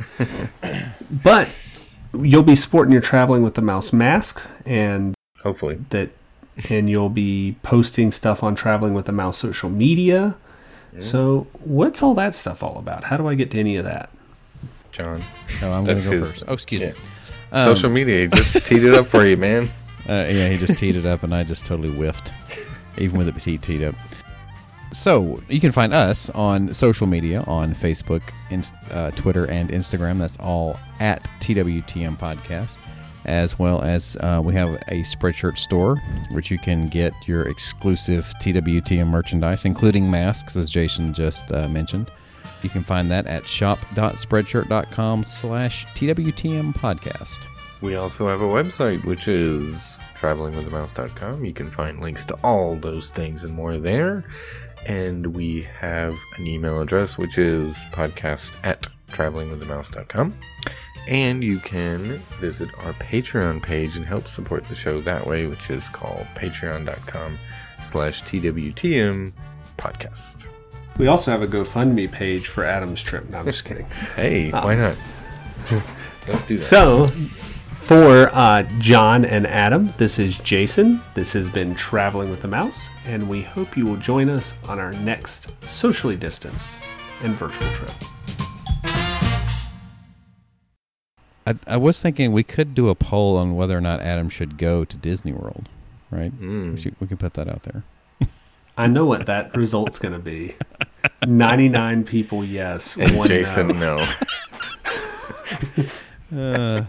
but 1.11 1.47
you'll 2.19 2.41
be 2.41 2.55
sporting 2.55 2.91
your 2.91 3.01
traveling 3.01 3.43
with 3.43 3.53
the 3.53 3.61
mouse 3.61 3.93
mask, 3.93 4.41
and 4.65 5.13
Hopefully, 5.43 5.77
that, 5.91 6.09
and 6.69 6.89
you'll 6.89 7.09
be 7.09 7.55
posting 7.63 8.11
stuff 8.11 8.43
on 8.43 8.55
traveling 8.55 8.93
with 8.93 9.05
the 9.05 9.11
mouse 9.11 9.37
social 9.37 9.69
media. 9.69 10.37
So, 10.97 11.47
what's 11.59 12.01
all 12.01 12.13
that 12.15 12.33
stuff 12.33 12.63
all 12.63 12.77
about? 12.77 13.03
How 13.03 13.17
do 13.17 13.27
I 13.27 13.35
get 13.35 13.51
to 13.51 13.59
any 13.59 13.75
of 13.75 13.83
that? 13.83 14.09
John. 14.93 15.21
Oh, 15.61 15.71
I'm 15.73 15.83
going 15.83 15.97
to 15.97 16.03
go 16.05 16.11
his- 16.11 16.35
first. 16.37 16.43
Oh, 16.47 16.53
excuse 16.53 16.81
yeah. 16.81 16.91
me. 16.91 16.95
Um, 17.51 17.75
Social 17.75 17.89
media 17.89 18.21
he 18.21 18.27
just 18.27 18.65
teed 18.65 18.83
it 18.83 18.93
up 18.93 19.05
for 19.05 19.25
you, 19.25 19.37
man. 19.37 19.69
Uh, 20.07 20.23
yeah, 20.29 20.47
he 20.49 20.55
just 20.55 20.77
teed 20.77 20.95
it 20.95 21.03
up, 21.07 21.23
and 21.23 21.33
I 21.33 21.43
just 21.43 21.65
totally 21.65 21.89
whiffed, 21.89 22.31
even 22.99 23.17
with 23.17 23.27
it 23.27 23.39
teed, 23.39 23.63
teed 23.63 23.81
up. 23.81 23.95
So 24.93 25.41
you 25.49 25.59
can 25.59 25.71
find 25.71 25.95
us 25.95 26.29
on 26.29 26.75
social 26.75 27.07
media 27.07 27.41
on 27.47 27.73
Facebook, 27.73 28.21
Inst- 28.51 28.75
uh, 28.91 29.09
Twitter, 29.11 29.45
and 29.45 29.71
Instagram. 29.71 30.19
That's 30.19 30.37
all 30.37 30.79
at 30.99 31.27
TWTM 31.39 32.17
Podcast, 32.19 32.77
as 33.25 33.57
well 33.59 33.81
as 33.81 34.15
uh, 34.17 34.41
we 34.43 34.53
have 34.53 34.69
a 34.87 35.01
Spreadshirt 35.01 35.57
store, 35.57 35.97
which 36.31 36.51
you 36.51 36.57
can 36.57 36.87
get 36.87 37.13
your 37.27 37.47
exclusive 37.47 38.31
TWTM 38.41 39.07
merchandise, 39.07 39.65
including 39.65 40.09
masks, 40.09 40.55
as 40.55 40.71
Jason 40.71 41.13
just 41.13 41.51
uh, 41.51 41.67
mentioned. 41.67 42.11
You 42.61 42.69
can 42.69 42.83
find 42.83 43.09
that 43.11 43.27
at 43.27 43.47
shop.spreadshirt.com 43.47 45.23
slash 45.23 45.85
TWTM 45.87 46.75
Podcast. 46.75 47.47
We 47.81 47.95
also 47.95 48.27
have 48.27 48.41
a 48.41 48.45
website, 48.45 49.03
which 49.05 49.27
is 49.27 49.99
travelingwiththemouse.com. 50.15 51.45
You 51.45 51.53
can 51.53 51.69
find 51.69 51.99
links 51.99 52.25
to 52.25 52.33
all 52.43 52.75
those 52.75 53.09
things 53.09 53.43
and 53.43 53.53
more 53.53 53.77
there. 53.77 54.23
And 54.87 55.27
we 55.35 55.63
have 55.79 56.15
an 56.37 56.47
email 56.47 56.81
address, 56.81 57.17
which 57.17 57.37
is 57.37 57.85
podcast 57.91 58.55
at 58.63 58.87
travelingwiththemouse.com. 59.09 60.33
And 61.07 61.43
you 61.43 61.59
can 61.59 62.21
visit 62.39 62.69
our 62.79 62.93
Patreon 62.93 63.61
page 63.61 63.95
and 63.95 64.05
help 64.05 64.27
support 64.27 64.67
the 64.67 64.75
show 64.75 65.01
that 65.01 65.25
way, 65.25 65.45
which 65.47 65.69
is 65.69 65.87
called 65.89 66.25
patreon.com 66.35 67.37
slash 67.83 68.23
TWTM 68.23 69.31
podcast. 69.77 70.47
We 70.97 71.07
also 71.07 71.31
have 71.31 71.41
a 71.41 71.47
GoFundMe 71.47 72.11
page 72.11 72.47
for 72.47 72.63
Adam's 72.63 73.03
trip. 73.03 73.29
No, 73.29 73.39
I'm 73.39 73.45
just 73.45 73.65
kidding. 73.65 73.85
Hey, 74.15 74.49
why 74.49 74.75
not? 74.75 74.95
Let's 76.27 76.43
do 76.43 76.55
that. 76.55 76.59
So, 76.61 77.07
for 77.07 78.29
uh, 78.33 78.63
John 78.79 79.25
and 79.25 79.45
Adam, 79.45 79.93
this 79.97 80.17
is 80.17 80.39
Jason. 80.39 81.01
This 81.13 81.33
has 81.33 81.49
been 81.49 81.75
Traveling 81.75 82.29
with 82.31 82.41
the 82.41 82.47
Mouse, 82.47 82.89
and 83.05 83.27
we 83.29 83.41
hope 83.41 83.77
you 83.77 83.85
will 83.85 83.97
join 83.97 84.29
us 84.29 84.53
on 84.67 84.79
our 84.79 84.93
next 84.93 85.53
socially 85.65 86.15
distanced 86.15 86.71
and 87.23 87.35
virtual 87.35 87.69
trip. 87.73 87.91
I, 91.45 91.55
I 91.67 91.77
was 91.77 92.01
thinking 92.01 92.31
we 92.31 92.43
could 92.43 92.73
do 92.73 92.89
a 92.89 92.95
poll 92.95 93.37
on 93.37 93.55
whether 93.55 93.77
or 93.77 93.81
not 93.81 94.01
Adam 94.01 94.29
should 94.29 94.57
go 94.57 94.83
to 94.83 94.97
Disney 94.97 95.31
World, 95.33 95.69
right? 96.09 96.31
Mm. 96.39 96.73
We, 96.73 96.81
should, 96.81 96.95
we 96.99 97.07
can 97.07 97.17
put 97.17 97.33
that 97.35 97.47
out 97.47 97.63
there. 97.63 97.83
I 98.77 98.87
know 98.87 99.05
what 99.05 99.25
that 99.27 99.55
result's 99.55 99.99
going 99.99 100.13
to 100.13 100.19
be 100.19 100.55
99 101.25 102.03
people, 102.03 102.43
yes. 102.43 102.97
and 102.97 103.17
one 103.17 103.27
Jason, 103.27 103.67
no. 103.79 103.97
no. 103.97 104.05
Uh, 106.35 106.83